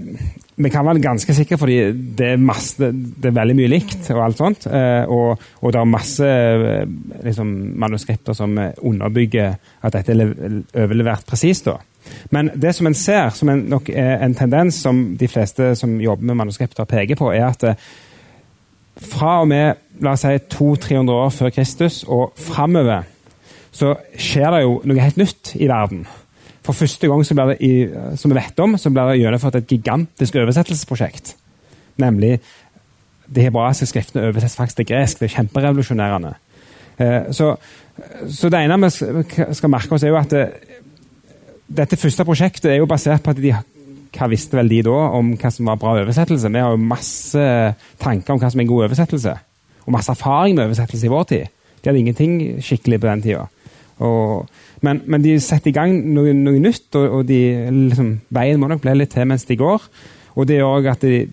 vi 0.57 0.71
kan 0.73 0.85
være 0.87 1.01
ganske 1.03 1.33
sikre, 1.37 1.57
fordi 1.61 1.77
det 2.17 2.31
er, 2.33 2.39
masse, 2.41 2.89
det 2.89 3.29
er 3.29 3.35
veldig 3.35 3.55
mye 3.59 3.69
likt. 3.69 4.07
Og 4.15 4.23
alt 4.25 4.39
sånt, 4.39 4.65
eh, 4.65 5.03
og, 5.05 5.43
og 5.61 5.73
det 5.73 5.81
er 5.81 5.91
masse 5.91 6.29
eh, 6.31 6.87
liksom, 7.25 7.51
manuskripter 7.77 8.37
som 8.37 8.57
underbygger 8.57 9.53
at 9.85 9.99
dette 9.99 10.15
er 10.15 10.33
overlevert 10.81 11.27
presist. 11.29 11.69
Men 12.33 12.49
det 12.55 12.73
som 12.75 12.89
en 12.89 12.97
ser, 12.97 13.29
som 13.35 13.51
en, 13.53 13.63
nok 13.69 13.91
er 13.93 14.17
en 14.25 14.35
tendens 14.35 14.81
som 14.81 15.03
de 15.19 15.29
fleste 15.29 15.75
som 15.77 15.99
jobber 16.01 16.25
med 16.25 16.41
manuskripter 16.41 16.89
peker 16.89 17.19
på, 17.19 17.31
er 17.35 17.49
at 17.51 17.67
eh, 17.67 17.87
fra 18.97 19.41
og 19.43 19.51
med 19.51 20.01
la 20.01 20.15
oss 20.15 20.25
si 20.25 20.37
200-300 20.57 21.13
år 21.13 21.33
før 21.33 21.53
Kristus 21.53 22.03
og 22.03 22.31
framover, 22.41 23.05
så 23.71 23.93
skjer 24.17 24.55
det 24.55 24.63
jo 24.63 24.79
noe 24.89 25.03
helt 25.03 25.19
nytt 25.21 25.53
i 25.59 25.69
verden. 25.69 26.07
For 26.67 26.75
første 26.75 27.07
gang 27.07 27.23
blir 27.23 27.53
det 27.53 27.57
i, 27.63 27.73
som 28.19 28.31
vi 28.31 28.35
vet 28.35 28.59
om, 28.59 28.75
så 28.75 28.91
blir 28.91 29.13
det 29.13 29.21
gjennomført 29.21 29.55
et 29.55 29.69
gigantisk 29.71 30.35
oversettelsesprosjekt. 30.35 31.35
Nemlig 32.03 32.37
de 33.27 33.45
hebraiske 33.45 33.87
skriftene 33.87 34.27
oversettes 34.27 34.57
faktisk 34.59 34.81
til 34.81 34.89
gresk. 34.89 35.21
Det 35.21 35.29
er 35.29 35.35
kjemperevolusjonerende. 35.37 36.33
Eh, 36.99 37.31
så, 37.31 37.55
Så 38.29 38.49
det 38.49 38.59
ene 38.59 38.77
vi 38.83 38.89
skal 39.53 39.69
merke 39.69 39.95
oss, 39.95 40.03
er 40.03 40.11
jo 40.11 40.19
at 40.19 40.29
det, 40.29 40.45
dette 41.67 41.97
første 41.97 42.25
prosjektet 42.25 42.71
er 42.71 42.77
jo 42.77 42.85
basert 42.85 43.23
på 43.23 43.33
at 43.33 43.41
de 43.41 43.55
hva 44.17 44.27
visste 44.31 44.57
vel 44.57 44.69
de 44.71 44.81
da 44.87 44.95
om 45.17 45.33
hva 45.37 45.49
som 45.51 45.67
var 45.67 45.79
bra 45.81 45.95
oversettelse? 46.01 46.49
Vi 46.49 46.63
har 46.63 46.73
jo 46.73 46.79
masse 46.81 47.43
tanker 48.01 48.33
om 48.33 48.39
hva 48.41 48.49
som 48.51 48.59
er 48.59 48.65
en 48.65 48.71
god 48.71 48.85
oversettelse. 48.87 49.33
Og 49.85 49.93
masse 49.93 50.11
erfaring 50.11 50.55
med 50.55 50.65
oversettelse 50.67 51.05
i 51.05 51.11
vår 51.11 51.27
tid. 51.31 51.53
De 51.81 51.89
hadde 51.89 51.99
ingenting 51.99 52.33
skikkelig 52.63 53.01
på 53.01 53.09
den 53.09 53.23
tida. 53.25 53.45
Men, 53.97 55.01
men, 55.09 55.23
de 55.23 55.39
setter 55.41 55.71
i 55.71 55.73
gang 55.73 55.95
noe, 56.13 56.35
noe 56.37 56.61
nytt, 56.61 56.91
og, 56.99 57.19
og 57.19 57.25
de, 57.29 57.39
liksom, 57.89 58.11
veien 58.33 58.61
må 58.61 58.69
nok 58.69 58.83
bli 58.83 58.93
litt 58.93 59.15
til 59.15 59.25
mens 59.29 59.47
de 59.49 59.57
går. 59.57 59.87
Og 60.37 60.45
det 60.45 60.59
gjør 60.59 60.91
at 60.91 61.01
de, 61.01 61.23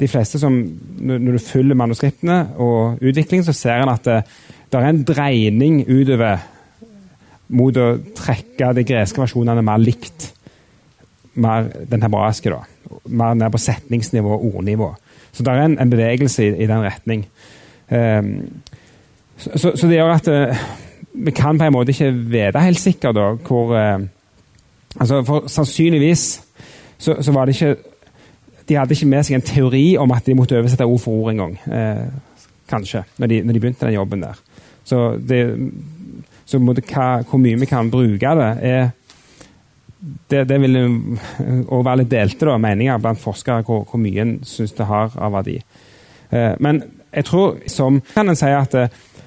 de, 0.00 0.08
fleste 0.08 0.40
som 0.40 0.54
Når 1.02 1.36
du 1.36 1.42
følger 1.44 1.76
manuskriptene 1.76 2.38
og 2.56 3.02
utviklingen, 3.02 3.44
så 3.44 3.52
ser 3.52 3.82
en 3.82 3.92
at 3.92 4.08
det, 4.08 4.22
det 4.72 4.80
er 4.80 4.88
en 4.88 5.02
dreining 5.04 5.82
utover 5.84 6.40
mot 7.52 7.76
å 7.76 7.88
trekke 8.16 8.70
de 8.78 8.86
greske 8.88 9.20
versjonene 9.20 9.64
mer 9.66 9.82
likt 9.82 10.30
mer 11.34 11.68
den 11.90 12.02
hebraiske. 12.02 12.50
da, 12.50 12.62
Mer 13.06 13.34
ned 13.34 13.50
på 13.52 13.60
setningsnivå 13.60 14.36
og 14.36 14.56
ordnivå. 14.56 14.94
Så 15.32 15.42
det 15.42 15.52
er 15.52 15.64
en, 15.64 15.78
en 15.80 15.90
bevegelse 15.90 16.44
i, 16.44 16.48
i, 16.64 16.66
den 16.68 16.84
retning. 16.84 17.26
Um, 17.88 18.62
så, 19.36 19.50
så, 19.56 19.72
så, 19.76 19.86
det 19.88 19.96
gjør 19.96 20.12
at 20.12 20.28
uh, 20.28 20.64
vi 21.14 21.30
kan 21.30 21.58
på 21.58 21.64
en 21.64 21.74
måte 21.74 21.92
ikke 21.92 22.10
vite 22.12 22.60
helt 22.64 22.80
sikkert 22.80 23.16
da, 23.16 23.28
hvor 23.46 23.74
uh, 23.76 24.04
altså 24.96 25.22
for 25.28 25.48
Sannsynligvis 25.48 26.42
så, 26.98 27.16
så, 27.20 27.32
var 27.32 27.44
det 27.46 27.56
ikke 27.56 27.76
De 28.68 28.74
hadde 28.78 28.94
ikke 28.94 29.10
med 29.10 29.26
seg 29.26 29.36
en 29.36 29.46
teori 29.46 29.96
om 29.98 30.12
at 30.14 30.26
de 30.26 30.36
måtte 30.38 30.58
oversette 30.58 30.86
ord 30.86 31.00
for 31.02 31.12
ord 31.12 31.32
engang. 31.32 31.56
Eh, 31.66 32.04
kanskje, 32.70 33.02
når 33.18 33.26
de, 33.26 33.40
når 33.42 33.52
de, 33.52 33.60
begynte 33.60 33.86
den 33.86 33.94
jobben 33.94 34.22
der. 34.22 34.38
Så, 34.84 35.16
det, 35.28 35.40
så 36.46 36.60
hva, 36.62 37.06
hvor 37.26 37.40
mye 37.42 37.58
vi 37.58 37.66
kan 37.66 37.90
bruke 37.90 38.34
det, 38.38 38.50
er 38.62 38.90
det, 40.30 40.44
det 40.48 40.60
vil 40.62 40.78
òg 40.78 41.84
være 41.84 42.02
litt 42.04 42.10
delte 42.14 42.46
da, 42.46 42.56
meninger 42.62 43.02
blant 43.02 43.20
forskere 43.22 43.66
hvor, 43.66 43.82
hvor 43.90 44.00
mye 44.02 44.22
en 44.22 44.36
syns 44.46 44.76
det 44.78 44.86
har 44.86 45.10
av 45.18 45.34
verdi. 45.34 45.58
Eh, 46.30 46.54
men 46.62 46.82
jeg 47.12 47.26
tror 47.28 47.58
som 47.66 48.00
kan 48.14 48.30
en 48.30 48.38
si 48.38 48.54
at 48.54 48.78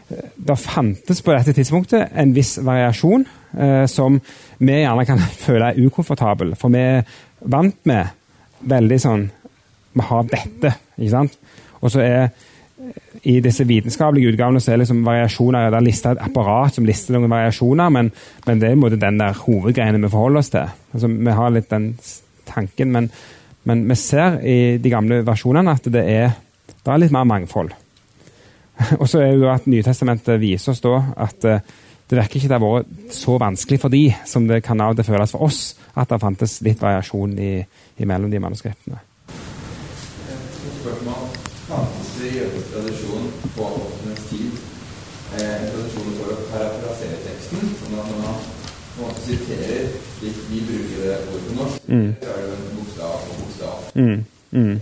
det, 0.08 0.58
fantes 0.62 1.22
på 1.26 1.34
dette 1.34 1.53
tidspunktet 1.58 2.14
en 2.14 2.34
viss 2.36 2.56
variasjon 2.62 3.26
eh, 3.58 3.86
som 3.89 4.20
vi 4.58 4.82
gjerne 4.82 5.06
kan 5.08 5.22
føle 5.45 5.72
er 5.72 5.88
ukomfortabel. 5.88 6.53
For 6.60 6.74
vi 6.74 6.84
er 6.84 7.18
vant 7.45 7.80
med 7.89 8.14
veldig 8.66 8.99
sånn 9.01 9.26
Vi 9.95 10.03
har 10.03 10.26
dette, 10.28 10.74
ikke 10.97 11.12
sant? 11.14 11.38
Og 11.80 11.91
så 11.93 12.01
er 12.03 12.26
i 13.24 13.38
disse 13.39 13.64
vitenskapelige 13.66 14.34
utgavene 14.34 14.60
så 14.62 14.74
er 14.74 14.82
liksom 14.82 15.06
variasjoner, 15.06 15.70
det 15.72 15.78
er 15.80 15.86
lista 15.86 16.12
et 16.12 16.22
apparat 16.26 16.76
som 16.76 16.86
lister 16.86 17.16
noen 17.16 17.32
variasjoner, 17.32 17.93
men, 17.93 18.12
men 18.45 18.62
det 18.62 18.70
er 18.70 18.78
måte 18.80 18.99
den 19.01 19.22
der 19.22 19.38
hovedgreiene 19.39 20.01
vi 20.03 20.12
forholder 20.12 20.43
oss 20.43 20.51
til. 20.53 20.74
Altså, 20.93 21.08
vi 21.08 21.38
har 21.39 21.56
litt 21.56 21.72
den 21.72 21.88
tanken, 22.49 22.91
men, 22.91 23.10
men, 23.64 23.86
vi 23.89 23.97
ser 23.99 24.38
i 24.43 24.58
de 24.82 24.91
gamle 24.91 25.24
versjonene 25.26 25.78
at 25.80 25.89
det 25.95 26.03
er, 26.12 26.36
det 26.76 26.93
er 26.93 27.01
litt 27.01 27.16
mer 27.16 27.26
mangfold. 27.32 27.72
Og 29.01 29.07
så 29.09 29.21
er 29.23 29.34
det 29.34 29.41
jo 29.41 29.51
at 29.53 29.67
Nytestamentet 29.71 30.39
viser 30.41 30.73
oss 30.73 30.84
da 30.84 30.99
at 31.26 31.47
uh, 31.47 31.59
det 32.05 32.19
virker 32.19 32.38
ikke 32.38 32.51
det 32.51 32.59
har 32.59 32.61
vært 32.61 33.15
så 33.15 33.39
vanskelig 33.41 33.80
for 33.82 33.93
de 33.93 34.03
som 34.30 34.45
det 34.47 34.61
kan 34.65 34.82
av 34.84 34.93
det 34.97 35.07
føles 35.07 35.32
for 35.34 35.47
oss 35.47 35.61
at 35.97 36.11
det 36.11 36.21
fantes 36.21 36.59
litt 36.65 36.82
variasjon 36.82 37.34
i, 37.39 37.51
mellom 38.05 38.30
de 38.30 38.41
manuskriptene. 38.43 39.01
i 42.26 42.38
jødisk 42.38 42.67
tradisjon 42.73 43.26
på 43.55 43.65
apostlenes 43.65 44.21
tid 44.30 44.51
eh, 45.38 45.55
en 45.61 45.67
tradisjon 45.71 46.13
for 46.17 46.32
å 46.34 46.38
parafrasere 46.51 47.17
teksten. 47.26 47.73
sånn 47.80 47.97
at 47.99 48.07
når 48.11 48.21
man 48.23 48.39
måte 48.99 49.26
siterer 49.26 49.91
slik 50.17 50.39
vi 50.49 50.61
bruker 50.69 51.03
det 51.03 51.17
ordet 51.28 51.43
på 51.47 51.57
norsk, 51.59 51.89
mm. 51.89 52.07
så 52.21 52.32
er 52.34 52.45
det 52.45 52.55
en 52.55 52.71
bokstav 52.78 53.13
og 53.17 53.36
bokstav. 53.41 53.91
Mm. 53.95 54.26
Mm. 54.51 54.82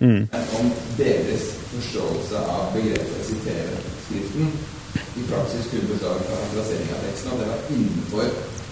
Mm. 0.00 0.22
Om 0.60 0.72
deres 0.98 1.48
forståelse 1.82 2.38
av 2.38 2.74
begrepet 2.74 3.26
sitere 3.26 3.76
Skriften 4.06 4.48
i 5.16 5.22
praksis 5.28 5.70
kunne 5.70 5.88
bestå 5.88 6.08
av 6.08 6.18
parafrasering 6.28 6.90
av 6.94 7.00
teksten, 7.06 7.32
og 7.32 7.38
det 7.40 7.46
var 7.48 7.60
innenfor 7.74 8.26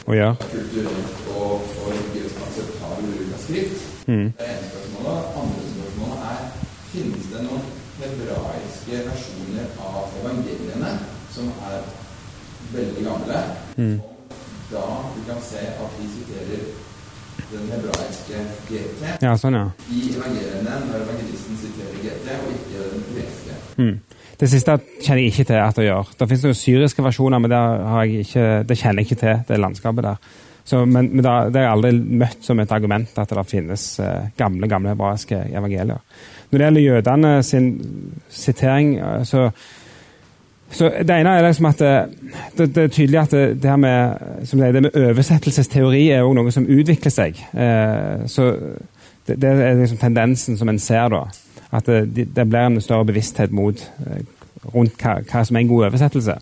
oh, 0.06 0.16
ja. 0.16 0.34
kulturelt 0.52 1.30
og, 1.34 1.64
og 1.80 1.86
religiøst 1.94 2.42
akseptabel 2.46 3.08
bruk 3.14 3.32
av 3.36 3.42
skrift. 3.44 3.86
Mm. 4.06 4.26
Det 4.38 4.48
ene 4.50 4.68
spørsmålet. 4.68 5.30
Andre 5.42 5.64
spørsmålet 5.72 6.26
er 6.32 6.44
finnes 6.92 7.30
det 7.32 7.46
noen 7.46 7.66
hebraiske 8.00 9.02
versjoner 9.08 9.72
av 9.88 10.14
evangeliene 10.20 10.92
som 11.32 11.50
er 11.70 11.90
veldig 12.76 13.06
gamle. 13.08 13.42
Mm. 13.80 13.98
Da 14.70 14.86
vi 15.16 15.26
kan 15.26 15.42
se 15.44 15.64
at 15.72 15.98
de 15.98 16.12
siterer 16.14 16.68
den 17.51 17.70
hebraiske 17.72 18.45
GT 18.68 19.24
ja, 19.24 19.34
sånn, 19.41 19.57
ja. 19.59 19.66
i 19.91 20.05
evangeliene 20.14 20.76
når 20.86 21.05
evangelisten 21.05 21.61
siterer 21.61 21.99
GT, 22.05 22.36
og 22.36 22.53
ikke 22.55 22.88
den 22.93 23.07
greske. 23.14 23.59
Mm. 23.80 24.20
Det 24.41 24.49
siste 24.49 24.76
kjenner 25.03 25.20
jeg 25.20 25.32
ikke 25.34 25.49
til 25.51 25.59
at 25.61 25.76
det 25.76 25.88
gjør. 25.88 26.12
Det 26.16 26.28
finnes 26.30 26.47
noen 26.47 26.57
syriske 26.57 27.05
versjoner, 27.05 27.43
men 27.43 27.53
det, 27.53 27.64
ikke, 28.22 28.45
det, 28.68 28.78
kjenner 28.80 29.03
jeg 29.03 29.11
ikke 29.11 29.20
til, 29.20 29.43
det 29.49 29.59
landskapet 29.61 30.07
der. 30.07 30.30
Så, 30.64 30.84
men, 30.84 31.11
men 31.11 31.24
det, 31.24 31.34
det 31.53 31.61
har 31.61 31.66
jeg 31.66 31.74
aldri 31.74 32.18
møtt 32.22 32.47
som 32.47 32.61
et 32.62 32.72
argument 32.72 33.18
at 33.18 33.32
det 33.36 33.45
finnes 33.49 33.84
eh, 34.05 34.30
gamle 34.38 34.68
gamle 34.70 34.93
hebraiske 34.95 35.41
evangelier. 35.51 36.01
Når 36.51 36.59
det 36.59 36.66
gjelder 36.66 36.84
jødene 36.86 37.32
sin 37.47 37.68
sitering 38.32 38.95
eh, 38.99 39.22
så, 39.28 39.49
så 40.71 40.91
Det 41.03 41.11
ene 41.11 41.33
er 41.35 41.47
liksom 41.47 41.66
at 41.66 41.81
eh, 41.83 42.09
det, 42.59 42.68
det, 42.75 42.85
er 42.85 42.93
tydelig 42.95 43.21
at 43.21 43.31
det, 43.35 43.62
det, 43.62 43.79
med, 43.79 44.14
det, 44.51 44.75
det 44.75 44.83
med 44.83 44.97
oversettelsesteori 44.97 46.09
er 46.14 46.23
også 46.23 46.39
noe 46.39 46.55
som 46.55 46.68
utvikler 46.71 47.14
seg. 47.14 47.41
Eh, 47.53 48.27
så 48.31 48.53
det, 49.27 49.51
er 49.51 49.79
liksom 49.81 49.99
tendensen 49.99 50.59
som 50.59 50.71
en 50.71 50.79
ser 50.79 51.11
da. 51.11 51.25
At 51.75 51.87
det, 51.87 52.29
det 52.35 52.49
blir 52.49 52.66
en 52.66 52.81
større 52.83 53.07
bevissthet 53.07 53.53
mot, 53.55 53.83
rundt 54.75 55.03
hva, 55.03 55.21
hva, 55.23 55.43
som 55.47 55.57
er 55.57 55.64
en 55.64 55.71
god 55.71 55.89
oversettelse. 55.91 56.39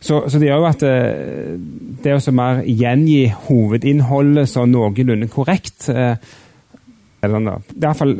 Så, 0.00 0.16
så, 0.30 0.38
det 0.38 0.48
gjør 0.48 0.62
jo 0.62 0.66
at 0.70 0.82
det 2.02 2.14
å 2.16 2.32
mer 2.34 2.62
gjengi 2.66 3.28
hovedinnholdet 3.46 4.48
så 4.48 4.64
noenlunde 4.66 5.28
korrekt 5.30 5.90
eller 7.20 7.60
det 7.68 7.84
er 7.84 7.90
iallfall 7.90 8.14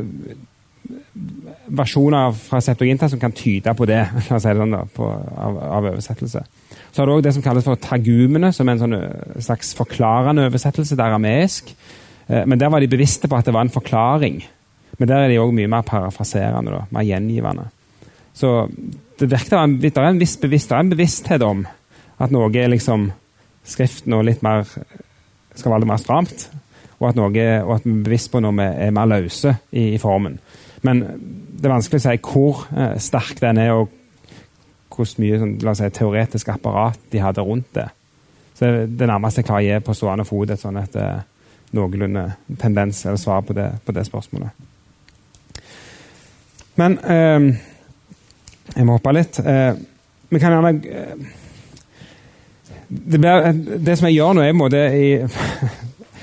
versjoner 1.70 2.34
fra 2.36 2.60
Septuaginta 2.64 3.08
som 3.10 3.20
kan 3.20 3.34
tyde 3.36 3.72
på 3.76 3.86
det, 3.88 4.02
si 4.26 4.34
det 4.34 4.42
sånn 4.42 4.76
da, 4.76 4.84
på, 4.94 5.06
av, 5.06 5.58
av, 5.64 5.88
oversettelse. 5.92 6.44
Så 6.90 7.02
har 7.02 7.08
du 7.08 7.14
òg 7.14 7.24
det 7.24 7.34
som 7.36 7.44
kalles 7.44 7.66
for 7.66 7.80
tagumene, 7.80 8.52
som 8.54 8.68
er 8.68 8.76
en 8.76 8.84
sånn 8.84 8.98
eh, 8.98 9.42
slags 9.46 9.74
forklarende 9.78 10.48
oversettelse. 10.50 10.96
Det 10.96 11.04
er 11.04 11.14
arameisk. 11.14 11.74
Eh, 12.26 12.46
men 12.46 12.58
der 12.60 12.72
var 12.72 12.82
de 12.82 12.90
bevisste 12.90 13.30
på 13.30 13.38
at 13.38 13.46
det 13.46 13.54
var 13.54 13.66
en 13.66 13.74
forklaring. 13.74 14.40
Men 14.98 15.10
der 15.10 15.24
er 15.24 15.32
de 15.32 15.40
òg 15.42 15.54
mye 15.56 15.70
mer 15.70 15.86
parafraserende, 15.86 16.74
da, 16.74 16.86
mer 16.94 17.06
gjengivende. 17.06 17.68
Så 18.36 18.64
det 19.20 19.28
virker 19.30 19.58
å 19.58 19.66
være 19.66 20.08
en 20.10 20.20
viss 20.20 20.36
bevissthet, 20.40 20.78
en 20.78 20.92
bevissthet 20.92 21.44
om 21.44 21.66
at 22.20 22.32
noe 22.34 22.50
er 22.58 22.72
liksom 22.72 23.10
skriften 23.66 24.16
og 24.16 24.26
litt 24.26 24.42
mer 24.44 24.64
skal 25.56 25.72
være 25.72 25.82
litt 25.82 25.90
mer 25.90 26.00
stramt 26.00 26.48
og 27.00 27.08
at, 27.08 27.16
noe, 27.16 27.44
og 27.64 27.74
at 27.78 27.86
vi 27.86 27.94
er 27.94 28.02
bevisst 28.04 28.30
på 28.32 28.42
når 28.44 28.56
vi 28.58 28.66
er 28.84 28.90
mer 28.92 29.08
løse 29.08 29.54
i, 29.72 29.94
i, 29.94 30.00
formen. 30.00 30.36
Men 30.82 31.02
det 31.60 31.68
er 31.68 31.74
vanskelig 31.74 32.00
å 32.00 32.04
si 32.06 32.16
hvor 32.24 32.62
eh, 32.72 32.96
sterk 33.02 33.40
den 33.42 33.60
er, 33.60 33.72
og 33.76 33.90
hvor 34.90 35.08
mye 35.22 35.40
sånn, 35.40 35.56
la 35.64 35.74
oss 35.74 35.82
si, 35.82 35.90
teoretisk 35.96 36.48
apparat 36.52 37.00
de 37.12 37.22
hadde 37.22 37.44
rundt 37.44 37.68
det. 37.76 37.88
Så 38.56 38.66
Det 38.66 38.98
det 38.98 39.08
nærmeste 39.08 39.40
jeg 39.40 39.48
klarer 39.48 39.64
å 39.64 39.68
gi 39.68 39.84
på 39.84 39.94
stående 39.96 40.24
fot 40.28 40.50
et 40.50 40.60
sånn 40.60 40.80
et 40.80 40.96
eh, 41.00 41.20
noenlunde 41.76 42.26
tendens 42.58 43.04
eller 43.06 43.20
svar 43.20 43.44
på 43.46 43.56
det, 43.56 43.70
på 43.84 43.92
det 43.96 44.06
spørsmålet. 44.06 44.50
Men 46.76 46.98
eh, 46.98 47.56
Jeg 48.76 48.86
må 48.86 48.96
hoppe 48.98 49.12
litt. 49.12 49.38
Eh, 49.40 49.74
kan 50.38 50.52
gjerne 50.54 50.74
eh, 50.86 51.14
det, 52.90 53.20
det, 53.86 53.96
som 53.98 54.06
jeg 54.08 54.16
gjør 54.18 54.34
nå, 54.34 54.44
er 54.44 54.54
i 54.94 55.08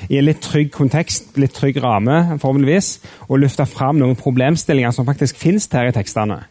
i 0.08 0.20
en 0.20 0.28
litt 0.28 0.42
trygg 0.44 0.72
kontekst, 0.76 1.34
litt 1.40 1.56
trygg 1.58 1.80
ramme, 1.84 2.38
formeligvis, 2.42 2.98
og 3.28 3.42
løfte 3.44 3.68
fram 3.70 4.00
noen 4.02 4.18
problemstillinger 4.20 4.96
som 4.96 5.08
faktisk 5.08 5.40
finnes 5.40 5.68
her 5.74 5.90
i 5.90 5.96
tekstene. 5.96 6.42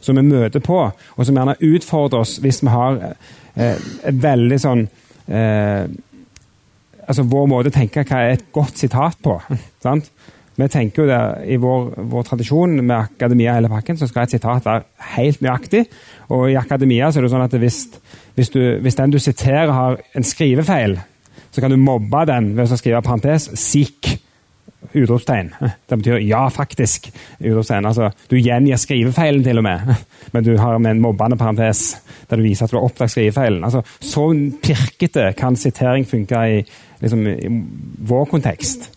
Som 0.00 0.18
vi 0.18 0.26
møter 0.26 0.62
på, 0.62 0.80
og 0.90 1.26
som 1.26 1.38
gjerne 1.38 1.58
utfordrer 1.66 2.22
oss 2.22 2.36
hvis 2.42 2.62
vi 2.62 2.72
har 2.72 3.00
eh, 3.56 3.86
veldig 4.12 4.60
sånn 4.62 4.84
eh, 5.26 5.86
Altså 7.06 7.22
vår 7.30 7.44
måte 7.46 7.70
å 7.70 7.74
tenke 7.74 8.02
hva 8.02 8.18
er 8.18 8.32
et 8.34 8.48
godt 8.50 8.80
sitat 8.80 9.20
på. 9.22 9.36
sant? 9.84 10.08
Vi 10.56 10.66
tenker 10.72 11.04
jo 11.04 11.08
det 11.10 11.20
i 11.52 11.58
vår, 11.60 11.90
vår, 12.08 12.24
tradisjon 12.30 12.78
med 12.80 12.96
akademia 12.96 13.52
hele 13.54 13.68
pakken, 13.70 13.98
så 14.00 14.08
skal 14.08 14.24
et 14.24 14.32
sitat 14.34 14.64
være 14.64 14.82
helt 15.12 15.42
nøyaktig. 15.44 15.82
Og 16.32 16.48
i 16.50 16.56
akademia 16.56 17.12
så 17.12 17.20
er 17.20 17.26
det 17.26 17.32
sånn 17.34 17.44
at 17.44 17.56
hvis, 17.60 17.78
hvis, 18.38 18.50
du, 18.54 18.60
hvis 18.82 18.96
den 18.98 19.12
du 19.12 19.20
siterer, 19.22 19.70
har 19.70 20.00
en 20.16 20.26
skrivefeil, 20.26 20.96
så 21.56 21.62
kan 21.64 21.72
du 21.72 21.80
mobbe 21.80 22.26
den 22.28 22.50
ved 22.52 22.68
å 22.68 22.76
skrive 22.76 23.00
parentes 23.00 23.48
'sikk' 23.48 24.18
utropstegn. 24.92 25.54
Det 25.88 25.96
betyr 25.98 26.18
'ja, 26.20 26.48
faktisk'. 26.48 27.08
utropstegn. 27.40 27.86
Altså, 27.86 28.10
du 28.30 28.36
gjengir 28.36 28.76
skrivefeilen 28.76 29.42
til 29.44 29.58
og 29.58 29.64
med, 29.64 29.94
men 30.32 30.44
du 30.44 30.58
har 30.58 30.78
med 30.78 30.90
en 30.90 31.00
mobbende 31.00 31.36
parentes 31.36 31.96
der 32.30 32.36
du 32.36 32.42
viser 32.42 32.64
at 32.64 32.70
du 32.70 32.76
har 32.76 32.84
oppdaget 32.84 33.10
skrivefeilen. 33.10 33.64
Altså, 33.64 33.82
så 34.00 34.50
pirkete 34.62 35.32
kan 35.32 35.56
sitering 35.56 36.06
funke 36.06 36.58
i, 36.58 36.62
liksom, 37.00 37.26
i 37.26 37.48
vår 37.98 38.24
kontekst. 38.24 38.90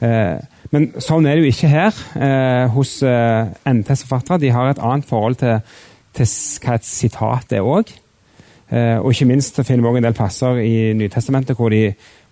Eh, 0.00 0.36
men 0.70 0.92
sånn 1.00 1.26
er 1.26 1.36
det 1.36 1.44
jo 1.44 1.54
ikke 1.54 1.72
her 1.72 1.94
eh, 2.20 2.68
hos 2.68 3.02
eh, 3.02 3.48
NTs 3.64 4.04
forfattere. 4.04 4.40
De 4.40 4.50
har 4.50 4.68
et 4.68 4.78
annet 4.78 5.08
forhold 5.08 5.40
til, 5.40 5.60
til 6.12 6.26
hva 6.60 6.74
et 6.74 6.84
sitat 6.84 7.52
er 7.52 7.64
òg. 7.64 7.94
Eh, 8.68 8.98
og 9.00 9.14
ikke 9.14 9.28
minst 9.30 9.56
så 9.56 9.64
finner 9.64 9.80
vi 9.80 9.88
også 9.88 10.00
en 10.02 10.06
del 10.08 10.16
plasser 10.16 10.58
i 10.60 10.74
Nytestamentet 10.96 11.56
hvor 11.56 11.72
de 11.72 11.86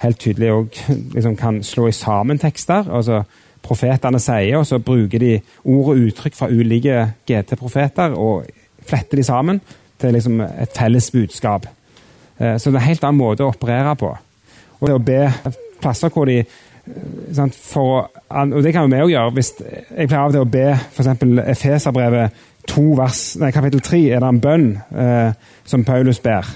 helt 0.05 0.18
tydelig 0.20 0.53
også, 0.53 0.97
liksom, 1.16 1.37
kan 1.37 1.62
slå 1.64 1.91
sammen 1.97 2.39
tekster. 2.39 2.91
altså 2.93 3.22
Profetene 3.66 4.20
sier, 4.22 4.61
og 4.61 4.66
så 4.68 4.78
bruker 4.78 5.18
de 5.18 5.32
ord 5.64 5.95
og 5.95 6.05
uttrykk 6.07 6.37
fra 6.39 6.51
ulike 6.53 7.01
GT-profeter 7.26 8.14
og 8.14 8.45
fletter 8.87 9.18
de 9.18 9.24
sammen 9.26 9.61
til 9.99 10.12
liksom, 10.14 10.41
et 10.45 10.76
felles 10.76 11.11
budskap. 11.11 11.66
Eh, 12.39 12.59
så 12.59 12.70
det 12.70 12.76
er 12.76 12.84
en 12.84 12.91
helt 12.93 13.09
annen 13.09 13.22
måte 13.22 13.45
å 13.45 13.51
operere 13.51 13.97
på. 13.99 14.12
Og 14.76 14.87
det 14.87 14.95
å 14.95 15.03
be 15.03 15.20
plasser 15.80 16.12
hvor 16.12 16.28
de 16.28 16.43
eh, 16.43 17.57
for, 17.57 18.11
Og 18.28 18.62
det 18.62 18.74
kan 18.74 18.84
jo 18.84 18.93
vi 18.93 19.03
òg 19.03 19.14
gjøre. 19.14 19.32
hvis 19.34 19.53
Jeg 19.97 20.09
pleier 20.09 20.20
av 20.20 20.28
og 20.28 20.37
til 20.37 20.45
å 20.45 20.53
be 20.53 20.66
f.eks. 20.76 21.09
Efeserbrevet 21.57 22.45
2, 22.68 22.86
vers, 22.98 23.20
nei, 23.40 23.50
kapittel 23.54 23.82
3 23.84 24.00
er 24.14 24.22
det 24.22 24.30
en 24.30 24.40
bønn 24.42 24.70
eh, 24.94 25.34
som 25.68 25.84
Paulus 25.86 26.20
ber. 26.24 26.48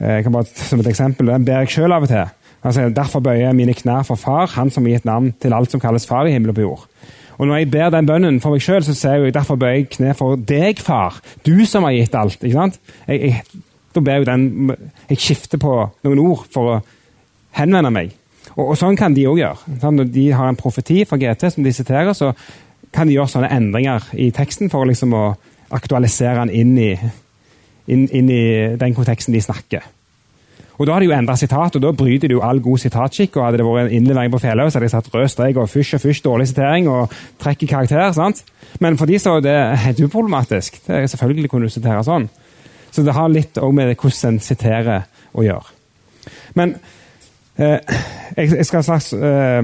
Eh, 0.00 0.16
jeg 0.18 0.26
kan 0.26 0.34
bare 0.34 0.48
Som 0.54 0.80
et 0.80 0.90
eksempel, 0.90 1.26
Den 1.26 1.44
ber 1.44 1.64
jeg 1.64 1.74
sjøl 1.76 1.92
av 1.92 2.06
og 2.06 2.08
til. 2.08 2.26
Han 2.62 2.94
Derfor 2.94 3.20
bøyer 3.20 3.46
jeg 3.46 3.56
mine 3.56 3.74
knær 3.74 4.04
for 4.04 4.20
Far, 4.20 4.46
Han 4.46 4.70
som 4.70 4.84
har 4.84 4.98
gitt 4.98 5.04
navn 5.04 5.32
til 5.40 5.52
alt 5.52 5.70
som 5.70 5.80
kalles 5.80 6.06
Far 6.06 6.26
i 6.26 6.32
himmel 6.32 6.50
og 6.50 6.54
på 6.54 6.60
jord. 6.60 6.86
Og 7.38 7.46
Når 7.46 7.56
jeg 7.56 7.70
ber 7.70 7.90
den 7.90 8.06
bønnen 8.06 8.40
for 8.40 8.52
meg 8.52 8.60
sjøl, 8.60 8.84
så 8.84 8.94
sier 8.94 9.24
jeg 9.24 9.34
derfor 9.34 9.56
bøyer 9.56 9.80
jeg 9.80 9.90
kne 9.90 10.14
for 10.14 10.36
deg, 10.36 10.78
Far. 10.78 11.20
Du 11.46 11.64
som 11.64 11.84
har 11.84 11.92
gitt 11.92 12.14
alt. 12.14 12.42
ikke 12.42 12.56
sant? 12.56 12.80
Jeg, 13.08 13.20
jeg, 13.20 13.44
da 13.94 14.00
ber 14.00 14.12
jeg 14.12 14.26
den, 14.26 14.76
jeg 15.08 15.18
skifter 15.18 15.58
på 15.58 15.76
noen 16.04 16.18
ord 16.18 16.44
for 16.52 16.74
å 16.74 16.80
henvende 17.56 17.90
meg. 17.90 18.12
Og, 18.56 18.66
og 18.68 18.76
Sånn 18.76 18.98
kan 18.98 19.14
de 19.16 19.24
òg 19.30 19.40
gjøre. 19.40 20.04
De 20.04 20.26
har 20.36 20.48
en 20.48 20.58
profeti 20.58 21.04
fra 21.08 21.16
GT 21.16 21.48
som 21.54 21.64
de 21.64 21.72
siterer, 21.72 22.12
så 22.12 22.34
kan 22.94 23.08
de 23.08 23.14
gjøre 23.14 23.30
sånne 23.30 23.52
endringer 23.54 24.10
i 24.18 24.30
teksten 24.34 24.70
for 24.72 24.88
liksom 24.88 25.14
å 25.14 25.24
aktualisere 25.70 26.44
den 26.44 26.54
inn 26.62 26.76
i, 26.78 26.90
inn, 27.86 28.06
inn 28.08 28.30
i 28.30 28.44
den 28.80 28.94
konteksten 28.96 29.34
de 29.34 29.42
snakker. 29.44 29.86
Og 30.80 30.86
Da 30.86 30.94
har 30.94 31.00
de 31.00 31.10
jo 31.10 31.12
endra 31.12 31.34
sitat, 31.36 31.74
og 31.76 31.82
da 31.82 31.90
bryter 31.92 32.28
de 32.28 32.38
jo 32.38 32.40
all 32.40 32.58
god 32.64 32.80
sitatskikk. 32.80 33.36
og 33.36 33.44
Hadde 33.44 33.58
det 33.60 33.66
vært 33.66 33.90
en 33.90 33.96
innlevering 33.98 34.32
på 34.32 34.38
Fjellhaug, 34.40 34.70
så 34.72 34.78
hadde 34.78 34.88
de 34.88 34.92
satt 34.94 35.10
rød 35.14 35.28
strek 35.28 35.58
og 35.60 35.68
fysj 35.68 35.98
og 35.98 36.00
fysj, 36.00 36.22
dårlig 36.24 36.46
sitering 36.48 36.88
og 36.88 37.12
trekker 37.38 37.68
karakter. 37.68 38.12
sant? 38.16 38.40
Men 38.80 38.96
for 38.96 39.04
de 39.06 39.18
så 39.18 39.36
er 39.36 39.44
det 39.44 39.78
helt 39.84 40.00
uproblematisk. 40.00 40.80
Det 40.86 40.96
er 40.96 41.06
selvfølgelig 41.06 41.50
kunne 41.50 41.68
du 41.68 41.74
sitere 41.74 42.00
sånn. 42.04 42.30
Så 42.90 43.04
det 43.04 43.12
har 43.12 43.28
litt 43.28 43.60
òg 43.60 43.74
med 43.76 43.92
hvordan 43.92 44.32
en 44.32 44.40
siterer 44.40 45.04
å 45.36 45.44
gjøre. 45.44 45.76
Men 46.54 46.74
eh, 47.58 47.78
jeg, 48.36 48.48
jeg, 48.56 48.66
skal 48.66 48.82
slags 48.82 49.12
eh, 49.12 49.60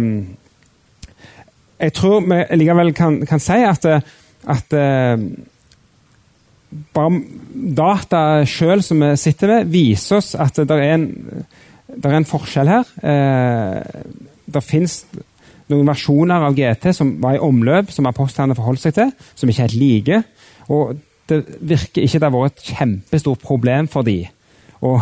jeg 1.76 1.92
tror 1.96 2.24
vi 2.24 2.40
likevel 2.56 2.92
kan, 2.96 3.20
kan 3.28 3.42
si 3.42 3.58
at, 3.66 3.86
at 3.86 4.76
uh, 4.76 5.26
bare 6.96 7.20
data 7.76 8.22
sjøl 8.48 8.82
som 8.84 9.04
vi 9.04 9.12
sitter 9.20 9.52
med, 9.52 9.70
viser 9.72 10.20
oss 10.20 10.34
at 10.40 10.58
det 10.58 10.76
er 10.76 10.94
en, 10.96 11.06
det 11.92 12.10
er 12.10 12.18
en 12.18 12.28
forskjell 12.28 12.72
her. 12.72 12.92
Uh, 13.02 13.80
det 14.46 14.64
fins 14.64 15.02
noen 15.70 15.88
versjoner 15.88 16.46
av 16.46 16.56
GT 16.56 16.92
som 16.94 17.16
var 17.22 17.36
i 17.36 17.42
omløp, 17.42 17.90
som 17.92 18.06
apostlene 18.08 18.56
forholdt 18.56 18.84
seg 18.84 18.96
til, 18.96 19.12
som 19.34 19.50
ikke 19.50 19.64
er 19.64 19.68
helt 19.68 19.80
like. 19.82 20.20
Og 20.72 20.98
det 21.26 21.42
virker 21.60 22.04
ikke 22.04 22.20
det 22.22 22.28
har 22.28 22.34
vært 22.34 22.60
et 22.60 22.76
kjempestort 22.76 23.42
problem 23.42 23.88
for 23.90 24.06
de 24.06 24.20
å 24.84 24.94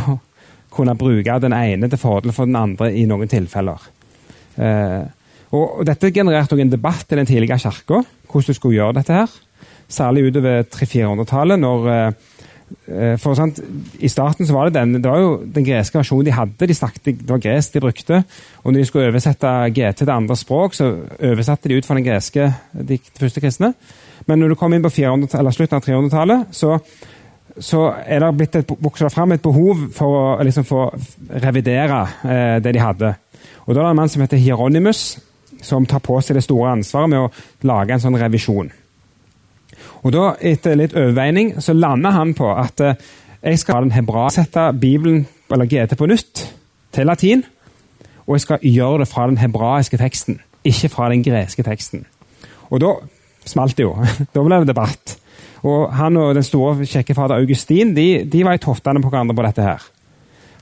kunne 0.75 0.97
bruke 0.99 1.37
den 1.43 1.55
ene 1.55 1.91
til 1.91 2.01
fordel 2.01 2.33
for 2.35 2.49
den 2.49 2.57
andre 2.59 2.91
i 2.97 3.05
noen 3.07 3.31
tilfeller. 3.31 3.91
Uh, 4.57 5.05
og 5.55 5.87
Dette 5.87 6.13
genererte 6.15 6.59
en 6.61 6.73
debatt 6.73 7.13
i 7.13 7.19
den 7.19 7.27
tidlige 7.29 7.59
kirka, 7.63 8.03
hvordan 8.31 8.47
du 8.47 8.57
skulle 8.57 8.79
gjøre 8.79 8.99
dette. 8.99 9.13
her. 9.13 9.35
Særlig 9.89 10.31
utover 10.31 10.63
300-400-tallet. 10.63 11.59
når 11.59 11.89
eh, 12.89 13.17
for 13.21 13.35
sant, 13.35 13.61
I 14.01 14.09
starten 14.09 14.47
så 14.47 14.55
var 14.55 14.69
det 14.69 14.81
den 14.81 15.03
det 15.03 15.11
var 15.11 15.21
jo 15.21 15.43
den 15.45 15.65
greske 15.65 15.99
versjonen 15.99 16.25
de 16.27 16.33
hadde. 16.33 16.67
de 16.67 16.75
snakket, 16.75 17.05
Det 17.05 17.31
var 17.31 17.39
gresk 17.39 17.73
de 17.73 17.81
brukte. 17.81 18.25
Og 18.65 18.73
når 18.73 18.81
de 18.81 18.85
skulle 18.85 19.09
oversette 19.09 19.71
GT 19.71 19.97
til 19.97 20.11
andre 20.11 20.37
språk, 20.37 20.75
så 20.75 20.97
oversatte 21.23 21.69
de 21.69 21.77
ut 21.77 21.87
fra 21.87 21.95
den 21.95 22.05
greske, 22.05 22.55
de 22.73 22.99
første 23.19 23.41
kristne. 23.41 23.75
Men 24.27 24.39
når 24.39 24.49
du 24.49 24.55
kom 24.55 24.73
inn 24.73 24.83
på 24.83 24.91
400, 24.91 25.39
eller 25.39 25.51
slutten 25.51 25.77
av 25.77 25.85
300-tallet, 25.85 26.47
så, 26.51 26.79
så, 27.59 27.93
er 28.07 28.21
det 28.21 28.37
blitt 28.37 28.57
et, 28.57 28.73
fram 29.13 29.33
et 29.33 29.43
behov 29.43 29.91
for 29.93 30.07
å 30.07 30.43
liksom, 30.43 30.65
få 30.65 30.91
revidere 31.29 32.07
eh, 32.25 32.63
det 32.63 32.73
de 32.73 32.81
hadde. 32.81 33.15
Og 33.67 33.75
Da 33.75 33.81
er 33.81 33.85
det 33.85 33.91
en 33.91 33.97
mann 33.97 34.09
som 34.09 34.23
heter 34.25 34.41
Hieronymus, 34.41 35.19
som 35.65 35.87
tar 35.89 36.03
på 36.05 36.21
seg 36.23 36.39
det 36.39 36.45
store 36.47 36.75
ansvaret 36.77 37.12
med 37.12 37.25
å 37.25 37.69
lage 37.69 37.97
en 37.97 38.03
sånn 38.03 38.19
revisjon. 38.21 38.71
Og 40.05 40.12
da, 40.12 40.25
Etter 40.45 40.77
litt 40.79 40.97
overveining 40.97 41.55
så 41.65 41.75
lander 41.77 42.15
han 42.15 42.35
på 42.37 42.51
at 42.53 42.83
eh, 42.85 43.01
jeg 43.45 43.61
skal 43.61 43.79
ha 43.79 43.85
den 43.85 43.95
hebraisette 43.97 44.69
Bibelen, 44.81 45.27
eller 45.53 45.69
GT, 45.69 45.97
på 45.99 46.09
nytt 46.09 46.45
til 46.95 47.09
latin. 47.09 47.45
Og 48.25 48.37
jeg 48.37 48.45
skal 48.47 48.65
gjøre 48.65 49.03
det 49.03 49.09
fra 49.11 49.27
den 49.29 49.41
hebraiske 49.41 50.01
teksten, 50.01 50.39
ikke 50.65 50.89
fra 50.93 51.11
den 51.12 51.25
greske 51.25 51.65
teksten. 51.67 52.07
Og 52.71 52.81
da 52.81 52.95
smalt 53.45 53.77
det 53.77 53.85
jo. 53.85 53.97
da 54.35 54.45
ble 54.45 54.62
det 54.62 54.73
debatt. 54.73 55.19
Og 55.65 55.93
Han 55.97 56.17
og 56.21 56.35
den 56.37 56.45
store 56.45 56.87
kjekke 56.89 57.17
fader 57.17 57.41
Augustin 57.41 57.95
de, 57.97 58.25
de 58.29 58.45
var 58.45 58.57
i 58.57 58.62
tottene 58.62 59.01
på 59.01 59.12
hverandre 59.12 59.37
på 59.37 59.45
dette. 59.47 59.62
her. 59.62 59.85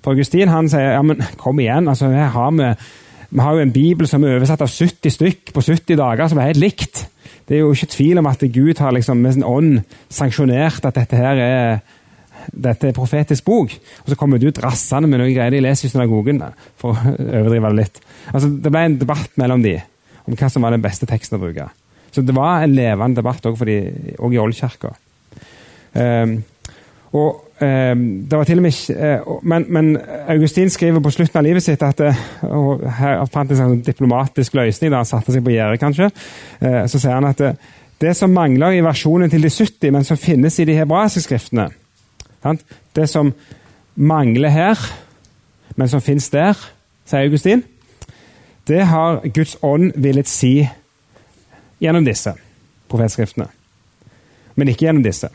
For 0.03 0.15
Augustin 0.15 0.51
han 0.51 0.69
sier 0.71 0.97
ja, 0.97 1.03
men 1.07 1.23
kom 1.39 1.61
igjen, 1.63 1.89
altså 1.89 2.11
her 2.11 2.31
har 2.35 2.51
vi 2.59 2.73
vi 3.33 3.41
har 3.41 3.57
jo 3.57 3.65
en 3.65 3.73
bibel 3.73 4.09
som 4.09 4.25
er 4.25 4.37
oversatt 4.37 4.63
av 4.65 4.69
70 4.69 5.15
stykk 5.15 5.53
på 5.57 5.65
70 5.65 5.97
dager, 5.97 6.29
som 6.29 6.41
er 6.41 6.51
helt 6.51 6.61
likt. 6.61 7.07
Det 7.49 7.57
er 7.57 7.63
jo 7.63 7.73
ikke 7.73 7.91
tvil 7.95 8.21
om 8.21 8.29
at 8.29 8.45
Gud 8.53 8.81
har 8.83 8.93
liksom 8.93 9.23
med 9.25 9.37
sin 9.37 9.47
ånd 9.47 9.81
sanksjonert 10.13 10.85
at 10.85 11.01
dette 11.01 11.19
her 11.19 11.41
er 11.41 11.83
dette 12.51 12.89
er 12.91 12.97
profetisk 12.97 13.47
bok. 13.47 13.73
Og 14.03 14.11
så 14.11 14.19
kommer 14.19 14.41
du 14.41 14.49
drassende 14.51 15.09
med 15.09 15.23
noen 15.23 15.33
greier 15.35 15.55
de 15.55 15.63
leser 15.63 15.89
i 15.89 15.93
synagogen, 15.93 16.43
for 16.81 16.93
å 16.93 17.15
overdrive 17.15 17.71
det 17.71 17.79
litt. 17.79 18.01
Altså, 18.33 18.51
Det 18.51 18.73
ble 18.73 18.85
en 18.89 18.99
debatt 18.99 19.39
mellom 19.41 19.63
de 19.63 19.77
om 20.27 20.37
hva 20.39 20.51
som 20.51 20.67
var 20.67 20.75
den 20.75 20.83
beste 20.83 21.07
teksten 21.09 21.39
å 21.39 21.43
bruke. 21.43 21.69
Så 22.13 22.25
det 22.27 22.35
var 22.37 22.63
en 22.63 22.75
levende 22.77 23.23
debatt 23.23 23.47
òg 23.49 23.63
i 23.69 24.39
Oldkirka. 24.43 24.93
Um, 25.95 26.43
og 27.13 27.52
det 27.63 28.39
var 28.39 28.45
til 28.45 28.59
og 28.59 28.65
med 28.65 28.79
eh, 28.91 29.29
men, 29.43 29.67
men, 29.69 29.99
Augustin 30.29 30.71
skriver 30.71 31.01
på 31.01 31.11
slutten 31.11 31.39
av 31.39 31.45
livet 31.47 31.63
sitt 31.63 31.83
at 31.83 32.01
eh, 32.01 32.23
og 32.49 32.83
Her 32.99 33.23
fant 33.31 33.51
en 33.51 33.59
sånn 33.59 33.83
diplomatisk 33.87 34.57
løsning 34.59 34.91
da 34.91 35.03
han 35.03 35.09
satte 35.09 35.35
seg 35.35 35.45
på 35.45 35.55
gjerdet, 35.55 35.81
kanskje. 35.83 36.11
Eh, 36.61 36.83
så 36.91 36.99
sier 36.99 37.15
han 37.15 37.29
at 37.29 37.43
det 38.03 38.15
som 38.19 38.33
mangler 38.35 38.75
i 38.75 38.83
versjonen 38.83 39.31
til 39.31 39.45
de 39.45 39.51
70, 39.51 39.93
men 39.95 40.07
som 40.07 40.19
finnes 40.19 40.59
i 40.59 40.67
de 40.67 40.75
hebraiske 40.75 41.23
skriftene? 41.23 41.69
Det 42.97 43.07
som 43.11 43.31
mangler 43.95 44.51
her, 44.51 44.81
men 45.77 45.89
som 45.89 46.03
finnes 46.03 46.27
der, 46.33 46.59
sier 47.07 47.29
Augustin, 47.29 47.63
det 48.67 48.87
har 48.91 49.23
Guds 49.35 49.55
ånd 49.63 49.93
villet 50.03 50.31
si 50.31 50.57
gjennom 51.83 52.07
disse 52.07 52.35
profetskriftene. 52.91 53.47
Men 54.55 54.69
ikke 54.71 54.89
gjennom 54.89 55.07
disse. 55.07 55.31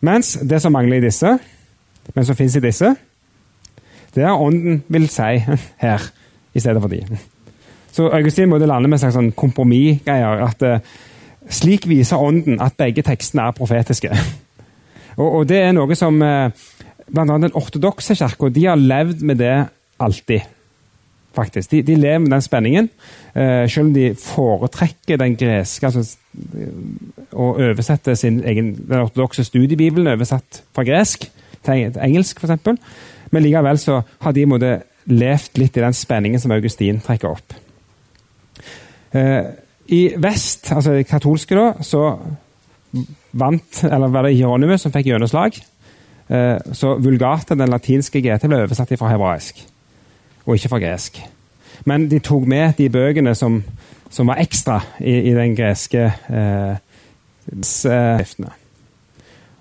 Mens 0.00 0.36
det 0.42 0.60
som 0.62 0.72
mangler 0.72 0.98
i 0.98 1.06
disse, 1.08 1.38
men 2.14 2.24
som 2.24 2.36
fins 2.36 2.56
i 2.56 2.62
disse, 2.64 2.94
det 4.14 4.24
er 4.24 4.40
ånden 4.40 4.82
vil 4.88 5.08
si 5.12 5.36
her 5.84 6.08
i 6.54 6.60
stedet 6.60 6.82
for 6.82 6.92
de. 6.92 7.02
Så 7.92 8.08
Augustin 8.14 8.48
måtte 8.48 8.66
lande 8.66 8.88
med 8.88 8.98
en 8.98 9.02
slags 9.02 9.16
sånn 9.18 9.32
kompromissgreier. 9.36 10.44
At 10.46 10.62
uh, 10.62 10.78
slik 11.50 11.88
viser 11.90 12.20
ånden 12.20 12.60
at 12.62 12.76
begge 12.78 13.02
tekstene 13.06 13.48
er 13.48 13.56
profetiske. 13.56 14.12
og, 15.20 15.26
og, 15.26 15.42
det 15.50 15.62
er 15.64 15.74
noe 15.74 15.96
som 15.98 16.20
uh, 16.22 16.52
bl.a. 17.08 17.26
den 17.26 17.56
ortodokse 17.58 18.14
kirka 18.18 18.52
har 18.68 18.78
levd 18.78 19.24
med 19.26 19.42
det 19.42 19.56
alltid 19.98 20.57
faktisk. 21.34 21.70
De, 21.70 21.82
de, 21.82 21.96
lever 21.96 22.18
med 22.18 22.30
den 22.30 22.42
spenningen, 22.42 22.90
uh, 23.36 23.68
selv 23.68 23.86
om 23.86 23.94
de 23.94 24.14
foretrekker 24.14 25.20
den 25.20 25.36
greske 25.38 25.86
altså, 25.86 26.16
Å 27.32 27.46
oversette 27.56 28.14
sin 28.16 28.42
egen, 28.46 28.72
den 28.88 29.02
ortodokse 29.02 29.44
studiebibelen 29.44 30.10
oversatt 30.12 30.62
fra 30.74 30.84
gresk 30.86 31.26
til 31.66 31.96
engelsk, 31.98 32.38
f.eks. 32.38 32.68
Men 33.34 33.44
likevel 33.44 33.80
så 33.80 34.00
har 34.22 34.36
de 34.36 34.44
måtte 34.48 34.74
levd 35.10 35.58
litt 35.60 35.76
i 35.76 35.82
den 35.82 35.96
spenningen 35.96 36.40
som 36.40 36.52
Augustin 36.54 37.00
trekker 37.04 37.32
opp. 37.32 37.56
Uh, 39.14 39.50
I 39.88 40.02
vest, 40.20 40.70
altså 40.74 40.98
i 40.98 41.08
katolske, 41.08 41.56
da, 41.56 41.72
så 41.80 42.02
vant 43.38 43.82
Eller 43.84 44.08
var 44.08 44.24
det 44.24 44.36
Hieronymus 44.36 44.86
som 44.86 44.92
fikk 44.92 45.10
gjennomslag? 45.10 45.58
Uh, 46.28 46.56
så 46.76 46.94
vulgata, 47.00 47.56
den 47.56 47.72
latinske 47.72 48.22
GT, 48.24 48.48
ble 48.48 48.62
oversatt 48.64 48.94
fra 49.00 49.12
hebraisk 49.12 49.66
og 50.48 50.56
ikke 50.56 50.72
fra 50.72 50.80
gresk. 50.80 51.20
Men 51.84 52.08
de 52.10 52.18
tok 52.24 52.46
med 52.48 52.72
de 52.78 52.88
bøkene 52.90 53.34
som, 53.36 53.64
som 54.10 54.26
var 54.30 54.36
ekstra 54.42 54.80
i, 54.98 55.30
i 55.30 55.34
den 55.36 55.56
greske 55.56 56.04
eh, 56.08 56.76
skriftene. 57.60 58.50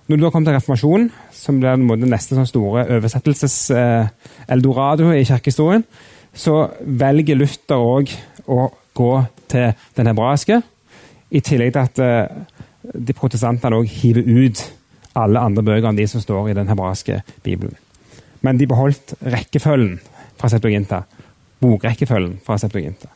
Når 0.07 0.15
du 0.15 0.21
da 0.23 0.29
kom 0.31 0.45
til 0.47 0.55
reformasjonen, 0.55 1.11
som 1.35 1.59
ble 1.59 1.71
den 1.75 2.07
neste 2.07 2.31
sånn 2.37 2.47
store 2.47 2.87
oversettelses-eldorado 2.95 5.11
eh, 5.11 5.19
i 5.19 5.27
kirkehistorien, 5.27 5.83
så 6.37 6.69
velger 6.79 7.35
Luther 7.35 7.75
òg 7.81 8.07
å 8.47 8.71
gå 8.95 9.25
til 9.51 9.73
den 9.97 10.07
hebraiske, 10.07 10.61
i 11.27 11.43
tillegg 11.43 11.73
til 11.75 11.83
at 11.83 11.99
eh, 11.99 12.23
de 12.95 13.11
protestantene 13.17 13.75
òg 13.81 13.87
hiver 13.99 14.23
ut 14.23 14.63
alle 15.17 15.41
andre 15.43 15.63
bøker 15.65 15.89
enn 15.89 15.99
de 15.99 16.07
som 16.07 16.21
står 16.23 16.49
i 16.51 16.55
den 16.55 16.69
hebraiske 16.71 17.21
bibelen. 17.43 17.75
Men 18.45 18.57
de 18.59 18.67
beholdt 18.69 19.15
rekkefølgen 19.25 19.99
fra 20.39 20.49
Septuaginta. 20.49 21.03
Bokrekkefølgen 21.61 22.39
fra 22.45 22.57
Septuaginta. 22.57 23.09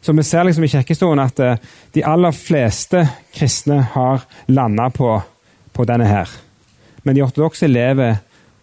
Så 0.00 0.12
vi 0.12 0.22
ser 0.22 0.46
liksom 0.46 0.64
i 0.64 0.70
kirkehistorien 0.72 1.20
at 1.20 1.40
uh, 1.40 1.56
de 1.94 2.04
aller 2.06 2.30
fleste 2.30 3.02
kristne 3.34 3.80
har 3.82 4.24
landa 4.48 4.88
på, 4.94 5.20
på, 5.72 5.84
denne 5.84 6.06
her. 6.06 6.30
Men 7.02 7.16
de 7.16 7.22
ortodokse 7.22 7.66
elever 7.66 8.16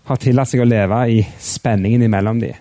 har 0.06 0.22
tillatt 0.22 0.50
seg 0.50 0.64
å 0.64 0.70
leve 0.70 1.02
i 1.12 1.20
spenningen 1.40 2.06
imellom 2.08 2.40
de. 2.42 2.54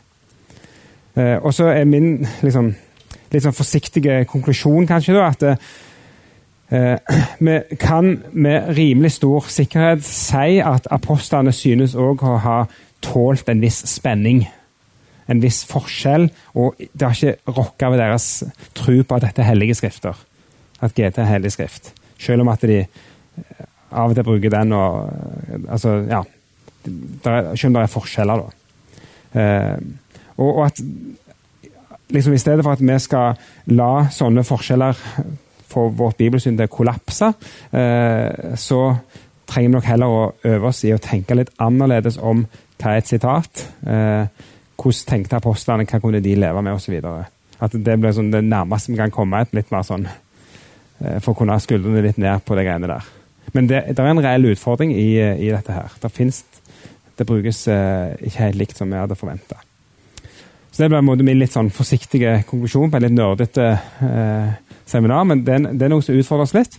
Uh, 1.17 1.39
og 1.39 1.55
så 1.55 1.71
er 1.73 1.87
min 1.89 2.27
liksom, 2.43 2.73
litt 3.33 3.47
sånn 3.47 3.57
forsiktige 3.57 4.25
konklusjon 4.31 4.89
kanskje 4.91 5.17
da, 5.17 5.31
at 5.31 5.47
eh, 6.75 7.15
vi 7.39 7.59
kan 7.81 8.23
med 8.33 8.77
rimelig 8.77 9.13
stor 9.19 9.49
sikkerhet 9.49 10.05
si 10.07 10.59
at 10.65 10.89
apostlene 10.95 11.53
synes 11.53 11.95
òg 11.95 12.23
å 12.25 12.37
ha 12.43 12.59
tålt 13.05 13.49
en 13.49 13.63
viss 13.63 13.83
spenning. 13.91 14.45
En 15.31 15.41
viss 15.43 15.63
forskjell, 15.69 16.29
og 16.61 16.81
det 16.81 17.07
har 17.07 17.17
ikke 17.17 17.53
rokka 17.57 17.91
ved 17.93 18.03
deres 18.03 18.29
tro 18.77 18.97
på 19.03 19.17
at 19.17 19.29
dette 19.29 19.43
er 19.43 19.51
hellige 19.53 19.79
skrifter. 19.81 20.19
At 20.85 20.97
GT 20.97 21.23
er 21.23 21.31
hellig 21.31 21.55
skrift. 21.55 21.93
Selv 22.21 22.45
om 22.45 22.51
at 22.53 22.65
de 22.67 22.83
eh, 22.85 23.65
av 23.95 24.11
og 24.11 24.17
til 24.17 24.27
bruker 24.27 24.53
den 24.53 24.75
og 24.77 25.09
eh, 25.09 25.61
Altså, 25.69 25.97
ja. 26.11 26.23
Der, 26.85 27.55
selv 27.57 27.71
om 27.71 27.79
det 27.79 27.83
er 27.83 27.93
forskjeller, 27.95 28.43
da. 28.43 29.41
Eh, 29.41 29.79
og, 30.37 30.57
og, 30.57 30.67
at 30.67 30.81
liksom 32.13 32.35
i 32.35 32.39
stedet 32.39 32.65
for 32.65 32.75
at 32.75 32.83
vi 32.83 32.99
skal 33.01 33.39
la 33.73 34.07
sånne 34.13 34.45
forskjeller 34.45 34.99
få 35.71 35.89
vårt 35.97 36.19
bibelsyn 36.21 36.59
til 36.59 36.69
å 36.69 36.75
kollapse, 36.75 37.33
eh, 37.73 38.55
så 38.61 38.81
trenger 39.49 39.69
vi 39.69 39.75
nok 39.77 39.89
heller 39.89 40.13
å 40.13 40.27
øve 40.45 40.71
oss 40.71 40.85
i 40.85 40.93
å 40.95 41.01
tenke 41.03 41.37
litt 41.39 41.53
annerledes 41.63 42.19
om 42.19 42.45
hva 42.79 42.93
er 42.93 43.01
et 43.01 43.11
sitat? 43.11 43.65
Eh, 43.87 44.27
hvordan 44.81 45.09
tenkte 45.09 45.39
apostlene? 45.39 45.87
Hva 45.89 46.01
kunne 46.03 46.23
de 46.25 46.37
leve 46.39 46.63
med? 46.63 46.75
osv. 46.75 46.97
At 47.63 47.77
det 47.87 47.99
blir 48.01 48.15
sånn 48.15 48.33
det 48.33 48.45
nærmeste 48.45 48.93
vi 48.93 49.01
kan 49.01 49.15
komme 49.15 49.43
et 49.43 49.55
litt 49.57 49.71
mer 49.73 49.85
sånn 49.87 50.09
eh, 50.09 51.21
For 51.23 51.33
å 51.33 51.39
kunne 51.39 51.55
ha 51.57 51.63
skuldrene 51.63 52.03
litt 52.05 52.19
ned 52.19 52.43
på 52.45 52.57
de 52.59 52.67
greiene 52.67 52.91
der. 52.91 53.13
Men 53.55 53.69
det, 53.71 53.85
det 53.95 54.03
er 54.03 54.11
en 54.11 54.25
reell 54.25 54.51
utfordring 54.51 54.95
i, 54.97 55.13
i 55.21 55.53
dette 55.53 55.77
her. 55.77 55.95
Det 56.03 56.11
finnes 56.13 56.43
Det 57.15 57.27
brukes 57.29 57.69
eh, 57.71 58.17
ikke 58.27 58.43
helt 58.49 58.59
likt 58.59 58.81
som 58.81 58.91
vi 58.91 58.99
hadde 58.99 59.19
forventa. 59.19 59.61
Så 60.75 60.83
det 60.83 60.91
ble 60.91 61.03
min 61.07 61.39
litt 61.39 61.55
sånn 61.55 61.71
forsiktige 61.71 62.41
konklusjon 62.49 62.91
på 62.91 62.99
en 62.99 63.05
litt 63.05 63.15
nerdete 63.15 63.67
eh, 64.03 64.79
seminar. 64.91 65.23
Men 65.31 65.45
det, 65.47 65.61
det, 65.71 65.87
er 65.87 65.93
noe 65.93 66.03
som 66.03 66.19
utfordrer 66.19 66.49
oss 66.49 66.57
litt. 66.57 66.75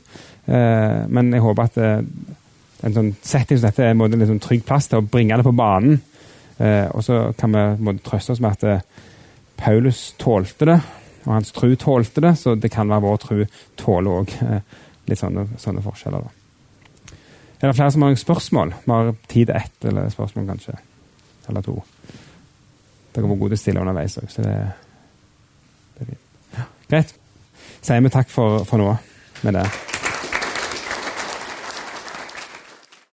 Eh, 0.52 1.06
men 1.08 1.32
jeg 1.32 1.44
håper 1.46 1.70
at 1.70 1.80
eh, 1.80 2.02
en 2.86 2.98
sånn 2.98 3.14
setting 3.24 3.62
som 3.62 3.70
dette 3.70 3.86
er 3.86 3.96
en 3.96 4.20
liksom 4.20 4.42
trygg 4.44 4.66
plass 4.68 4.90
til 4.92 5.00
å 5.00 5.08
bringe 5.08 5.38
det 5.40 5.48
på 5.48 5.56
banen. 5.56 6.02
Eh, 6.58 6.88
og 6.96 7.04
så 7.04 7.34
kan 7.38 7.52
vi 7.52 7.64
måte, 7.84 8.04
trøste 8.06 8.36
oss 8.36 8.42
med 8.44 8.56
at 8.56 8.64
eh, 8.64 9.04
Paulus 9.60 10.14
tålte 10.20 10.68
det, 10.70 10.80
og 11.26 11.34
hans 11.34 11.52
tru 11.56 11.76
tålte 11.80 12.24
det, 12.24 12.36
så 12.40 12.56
det 12.56 12.72
kan 12.72 12.90
være 12.92 13.04
vår 13.04 13.22
tru 13.24 13.38
tåler 13.80 14.22
òg 14.22 14.36
eh, 14.46 14.76
litt 15.10 15.20
sånne, 15.22 15.48
sånne 15.62 15.84
forskjeller. 15.86 16.26
Da. 16.26 17.16
Er 17.62 17.72
det 17.72 17.76
flere 17.78 17.92
som 17.92 18.06
har 18.06 18.14
noen 18.14 18.22
spørsmål? 18.22 18.76
Vi 18.86 18.94
har 18.94 19.12
tid 19.28 19.50
til 19.50 19.56
ett 19.56 19.90
eller 19.90 20.10
spørsmål, 20.14 20.48
kanskje. 20.52 20.78
Eller 21.50 21.66
to. 21.66 21.80
Dere 23.16 23.28
var 23.28 23.40
gode 23.40 23.56
til 23.56 23.60
å 23.60 23.64
stille 23.64 23.84
underveis 23.84 24.20
òg, 24.22 24.30
så 24.32 24.46
det, 24.46 24.56
det, 25.96 26.06
er 26.06 26.14
fint. 26.14 26.24
Ja, 26.56 26.70
greit. 26.92 27.18
Sier 27.82 28.02
vi 28.06 28.14
takk 28.14 28.32
for, 28.32 28.64
for 28.68 28.82
nå 28.82 28.96
med 29.46 29.60
det. 29.60 29.68